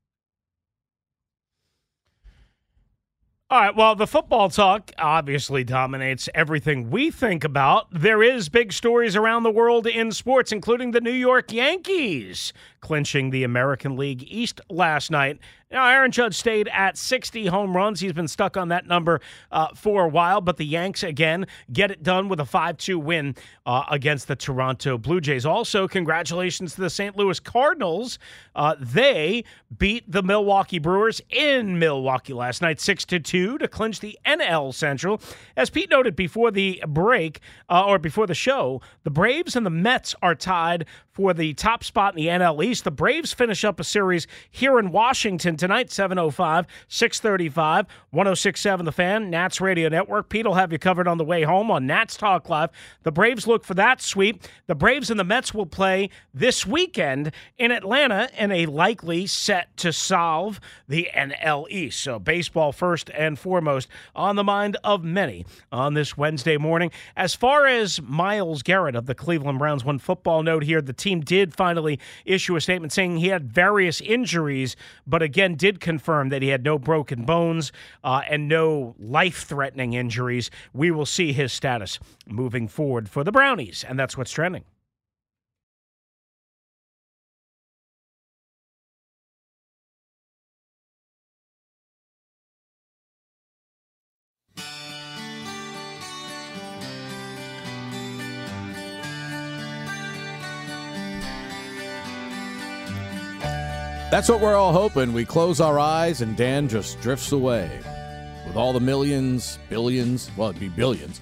All 3.52 3.60
right. 3.60 3.76
Well, 3.76 3.94
the 3.94 4.06
football 4.06 4.48
talk 4.48 4.92
obviously 4.96 5.62
dominates 5.62 6.26
everything 6.34 6.90
we 6.90 7.10
think 7.10 7.44
about. 7.44 7.86
There 7.92 8.22
is 8.22 8.48
big 8.48 8.72
stories 8.72 9.14
around 9.14 9.42
the 9.42 9.50
world 9.50 9.86
in 9.86 10.10
sports, 10.12 10.52
including 10.52 10.92
the 10.92 11.02
New 11.02 11.12
York 11.12 11.52
Yankees 11.52 12.54
clinching 12.82 13.30
the 13.30 13.44
American 13.44 13.96
League 13.96 14.24
East 14.28 14.60
last 14.68 15.10
night. 15.10 15.38
Now, 15.70 15.88
Aaron 15.88 16.10
Judge 16.10 16.34
stayed 16.34 16.68
at 16.68 16.98
60 16.98 17.46
home 17.46 17.74
runs. 17.74 18.00
He's 18.00 18.12
been 18.12 18.28
stuck 18.28 18.58
on 18.58 18.68
that 18.68 18.86
number 18.86 19.22
uh, 19.50 19.68
for 19.74 20.04
a 20.04 20.08
while, 20.08 20.42
but 20.42 20.58
the 20.58 20.66
Yanks 20.66 21.02
again 21.02 21.46
get 21.72 21.90
it 21.90 22.02
done 22.02 22.28
with 22.28 22.40
a 22.40 22.44
5 22.44 22.76
2 22.76 22.98
win 22.98 23.34
uh, 23.64 23.84
against 23.90 24.28
the 24.28 24.36
Toronto 24.36 24.98
Blue 24.98 25.20
Jays. 25.20 25.46
Also, 25.46 25.88
congratulations 25.88 26.74
to 26.74 26.82
the 26.82 26.90
St. 26.90 27.16
Louis 27.16 27.40
Cardinals. 27.40 28.18
Uh, 28.54 28.74
they 28.78 29.44
beat 29.78 30.10
the 30.10 30.22
Milwaukee 30.22 30.78
Brewers 30.78 31.22
in 31.30 31.78
Milwaukee 31.78 32.34
last 32.34 32.60
night, 32.60 32.78
6 32.78 33.06
2 33.06 33.56
to 33.56 33.68
clinch 33.68 34.00
the 34.00 34.18
NL 34.26 34.74
Central. 34.74 35.22
As 35.56 35.70
Pete 35.70 35.88
noted 35.88 36.14
before 36.14 36.50
the 36.50 36.82
break, 36.86 37.40
uh, 37.70 37.86
or 37.86 37.98
before 37.98 38.26
the 38.26 38.34
show, 38.34 38.82
the 39.04 39.10
Braves 39.10 39.56
and 39.56 39.64
the 39.64 39.70
Mets 39.70 40.14
are 40.20 40.34
tied 40.34 40.84
for 41.12 41.34
the 41.34 41.52
top 41.54 41.84
spot 41.84 42.16
in 42.16 42.24
the 42.24 42.28
NL 42.28 42.64
East. 42.64 42.84
The 42.84 42.90
Braves 42.90 43.32
finish 43.32 43.64
up 43.64 43.78
a 43.78 43.84
series 43.84 44.26
here 44.50 44.78
in 44.78 44.90
Washington 44.90 45.56
tonight, 45.56 45.88
7.05, 45.88 46.66
6.35, 46.88 47.86
106.7 48.14 48.84
The 48.84 48.92
Fan, 48.92 49.30
Nats 49.30 49.60
Radio 49.60 49.88
Network. 49.88 50.30
Pete 50.30 50.46
will 50.46 50.54
have 50.54 50.72
you 50.72 50.78
covered 50.78 51.06
on 51.06 51.18
the 51.18 51.24
way 51.24 51.42
home 51.42 51.70
on 51.70 51.86
Nats 51.86 52.16
Talk 52.16 52.48
Live. 52.48 52.70
The 53.02 53.12
Braves 53.12 53.46
look 53.46 53.64
for 53.64 53.74
that 53.74 54.00
sweep. 54.00 54.42
The 54.66 54.74
Braves 54.74 55.10
and 55.10 55.20
the 55.20 55.24
Mets 55.24 55.52
will 55.52 55.66
play 55.66 56.08
this 56.32 56.66
weekend 56.66 57.32
in 57.58 57.70
Atlanta 57.70 58.30
in 58.38 58.50
a 58.50 58.66
likely 58.66 59.26
set 59.26 59.76
to 59.78 59.92
solve 59.92 60.60
the 60.88 61.10
NL 61.14 61.70
East. 61.70 62.00
So 62.00 62.18
baseball 62.18 62.72
first 62.72 63.10
and 63.10 63.38
foremost 63.38 63.88
on 64.16 64.36
the 64.36 64.44
mind 64.44 64.78
of 64.82 65.04
many 65.04 65.44
on 65.70 65.92
this 65.92 66.16
Wednesday 66.16 66.56
morning. 66.56 66.90
As 67.16 67.34
far 67.34 67.66
as 67.66 68.00
Myles 68.00 68.62
Garrett 68.62 68.96
of 68.96 69.06
the 69.06 69.14
Cleveland 69.14 69.58
Browns, 69.58 69.84
one 69.84 69.98
football 69.98 70.42
note 70.42 70.64
here, 70.64 70.80
the 70.80 71.01
team 71.02 71.20
did 71.20 71.54
finally 71.54 71.98
issue 72.24 72.56
a 72.56 72.60
statement 72.60 72.92
saying 72.92 73.18
he 73.18 73.28
had 73.28 73.52
various 73.52 74.00
injuries, 74.00 74.76
but 75.06 75.22
again 75.22 75.54
did 75.54 75.80
confirm 75.80 76.28
that 76.30 76.42
he 76.42 76.48
had 76.48 76.64
no 76.64 76.78
broken 76.78 77.24
bones 77.24 77.72
uh, 78.04 78.22
and 78.28 78.48
no 78.48 78.94
life 78.98 79.44
threatening 79.44 79.92
injuries. 79.92 80.50
We 80.72 80.90
will 80.90 81.06
see 81.06 81.32
his 81.32 81.52
status 81.52 81.98
moving 82.26 82.68
forward 82.68 83.08
for 83.08 83.24
the 83.24 83.32
Brownies, 83.32 83.84
and 83.86 83.98
that's 83.98 84.16
what's 84.16 84.30
trending. 84.32 84.64
That's 104.12 104.28
what 104.28 104.40
we're 104.40 104.56
all 104.56 104.74
hoping. 104.74 105.14
We 105.14 105.24
close 105.24 105.58
our 105.58 105.78
eyes 105.78 106.20
and 106.20 106.36
Dan 106.36 106.68
just 106.68 107.00
drifts 107.00 107.32
away 107.32 107.80
with 108.46 108.56
all 108.56 108.74
the 108.74 108.78
millions, 108.78 109.58
billions. 109.70 110.30
Well, 110.36 110.50
it'd 110.50 110.60
be 110.60 110.68
billions. 110.68 111.18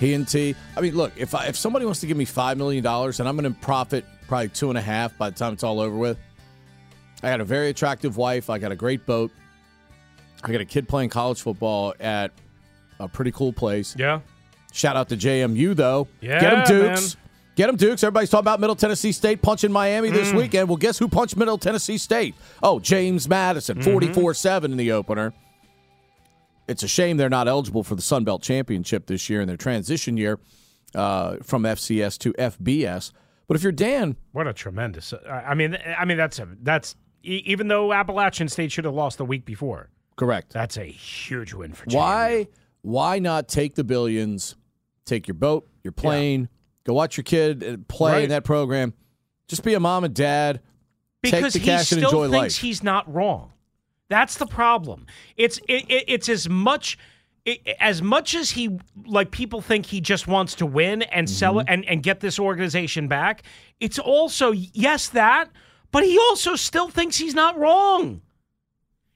He 0.00 0.14
and 0.14 0.26
T. 0.26 0.56
I 0.78 0.80
mean, 0.80 0.94
look, 0.96 1.12
if 1.18 1.34
I, 1.34 1.44
if 1.48 1.56
somebody 1.56 1.84
wants 1.84 2.00
to 2.00 2.06
give 2.06 2.16
me 2.16 2.24
five 2.24 2.56
million 2.56 2.82
dollars 2.82 3.20
and 3.20 3.28
I'm 3.28 3.36
going 3.36 3.52
to 3.52 3.60
profit 3.60 4.06
probably 4.28 4.48
two 4.48 4.70
and 4.70 4.78
a 4.78 4.80
half 4.80 5.18
by 5.18 5.28
the 5.28 5.36
time 5.36 5.52
it's 5.52 5.62
all 5.62 5.78
over 5.78 5.94
with. 5.94 6.16
I 7.22 7.28
got 7.28 7.42
a 7.42 7.44
very 7.44 7.68
attractive 7.68 8.16
wife. 8.16 8.48
I 8.48 8.56
got 8.56 8.72
a 8.72 8.76
great 8.76 9.04
boat. 9.04 9.30
I 10.42 10.52
got 10.52 10.62
a 10.62 10.64
kid 10.64 10.88
playing 10.88 11.10
college 11.10 11.42
football 11.42 11.92
at 12.00 12.32
a 12.98 13.08
pretty 13.08 13.30
cool 13.30 13.52
place. 13.52 13.94
Yeah. 13.98 14.20
Shout 14.72 14.96
out 14.96 15.10
to 15.10 15.18
JMU 15.18 15.76
though. 15.76 16.08
Yeah, 16.22 16.40
Get 16.40 16.50
them 16.50 16.64
Dukes. 16.66 17.14
man. 17.14 17.22
Get 17.56 17.68
them 17.68 17.76
Dukes. 17.76 18.02
Everybody's 18.02 18.30
talking 18.30 18.42
about 18.44 18.58
Middle 18.60 18.74
Tennessee 18.76 19.12
State 19.12 19.40
punching 19.42 19.70
Miami 19.70 20.10
this 20.10 20.32
Mm. 20.32 20.36
weekend. 20.38 20.68
Well, 20.68 20.76
guess 20.76 20.98
who 20.98 21.06
punched 21.08 21.36
Middle 21.36 21.56
Tennessee 21.58 21.98
State? 21.98 22.34
Oh, 22.62 22.80
James 22.80 23.28
Madison, 23.28 23.78
Mm-hmm. 23.78 23.90
44 23.92 24.34
7 24.34 24.72
in 24.72 24.76
the 24.76 24.90
opener. 24.92 25.32
It's 26.66 26.82
a 26.82 26.88
shame 26.88 27.16
they're 27.18 27.28
not 27.28 27.46
eligible 27.46 27.84
for 27.84 27.94
the 27.94 28.02
Sun 28.02 28.24
Belt 28.24 28.42
Championship 28.42 29.06
this 29.06 29.28
year 29.28 29.40
in 29.40 29.46
their 29.48 29.56
transition 29.56 30.16
year 30.16 30.38
uh, 30.94 31.36
from 31.42 31.62
FCS 31.64 32.18
to 32.18 32.32
FBS. 32.34 33.12
But 33.46 33.56
if 33.56 33.62
you're 33.62 33.72
Dan, 33.72 34.16
What 34.32 34.46
a 34.46 34.52
tremendous! 34.54 35.12
I 35.28 35.40
I 35.48 35.54
mean, 35.54 35.76
I 35.98 36.04
mean 36.06 36.16
that's 36.16 36.38
a 36.38 36.48
that's 36.62 36.96
even 37.22 37.68
though 37.68 37.92
Appalachian 37.92 38.48
State 38.48 38.72
should 38.72 38.84
have 38.86 38.94
lost 38.94 39.18
the 39.18 39.24
week 39.24 39.44
before. 39.44 39.90
correct. 40.16 40.52
That's 40.52 40.78
a 40.78 40.84
huge 40.84 41.52
win 41.52 41.72
for. 41.74 41.84
Why 41.90 42.48
why 42.80 43.18
not 43.18 43.46
take 43.48 43.74
the 43.74 43.84
billions, 43.84 44.56
take 45.04 45.28
your 45.28 45.34
boat, 45.34 45.68
your 45.82 45.92
plane, 45.92 46.48
go 46.84 46.94
watch 46.94 47.16
your 47.16 47.24
kid 47.24 47.64
uh, 47.64 47.76
play 47.88 48.12
Right. 48.12 48.24
in 48.24 48.30
that 48.30 48.44
program. 48.44 48.94
Just 49.48 49.62
be 49.62 49.74
a 49.74 49.80
mom 49.80 50.04
and 50.04 50.14
dad. 50.14 50.60
because 51.22 51.54
he 51.54 51.78
still 51.78 52.10
thinks 52.22 52.32
life. 52.32 52.56
he's 52.56 52.82
not 52.82 53.12
wrong. 53.12 53.52
That's 54.08 54.36
the 54.36 54.46
problem. 54.46 55.06
It's 55.36 55.58
it, 55.68 55.84
it, 55.90 56.04
it's 56.08 56.28
as 56.28 56.48
much 56.48 56.98
it, 57.46 57.60
as 57.80 58.00
much 58.02 58.34
as 58.34 58.50
he 58.52 58.78
like 59.06 59.30
people 59.30 59.60
think 59.62 59.86
he 59.86 60.00
just 60.00 60.26
wants 60.26 60.54
to 60.56 60.66
win 60.66 61.02
and 61.02 61.28
sell 61.28 61.54
Mm-hmm. 61.54 61.68
it 61.68 61.72
and, 61.72 61.84
and 61.86 62.02
get 62.02 62.20
this 62.20 62.38
organization 62.38 63.08
back. 63.08 63.42
It's 63.80 63.98
also 63.98 64.52
yes 64.52 65.08
that, 65.10 65.50
but 65.90 66.04
he 66.04 66.18
also 66.18 66.54
still 66.56 66.88
thinks 66.90 67.16
he's 67.16 67.34
not 67.34 67.58
wrong. 67.58 68.20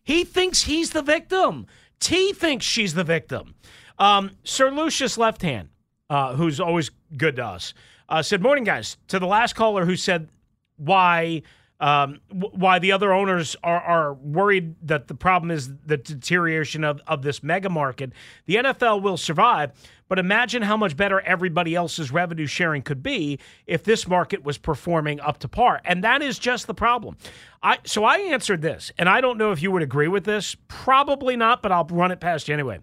He 0.03 0.25
thinks 0.25 0.63
he's 0.63 0.91
the 0.91 1.03
victim. 1.03 1.67
T 2.01 2.33
thinks 2.33 2.65
she's 2.65 2.95
the 2.95 3.05
victim. 3.05 3.55
Um, 3.99 4.31
Sir 4.45 4.71
Lucius 4.71 5.19
Left 5.19 5.43
Hand, 5.43 5.69
uh, 6.11 6.35
who's 6.35 6.61
always 6.61 6.91
good 7.17 7.37
to 7.37 7.45
us, 7.45 7.75
uh, 8.09 8.23
said, 8.23 8.43
"Morning, 8.43 8.65
guys." 8.65 8.97
To 9.09 9.19
the 9.19 9.27
last 9.27 9.55
caller 9.55 9.85
who 9.85 9.97
said 9.97 10.29
why 10.77 11.43
um, 11.81 12.21
w- 12.29 12.51
why 12.55 12.79
the 12.79 12.93
other 12.93 13.13
owners 13.13 13.55
are, 13.63 13.81
are 13.81 14.15
worried 14.15 14.75
that 14.83 15.07
the 15.07 15.15
problem 15.15 15.51
is 15.51 15.71
the 15.87 15.97
deterioration 15.97 16.83
of, 16.83 17.01
of 17.07 17.23
this 17.23 17.43
mega 17.43 17.69
market. 17.69 18.13
The 18.47 18.57
NFL 18.57 19.03
will 19.03 19.17
survive, 19.17 19.73
but 20.09 20.19
imagine 20.19 20.63
how 20.63 20.77
much 20.77 20.97
better 20.97 21.21
everybody 21.21 21.75
else's 21.75 22.11
revenue 22.11 22.47
sharing 22.47 22.83
could 22.83 23.03
be 23.03 23.39
if 23.67 23.85
this 23.85 24.09
market 24.09 24.43
was 24.43 24.59
performing 24.59 25.21
up 25.21 25.39
to 25.39 25.49
par. 25.49 25.81
And 25.85 26.03
that 26.03 26.21
is 26.21 26.39
just 26.39 26.67
the 26.67 26.75
problem. 26.75 27.17
I 27.63 27.79
so 27.85 28.05
I 28.05 28.19
answered 28.19 28.63
this, 28.63 28.91
and 28.99 29.09
I 29.09 29.21
don't 29.21 29.39
know 29.39 29.53
if 29.53 29.63
you 29.63 29.71
would 29.71 29.83
agree 29.83 30.09
with 30.09 30.25
this. 30.25 30.57
Probably 30.67 31.37
not, 31.37 31.63
but 31.63 31.71
I'll 31.71 31.85
run 31.85 32.11
it 32.11 32.21
past 32.21 32.49
you 32.49 32.55
anyway. 32.55 32.81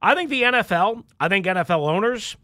I 0.00 0.14
think 0.14 0.30
the 0.30 0.42
NFL, 0.42 1.02
I 1.18 1.28
think 1.28 1.46
NFL 1.46 1.88
owners, 1.88 2.36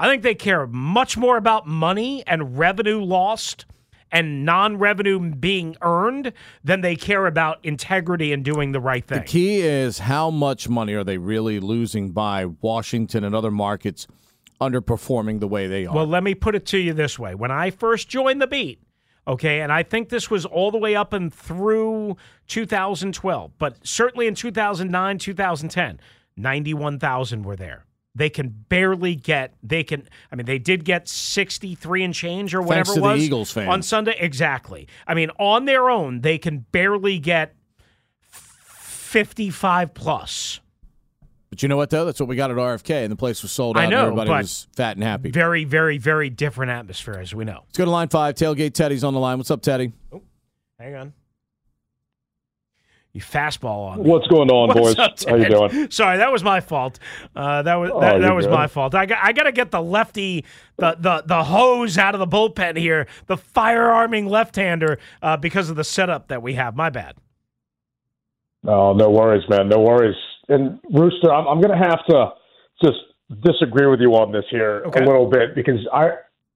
I 0.00 0.08
think 0.08 0.22
they 0.22 0.34
care 0.34 0.66
much 0.66 1.18
more 1.18 1.36
about 1.36 1.66
money 1.66 2.26
and 2.26 2.58
revenue 2.58 3.02
lost 3.02 3.66
and 4.10 4.46
non-revenue 4.46 5.34
being 5.34 5.76
earned 5.82 6.32
than 6.64 6.80
they 6.80 6.96
care 6.96 7.26
about 7.26 7.62
integrity 7.62 8.32
and 8.32 8.42
doing 8.42 8.72
the 8.72 8.80
right 8.80 9.06
thing. 9.06 9.18
The 9.18 9.24
key 9.26 9.60
is 9.60 9.98
how 9.98 10.30
much 10.30 10.70
money 10.70 10.94
are 10.94 11.04
they 11.04 11.18
really 11.18 11.60
losing 11.60 12.12
by 12.12 12.46
Washington 12.46 13.24
and 13.24 13.34
other 13.34 13.50
markets 13.50 14.06
underperforming 14.58 15.38
the 15.38 15.46
way 15.46 15.66
they 15.66 15.84
are. 15.84 15.94
Well, 15.94 16.06
let 16.06 16.22
me 16.22 16.34
put 16.34 16.54
it 16.54 16.64
to 16.66 16.78
you 16.78 16.94
this 16.94 17.18
way. 17.18 17.34
When 17.34 17.50
I 17.50 17.68
first 17.68 18.08
joined 18.08 18.40
the 18.40 18.46
beat, 18.46 18.80
okay, 19.28 19.60
and 19.60 19.70
I 19.70 19.82
think 19.82 20.08
this 20.08 20.30
was 20.30 20.46
all 20.46 20.70
the 20.70 20.78
way 20.78 20.96
up 20.96 21.12
and 21.12 21.32
through 21.32 22.16
2012, 22.46 23.52
but 23.58 23.86
certainly 23.86 24.26
in 24.26 24.34
2009, 24.34 25.18
2010, 25.18 26.00
91,000 26.38 27.42
were 27.42 27.56
there. 27.56 27.84
They 28.14 28.28
can 28.28 28.48
barely 28.68 29.14
get, 29.14 29.54
they 29.62 29.84
can, 29.84 30.08
I 30.32 30.36
mean, 30.36 30.46
they 30.46 30.58
did 30.58 30.84
get 30.84 31.08
63 31.08 32.04
and 32.04 32.14
change 32.14 32.54
or 32.54 32.60
whatever 32.60 32.86
Thanks 32.86 32.94
to 32.94 32.98
it 32.98 33.02
the 33.02 33.14
was 33.14 33.22
Eagles 33.22 33.52
fans. 33.52 33.68
on 33.68 33.82
Sunday. 33.82 34.16
Exactly. 34.18 34.88
I 35.06 35.14
mean, 35.14 35.30
on 35.38 35.64
their 35.64 35.88
own, 35.88 36.22
they 36.22 36.36
can 36.36 36.66
barely 36.72 37.20
get 37.20 37.54
55 38.30 39.94
plus. 39.94 40.60
But 41.50 41.62
you 41.62 41.68
know 41.68 41.76
what 41.76 41.90
though? 41.90 42.04
That's 42.04 42.20
what 42.20 42.28
we 42.28 42.36
got 42.36 42.50
at 42.52 42.56
RFK, 42.56 43.02
and 43.02 43.10
the 43.10 43.16
place 43.16 43.42
was 43.42 43.50
sold 43.50 43.76
out. 43.76 43.80
I 43.80 43.84
and 43.84 43.94
everybody 43.94 44.28
but 44.28 44.42
was 44.42 44.68
fat 44.76 44.96
and 44.96 45.02
happy. 45.02 45.30
Very, 45.30 45.64
very, 45.64 45.98
very 45.98 46.30
different 46.30 46.70
atmosphere, 46.70 47.18
as 47.20 47.34
we 47.34 47.44
know. 47.44 47.62
Let's 47.66 47.78
go 47.78 47.84
to 47.84 47.90
line 47.90 48.08
five. 48.08 48.36
Tailgate 48.36 48.72
Teddy's 48.72 49.02
on 49.02 49.14
the 49.14 49.20
line. 49.20 49.36
What's 49.38 49.50
up, 49.50 49.60
Teddy? 49.60 49.92
Oh, 50.12 50.22
hang 50.78 50.94
on. 50.94 51.12
You 53.12 53.20
fastball 53.20 53.90
on 53.90 54.02
me. 54.04 54.08
What's 54.08 54.28
going 54.28 54.50
on, 54.50 54.68
What's 54.80 54.94
boys? 54.94 54.98
up, 54.98 55.14
How 55.28 55.34
you 55.34 55.48
doing? 55.48 55.90
Sorry, 55.90 56.18
that 56.18 56.30
was 56.30 56.44
my 56.44 56.60
fault. 56.60 57.00
Uh, 57.34 57.62
that 57.62 57.74
was 57.74 57.90
Oh, 57.92 58.00
that, 58.00 58.20
that 58.20 58.32
was 58.36 58.46
good. 58.46 58.52
my 58.54 58.66
fault. 58.68 58.94
I 58.94 59.06
got 59.06 59.18
I 59.22 59.32
got 59.32 59.44
to 59.44 59.52
get 59.52 59.72
the 59.72 59.82
lefty 59.82 60.44
the, 60.76 60.96
the 60.98 61.22
the 61.26 61.44
hose 61.44 61.98
out 61.98 62.14
of 62.14 62.20
the 62.20 62.26
bullpen 62.28 62.76
here, 62.76 63.08
the 63.26 63.36
firearming 63.36 64.28
left-hander 64.28 64.98
uh, 65.22 65.36
because 65.36 65.70
of 65.70 65.76
the 65.76 65.82
setup 65.84 66.28
that 66.28 66.40
we 66.40 66.54
have. 66.54 66.76
My 66.76 66.88
bad. 66.88 67.16
Oh, 68.66 68.92
no 68.92 69.10
worries, 69.10 69.42
man. 69.48 69.68
No 69.68 69.80
worries. 69.80 70.16
And 70.48 70.78
Rooster, 70.92 71.32
I'm, 71.32 71.46
I'm 71.48 71.60
going 71.60 71.76
to 71.76 71.84
have 71.88 72.04
to 72.10 72.28
just 72.84 72.98
disagree 73.42 73.86
with 73.86 74.00
you 74.00 74.10
on 74.14 74.32
this 74.32 74.44
here 74.50 74.82
Okay. 74.86 75.02
a 75.02 75.06
little 75.06 75.28
bit 75.28 75.54
because 75.54 75.78
I 75.92 76.10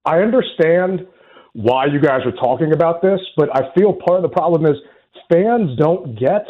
I 0.05 0.19
understand 0.19 1.07
why 1.55 1.87
you 1.87 2.01
guys 2.01 2.21
are 2.27 2.33
talking 2.33 2.73
about 2.73 3.01
this, 3.03 3.21
but 3.37 3.49
I 3.57 3.73
feel 3.75 3.93
part 3.93 4.19
of 4.19 4.23
the 4.23 4.29
problem 4.29 4.67
is 4.67 4.77
fans 5.31 5.77
don't 5.79 6.19
get, 6.19 6.47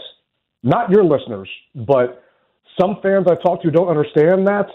not 0.63 0.91
your 0.91 1.05
listeners, 1.05 1.49
but 1.75 2.23
some 2.81 2.97
fans 3.03 3.27
I 3.29 3.35
talk 3.37 3.63
to 3.63 3.71
don't 3.71 3.89
understand 3.89 4.47
that 4.47 4.67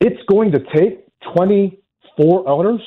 it's 0.00 0.20
going 0.28 0.52
to 0.52 0.58
take 0.74 1.06
24 1.36 2.48
owners 2.48 2.80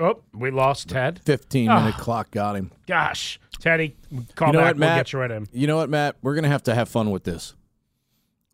Oh, 0.00 0.20
we 0.32 0.50
lost 0.50 0.88
Ted. 0.88 1.20
Fifteen 1.24 1.68
Ah. 1.70 1.78
minute 1.78 1.94
clock 2.00 2.32
got 2.32 2.56
him. 2.56 2.72
Gosh, 2.88 3.38
Teddy, 3.60 3.94
call 4.34 4.48
you 4.48 4.52
know 4.54 4.58
back. 4.58 4.66
what, 4.70 4.76
Matt? 4.76 4.88
We'll 4.90 4.98
get 4.98 5.12
you 5.12 5.18
right 5.20 5.30
in. 5.30 5.46
You 5.52 5.66
know 5.68 5.76
what, 5.76 5.88
Matt? 5.88 6.16
We're 6.20 6.34
gonna 6.34 6.48
have 6.48 6.64
to 6.64 6.74
have 6.74 6.88
fun 6.88 7.12
with 7.12 7.22
this 7.22 7.54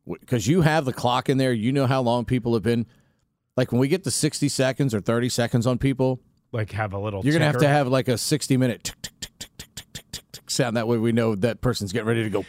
because 0.07 0.47
you 0.47 0.61
have 0.61 0.85
the 0.85 0.93
clock 0.93 1.31
in 1.31 1.39
there. 1.39 1.53
You 1.55 1.73
know 1.73 1.87
how 1.87 2.03
long 2.03 2.27
people 2.27 2.53
have 2.53 2.63
been. 2.63 2.85
Like 3.57 3.73
when 3.73 3.81
we 3.81 3.89
get 3.89 4.05
to 4.05 4.11
sixty 4.11 4.51
seconds 4.51 4.95
or 4.95 5.01
thirty 5.01 5.31
seconds 5.31 5.67
on 5.67 5.79
people, 5.79 6.21
like 6.53 6.73
have 6.73 6.93
a 6.93 6.99
little. 6.99 7.25
You're 7.25 7.33
gonna 7.33 7.47
have 7.47 7.59
to 7.59 7.69
have 7.69 7.89
like 7.89 8.09
a 8.09 8.19
60 8.19 8.57
minute 8.57 8.93
sound. 10.47 10.77
That 10.77 10.89
way 10.89 10.99
we 10.99 11.13
know 11.13 11.35
that 11.37 11.61
person's 11.61 11.93
getting 11.93 12.09
ready 12.09 12.23
to 12.25 12.31
go. 12.31 12.45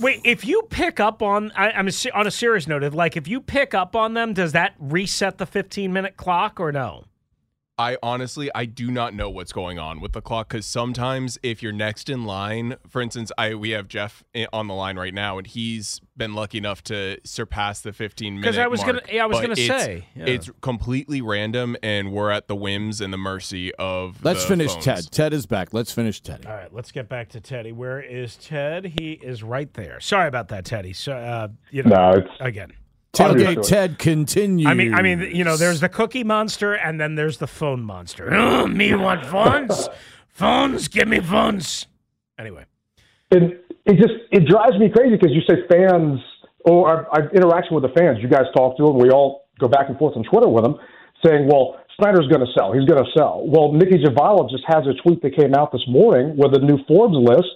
Wait, 0.00 0.20
if 0.24 0.44
you 0.44 0.62
pick 0.70 1.00
up 1.00 1.22
on, 1.22 1.50
I, 1.56 1.70
am 1.70 1.88
on 2.14 2.26
a 2.26 2.30
serious 2.30 2.68
note. 2.68 2.94
Like, 2.94 3.16
if 3.16 3.26
you 3.26 3.40
pick 3.40 3.74
up 3.74 3.96
on 3.96 4.14
them, 4.14 4.32
does 4.32 4.52
that 4.52 4.74
reset 4.78 5.38
the 5.38 5.46
15 5.46 5.92
minute 5.92 6.16
clock 6.16 6.60
or 6.60 6.70
no? 6.70 7.04
I 7.78 7.96
honestly 8.02 8.50
I 8.54 8.64
do 8.64 8.90
not 8.90 9.14
know 9.14 9.30
what's 9.30 9.52
going 9.52 9.78
on 9.78 10.00
with 10.00 10.12
the 10.12 10.20
clock 10.20 10.48
because 10.48 10.66
sometimes 10.66 11.38
if 11.42 11.62
you're 11.62 11.72
next 11.72 12.08
in 12.08 12.24
line, 12.24 12.76
for 12.88 13.00
instance, 13.00 13.30
I 13.38 13.54
we 13.54 13.70
have 13.70 13.86
Jeff 13.88 14.24
on 14.52 14.66
the 14.66 14.74
line 14.74 14.98
right 14.98 15.14
now 15.14 15.38
and 15.38 15.46
he's 15.46 16.00
been 16.16 16.34
lucky 16.34 16.58
enough 16.58 16.82
to 16.84 17.18
surpass 17.24 17.80
the 17.80 17.92
15 17.92 18.34
minute. 18.40 18.46
'Cause 18.46 18.58
I 18.58 18.66
was 18.66 18.80
mark, 18.80 19.04
gonna- 19.06 19.14
yeah, 19.14 19.22
I 19.22 19.26
was 19.26 19.40
gonna 19.40 19.52
it's- 19.52 19.68
say, 19.84 20.06
yeah. 20.16 20.24
it's 20.26 20.50
completely 20.60 21.20
random 21.22 21.76
and 21.82 22.10
we're 22.12 22.30
at 22.32 22.48
the 22.48 22.56
whims 22.56 23.00
and 23.00 23.12
the 23.12 23.18
mercy 23.18 23.72
of. 23.76 24.24
Let's 24.24 24.42
the 24.42 24.48
finish 24.48 24.72
phones. 24.72 24.84
Ted. 24.84 25.08
Ted 25.12 25.32
is 25.32 25.46
back. 25.46 25.72
Let's 25.72 25.92
finish 25.92 26.20
Teddy. 26.20 26.46
All 26.46 26.54
right, 26.54 26.74
let's 26.74 26.90
get 26.90 27.08
back 27.08 27.28
to 27.30 27.40
Teddy. 27.40 27.70
Where 27.70 28.00
is 28.00 28.36
Ted? 28.36 28.94
He 28.98 29.12
is 29.12 29.44
right 29.44 29.72
there. 29.74 30.00
Sorry 30.00 30.26
about 30.26 30.48
that, 30.48 30.64
Teddy. 30.64 30.92
So, 30.92 31.12
uh, 31.12 31.48
you 31.70 31.84
know, 31.84 31.94
No, 31.94 32.12
it's- 32.18 32.36
again. 32.40 32.72
Tailgate 33.12 33.66
Ted 33.66 33.98
continues. 33.98 34.66
I 34.66 34.74
mean, 34.74 34.94
I 34.94 35.02
mean, 35.02 35.20
you 35.34 35.44
know, 35.44 35.56
there's 35.56 35.80
the 35.80 35.88
cookie 35.88 36.24
monster, 36.24 36.74
and 36.74 37.00
then 37.00 37.14
there's 37.14 37.38
the 37.38 37.46
phone 37.46 37.82
monster. 37.82 38.32
Oh, 38.32 38.66
me 38.68 38.94
want 38.94 39.26
phones? 39.26 39.88
phones, 40.28 40.88
give 40.88 41.08
me 41.08 41.20
phones. 41.20 41.86
Anyway, 42.38 42.64
and 43.30 43.58
it 43.86 43.96
just 43.96 44.14
it 44.30 44.46
drives 44.46 44.78
me 44.78 44.90
crazy 44.94 45.16
because 45.16 45.34
you 45.34 45.42
say 45.48 45.62
fans 45.70 46.20
or 46.64 46.88
I've, 46.88 47.06
I've 47.12 47.32
interaction 47.32 47.74
with 47.74 47.82
the 47.82 47.92
fans. 47.98 48.18
You 48.20 48.28
guys 48.28 48.44
talk 48.54 48.76
to 48.76 48.84
them. 48.84 48.98
We 48.98 49.10
all 49.10 49.48
go 49.58 49.68
back 49.68 49.88
and 49.88 49.98
forth 49.98 50.16
on 50.16 50.22
Twitter 50.24 50.48
with 50.48 50.62
them, 50.62 50.76
saying, 51.24 51.48
"Well, 51.48 51.80
Snyder's 51.98 52.28
going 52.28 52.44
to 52.44 52.52
sell. 52.56 52.72
He's 52.72 52.84
going 52.84 53.02
to 53.02 53.10
sell." 53.16 53.42
Well, 53.46 53.72
Nicki 53.72 53.98
Jhabvala 53.98 54.48
just 54.50 54.64
has 54.68 54.86
a 54.86 54.94
tweet 55.02 55.22
that 55.22 55.34
came 55.36 55.54
out 55.54 55.72
this 55.72 55.84
morning 55.88 56.36
with 56.36 56.54
a 56.54 56.60
new 56.60 56.78
Forbes 56.86 57.16
list 57.16 57.50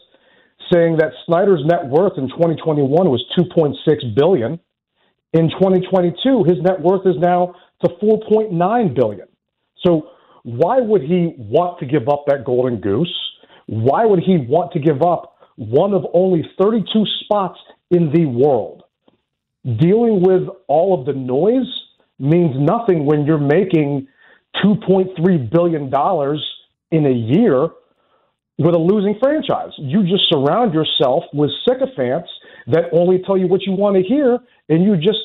saying 0.72 0.96
that 0.96 1.12
Snyder's 1.26 1.60
net 1.66 1.86
worth 1.86 2.16
in 2.16 2.28
2021 2.28 2.88
was 2.88 3.22
2.6 3.38 4.14
billion. 4.16 4.58
In 5.32 5.48
2022, 5.50 6.44
his 6.44 6.62
net 6.62 6.80
worth 6.80 7.06
is 7.06 7.16
now 7.18 7.54
to 7.82 7.88
4.9 8.02 8.94
billion. 8.94 9.26
So 9.84 10.10
why 10.42 10.80
would 10.80 11.02
he 11.02 11.34
want 11.38 11.78
to 11.80 11.86
give 11.86 12.08
up 12.08 12.24
that 12.26 12.44
golden 12.44 12.80
goose? 12.80 13.12
Why 13.66 14.04
would 14.04 14.20
he 14.20 14.36
want 14.36 14.72
to 14.72 14.78
give 14.78 15.02
up 15.02 15.36
one 15.56 15.94
of 15.94 16.04
only 16.12 16.42
32 16.60 17.04
spots 17.20 17.58
in 17.90 18.12
the 18.12 18.26
world? 18.26 18.82
Dealing 19.64 20.22
with 20.22 20.48
all 20.68 20.98
of 20.98 21.06
the 21.06 21.12
noise 21.12 21.70
means 22.18 22.54
nothing 22.58 23.06
when 23.06 23.24
you're 23.24 23.38
making 23.38 24.08
$2.3 24.62 25.50
billion 25.50 25.90
in 26.90 27.06
a 27.06 27.36
year 27.38 27.68
with 28.58 28.74
a 28.74 28.78
losing 28.78 29.18
franchise. 29.20 29.70
You 29.78 30.02
just 30.02 30.28
surround 30.28 30.74
yourself 30.74 31.24
with 31.32 31.50
sycophants 31.66 32.28
that 32.68 32.84
only 32.92 33.22
tell 33.26 33.36
you 33.36 33.46
what 33.46 33.62
you 33.62 33.72
want 33.72 33.96
to 33.96 34.02
hear, 34.02 34.38
and 34.68 34.84
you 34.84 34.96
just 34.96 35.18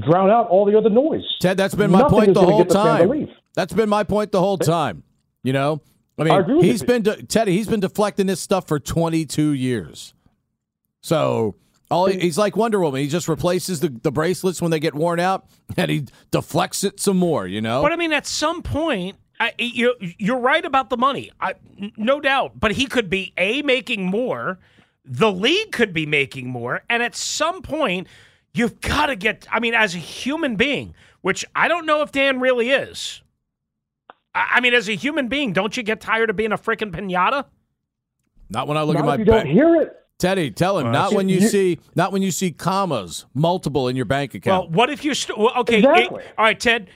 drown 0.00 0.30
out 0.30 0.48
all 0.48 0.64
the 0.64 0.76
other 0.76 0.90
noise. 0.90 1.24
Ted, 1.40 1.56
that's 1.56 1.74
been 1.74 1.90
my 1.90 2.00
Nothing 2.00 2.18
point 2.18 2.34
the 2.34 2.42
whole 2.42 2.58
get 2.58 2.68
the 2.68 2.74
time. 2.74 3.28
That's 3.54 3.72
been 3.72 3.88
my 3.88 4.04
point 4.04 4.32
the 4.32 4.40
whole 4.40 4.58
time. 4.58 5.02
You 5.42 5.52
know, 5.52 5.80
I 6.18 6.24
mean, 6.24 6.34
I 6.34 6.40
agree 6.40 6.56
with 6.56 6.64
he's 6.64 6.80
you. 6.82 6.86
been 6.86 7.02
de- 7.02 7.22
Teddy. 7.22 7.52
He's 7.52 7.68
been 7.68 7.80
deflecting 7.80 8.26
this 8.26 8.40
stuff 8.40 8.66
for 8.68 8.78
22 8.80 9.50
years. 9.52 10.14
So 11.00 11.54
all 11.90 12.06
he's 12.06 12.36
like 12.36 12.56
Wonder 12.56 12.80
Woman. 12.80 13.00
He 13.00 13.08
just 13.08 13.28
replaces 13.28 13.80
the, 13.80 13.88
the 13.88 14.10
bracelets 14.10 14.60
when 14.60 14.70
they 14.70 14.80
get 14.80 14.94
worn 14.94 15.20
out, 15.20 15.46
and 15.76 15.90
he 15.90 16.06
deflects 16.30 16.84
it 16.84 17.00
some 17.00 17.16
more. 17.16 17.46
You 17.46 17.60
know, 17.60 17.82
But 17.82 17.92
I 17.92 17.96
mean, 17.96 18.12
at 18.12 18.26
some 18.26 18.62
point, 18.62 19.16
I, 19.40 19.52
you, 19.58 19.94
you're 20.00 20.40
right 20.40 20.64
about 20.64 20.90
the 20.90 20.96
money, 20.96 21.30
I, 21.40 21.54
n- 21.80 21.92
no 21.96 22.20
doubt. 22.20 22.58
But 22.58 22.72
he 22.72 22.86
could 22.86 23.08
be 23.08 23.32
a 23.38 23.62
making 23.62 24.06
more. 24.06 24.58
The 25.10 25.32
league 25.32 25.72
could 25.72 25.92
be 25.92 26.04
making 26.06 26.48
more, 26.48 26.82
and 26.90 27.02
at 27.02 27.14
some 27.16 27.62
point, 27.62 28.06
you've 28.52 28.80
got 28.80 29.06
to 29.06 29.16
get. 29.16 29.46
I 29.50 29.58
mean, 29.60 29.74
as 29.74 29.94
a 29.94 29.98
human 29.98 30.56
being, 30.56 30.94
which 31.22 31.44
I 31.56 31.66
don't 31.68 31.86
know 31.86 32.02
if 32.02 32.12
Dan 32.12 32.40
really 32.40 32.70
is. 32.70 33.22
I, 34.34 34.46
I 34.56 34.60
mean, 34.60 34.74
as 34.74 34.88
a 34.88 34.94
human 34.94 35.28
being, 35.28 35.52
don't 35.52 35.76
you 35.76 35.82
get 35.82 36.00
tired 36.00 36.28
of 36.30 36.36
being 36.36 36.52
a 36.52 36.58
freaking 36.58 36.90
pinata? 36.92 37.46
not 38.50 38.66
when 38.66 38.76
I 38.78 38.82
look 38.82 38.94
Not 38.94 39.00
at 39.02 39.06
my 39.06 39.14
if 39.14 39.18
you 39.20 39.24
don't 39.26 39.46
hear 39.46 39.74
it. 39.82 39.94
Teddy, 40.18 40.50
tell 40.50 40.78
him 40.78 40.84
Well, 40.84 40.92
not 40.92 41.12
when 41.12 41.28
you, 41.28 41.38
you- 41.38 41.48
see 41.48 41.78
not 41.94 42.12
when 42.12 42.22
you 42.22 42.30
see 42.30 42.50
commas 42.50 43.24
multiple 43.34 43.88
in 43.88 43.94
your 43.96 44.04
bank 44.06 44.34
account. 44.34 44.70
Well, 44.70 44.76
what 44.76 44.90
if 44.90 45.04
you? 45.04 45.14
St- 45.14 45.38
well, 45.38 45.52
okay, 45.58 45.78
Exactly. 45.78 46.22
it- 46.24 46.34
all 46.36 46.44
right, 46.44 46.58
Ted. 46.58 46.88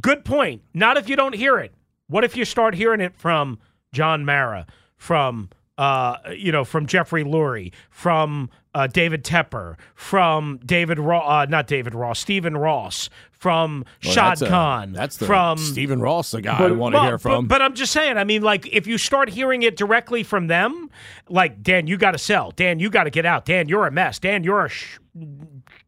Good 0.00 0.24
point. 0.24 0.62
Not 0.74 0.96
if 0.96 1.08
you 1.08 1.16
don't 1.16 1.34
hear 1.34 1.58
it. 1.58 1.74
What 2.08 2.24
if 2.24 2.36
you 2.36 2.44
start 2.44 2.74
hearing 2.74 3.00
it 3.00 3.16
from 3.16 3.58
John 3.92 4.24
Mara, 4.24 4.66
from 4.96 5.48
uh, 5.78 6.16
you 6.36 6.52
know, 6.52 6.64
from 6.64 6.86
Jeffrey 6.86 7.24
Lurie, 7.24 7.72
from 7.88 8.50
uh, 8.74 8.86
David 8.88 9.24
Tepper, 9.24 9.76
from 9.94 10.58
David 10.66 10.98
Ross, 10.98 11.24
uh, 11.26 11.48
not 11.48 11.66
David 11.66 11.94
Ross, 11.94 12.18
Stephen 12.20 12.56
Ross, 12.56 13.08
from 13.30 13.84
Well, 14.04 14.12
Shad 14.12 14.24
that's 14.32 14.42
a- 14.42 14.48
Khan, 14.48 14.92
that's 14.92 15.16
the 15.16 15.26
from 15.26 15.56
Stephen 15.58 16.00
Ross, 16.00 16.32
the 16.32 16.42
guy 16.42 16.58
I 16.58 16.70
want 16.72 16.94
to 16.94 16.98
Well, 16.98 17.06
hear 17.06 17.18
from. 17.18 17.46
But, 17.46 17.54
but 17.60 17.62
I'm 17.62 17.74
just 17.74 17.92
saying, 17.92 18.18
I 18.18 18.24
mean, 18.24 18.42
like, 18.42 18.66
if 18.72 18.86
you 18.88 18.98
start 18.98 19.28
hearing 19.30 19.62
it 19.62 19.76
directly 19.76 20.22
from 20.24 20.48
them, 20.48 20.90
like, 21.28 21.62
Dan, 21.62 21.86
you 21.86 21.96
got 21.96 22.10
to 22.10 22.18
sell. 22.18 22.50
Dan, 22.50 22.80
you 22.80 22.90
got 22.90 23.04
to 23.04 23.10
get 23.10 23.24
out. 23.24 23.44
Dan, 23.44 23.68
you're 23.68 23.86
a 23.86 23.92
mess. 23.92 24.18
Dan, 24.18 24.42
you're 24.42 24.64
a 24.64 24.68
sh- 24.68 24.98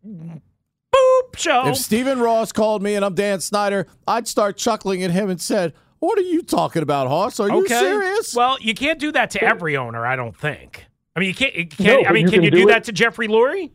boop 0.08 1.36
show. 1.36 1.66
If 1.66 1.76
Stephen 1.76 2.20
Ross 2.20 2.52
called 2.52 2.82
me 2.82 2.94
and 2.94 3.04
I'm 3.04 3.14
Dan 3.14 3.40
Snyder, 3.40 3.86
I'd 4.06 4.28
start 4.28 4.56
chuckling 4.56 5.02
at 5.02 5.10
him 5.10 5.28
and 5.30 5.40
said, 5.40 5.74
"What 6.00 6.18
are 6.18 6.22
you 6.22 6.42
talking 6.42 6.82
about, 6.82 7.08
Hoss? 7.08 7.40
Are 7.40 7.48
you 7.48 7.62
okay. 7.62 7.78
serious?" 7.78 8.34
Well, 8.34 8.58
you 8.60 8.74
can't 8.74 8.98
do 8.98 9.12
that 9.12 9.30
to 9.30 9.42
every 9.42 9.76
owner, 9.76 10.04
I 10.04 10.16
don't 10.16 10.36
think. 10.36 10.86
I 11.14 11.20
mean, 11.20 11.28
you 11.28 11.34
can't. 11.34 11.54
You 11.54 11.66
can't 11.66 12.08
I 12.08 12.12
mean, 12.12 12.26
you 12.26 12.30
can 12.30 12.40
can 12.40 12.44
you 12.44 12.50
do 12.50 12.58
do 12.62 12.66
that 12.66 12.84
to 12.84 12.92
Jeffrey 12.92 13.28
Lurie? 13.28 13.70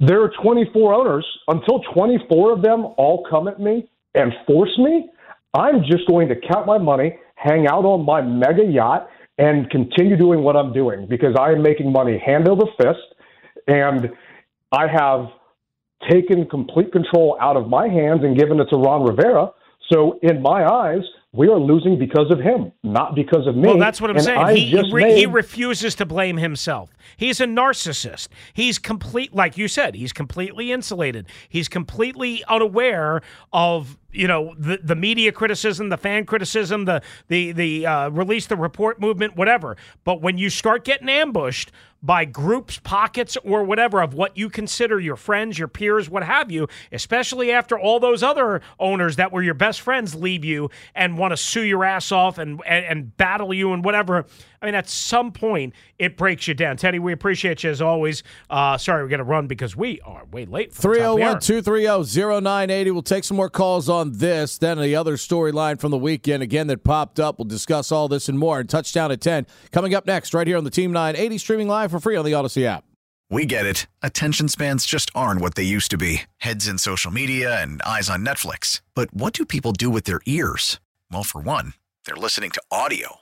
There 0.00 0.20
are 0.20 0.32
24 0.42 0.94
owners. 0.94 1.26
Until 1.46 1.80
24 1.94 2.52
of 2.54 2.62
them 2.62 2.86
all 2.96 3.24
come 3.30 3.46
at 3.46 3.60
me 3.60 3.88
and 4.14 4.32
force 4.46 4.76
me, 4.78 5.08
I'm 5.54 5.82
just 5.84 6.08
going 6.08 6.28
to 6.28 6.34
count 6.34 6.66
my 6.66 6.78
money, 6.78 7.16
hang 7.36 7.66
out 7.68 7.84
on 7.84 8.04
my 8.04 8.20
mega 8.20 8.64
yacht, 8.64 9.08
and 9.38 9.70
continue 9.70 10.16
doing 10.16 10.42
what 10.42 10.56
I'm 10.56 10.72
doing 10.72 11.06
because 11.08 11.36
I 11.38 11.52
am 11.52 11.62
making 11.62 11.92
money 11.92 12.20
hand 12.24 12.48
over 12.48 12.64
fist. 12.76 12.98
And 13.68 14.10
I 14.72 14.86
have 14.88 15.26
taken 16.10 16.48
complete 16.48 16.90
control 16.90 17.36
out 17.40 17.56
of 17.56 17.68
my 17.68 17.86
hands 17.86 18.22
and 18.24 18.36
given 18.36 18.58
it 18.60 18.66
to 18.70 18.76
Ron 18.76 19.04
Rivera. 19.04 19.50
So 19.92 20.18
in 20.22 20.40
my 20.40 20.64
eyes, 20.64 21.02
we 21.32 21.48
are 21.48 21.58
losing 21.58 21.98
because 21.98 22.30
of 22.30 22.38
him, 22.38 22.72
not 22.82 23.14
because 23.14 23.46
of 23.46 23.56
me. 23.56 23.68
Well, 23.68 23.78
that's 23.78 24.00
what 24.00 24.10
I'm 24.10 24.16
And 24.16 24.24
saying. 24.24 24.38
I 24.38 24.54
He, 24.54 24.90
re- 24.92 25.14
he 25.14 25.26
refuses 25.26 25.94
to 25.96 26.06
blame 26.06 26.36
himself. 26.36 26.94
He's 27.16 27.40
a 27.40 27.46
narcissist. 27.46 28.28
He's 28.52 28.78
complete, 28.78 29.34
like 29.34 29.56
you 29.56 29.66
said, 29.68 29.94
he's 29.94 30.12
completely 30.12 30.72
insulated. 30.72 31.26
He's 31.48 31.68
completely 31.68 32.44
unaware 32.48 33.22
of 33.52 33.98
you 34.12 34.28
know 34.28 34.54
the 34.58 34.78
the 34.82 34.94
media 34.94 35.32
criticism, 35.32 35.88
the 35.88 35.96
fan 35.96 36.24
criticism, 36.26 36.84
the 36.84 37.02
the 37.28 37.52
the 37.52 37.86
uh, 37.86 38.08
release 38.10 38.46
the 38.46 38.56
report 38.56 39.00
movement, 39.00 39.36
whatever. 39.36 39.76
But 40.04 40.20
when 40.20 40.38
you 40.38 40.50
start 40.50 40.84
getting 40.84 41.08
ambushed 41.08 41.72
by 42.02 42.24
groups, 42.24 42.80
pockets, 42.82 43.36
or 43.44 43.62
whatever 43.62 44.02
of 44.02 44.12
what 44.12 44.36
you 44.36 44.50
consider 44.50 44.98
your 44.98 45.16
friends, 45.16 45.58
your 45.58 45.68
peers, 45.68 46.10
what 46.10 46.24
have 46.24 46.50
you, 46.50 46.68
especially 46.90 47.52
after 47.52 47.78
all 47.78 48.00
those 48.00 48.22
other 48.22 48.60
owners 48.80 49.16
that 49.16 49.30
were 49.30 49.42
your 49.42 49.54
best 49.54 49.80
friends 49.80 50.14
leave 50.14 50.44
you 50.44 50.68
and 50.94 51.16
want 51.16 51.30
to 51.30 51.36
sue 51.36 51.62
your 51.62 51.84
ass 51.84 52.10
off 52.10 52.38
and, 52.38 52.60
and, 52.66 52.84
and 52.84 53.16
battle 53.16 53.54
you 53.54 53.72
and 53.72 53.84
whatever. 53.84 54.26
I 54.62 54.66
mean, 54.66 54.74
at 54.76 54.88
some 54.88 55.32
point, 55.32 55.74
it 55.98 56.16
breaks 56.16 56.46
you 56.46 56.54
down. 56.54 56.76
Teddy, 56.76 57.00
we 57.00 57.12
appreciate 57.12 57.64
you 57.64 57.70
as 57.70 57.82
always. 57.82 58.22
Uh, 58.48 58.78
sorry, 58.78 59.02
we 59.02 59.10
got 59.10 59.16
to 59.16 59.24
run 59.24 59.48
because 59.48 59.76
we 59.76 60.00
are 60.02 60.24
way 60.26 60.44
late. 60.46 60.72
For 60.72 60.94
the 60.94 61.00
top 61.00 61.10
of 61.10 61.16
the 61.16 61.24
hour. 61.24 61.40
301 61.40 62.04
230 62.04 62.44
0980. 62.44 62.90
We'll 62.92 63.02
take 63.02 63.24
some 63.24 63.36
more 63.36 63.50
calls 63.50 63.88
on 63.88 64.12
this. 64.12 64.58
Then 64.58 64.80
the 64.80 64.94
other 64.94 65.16
storyline 65.16 65.80
from 65.80 65.90
the 65.90 65.98
weekend, 65.98 66.44
again, 66.44 66.68
that 66.68 66.84
popped 66.84 67.18
up. 67.18 67.38
We'll 67.38 67.46
discuss 67.46 67.90
all 67.90 68.06
this 68.06 68.28
and 68.28 68.38
more. 68.38 68.60
And 68.60 68.70
touchdown 68.70 69.10
at 69.10 69.20
10 69.20 69.46
coming 69.72 69.94
up 69.94 70.06
next, 70.06 70.32
right 70.32 70.46
here 70.46 70.56
on 70.56 70.64
the 70.64 70.70
Team 70.70 70.92
980, 70.92 71.38
streaming 71.38 71.68
live 71.68 71.90
for 71.90 71.98
free 71.98 72.16
on 72.16 72.24
the 72.24 72.32
Audacy 72.32 72.62
app. 72.62 72.84
We 73.30 73.46
get 73.46 73.66
it. 73.66 73.86
Attention 74.02 74.46
spans 74.48 74.86
just 74.86 75.10
aren't 75.14 75.40
what 75.40 75.54
they 75.54 75.62
used 75.62 75.90
to 75.92 75.96
be 75.96 76.22
heads 76.36 76.68
in 76.68 76.76
social 76.78 77.10
media 77.10 77.60
and 77.62 77.80
eyes 77.82 78.10
on 78.10 78.24
Netflix. 78.24 78.82
But 78.94 79.12
what 79.12 79.32
do 79.32 79.44
people 79.44 79.72
do 79.72 79.90
with 79.90 80.04
their 80.04 80.20
ears? 80.26 80.78
Well, 81.10 81.24
for 81.24 81.40
one, 81.40 81.72
they're 82.04 82.14
listening 82.14 82.50
to 82.50 82.62
audio. 82.70 83.21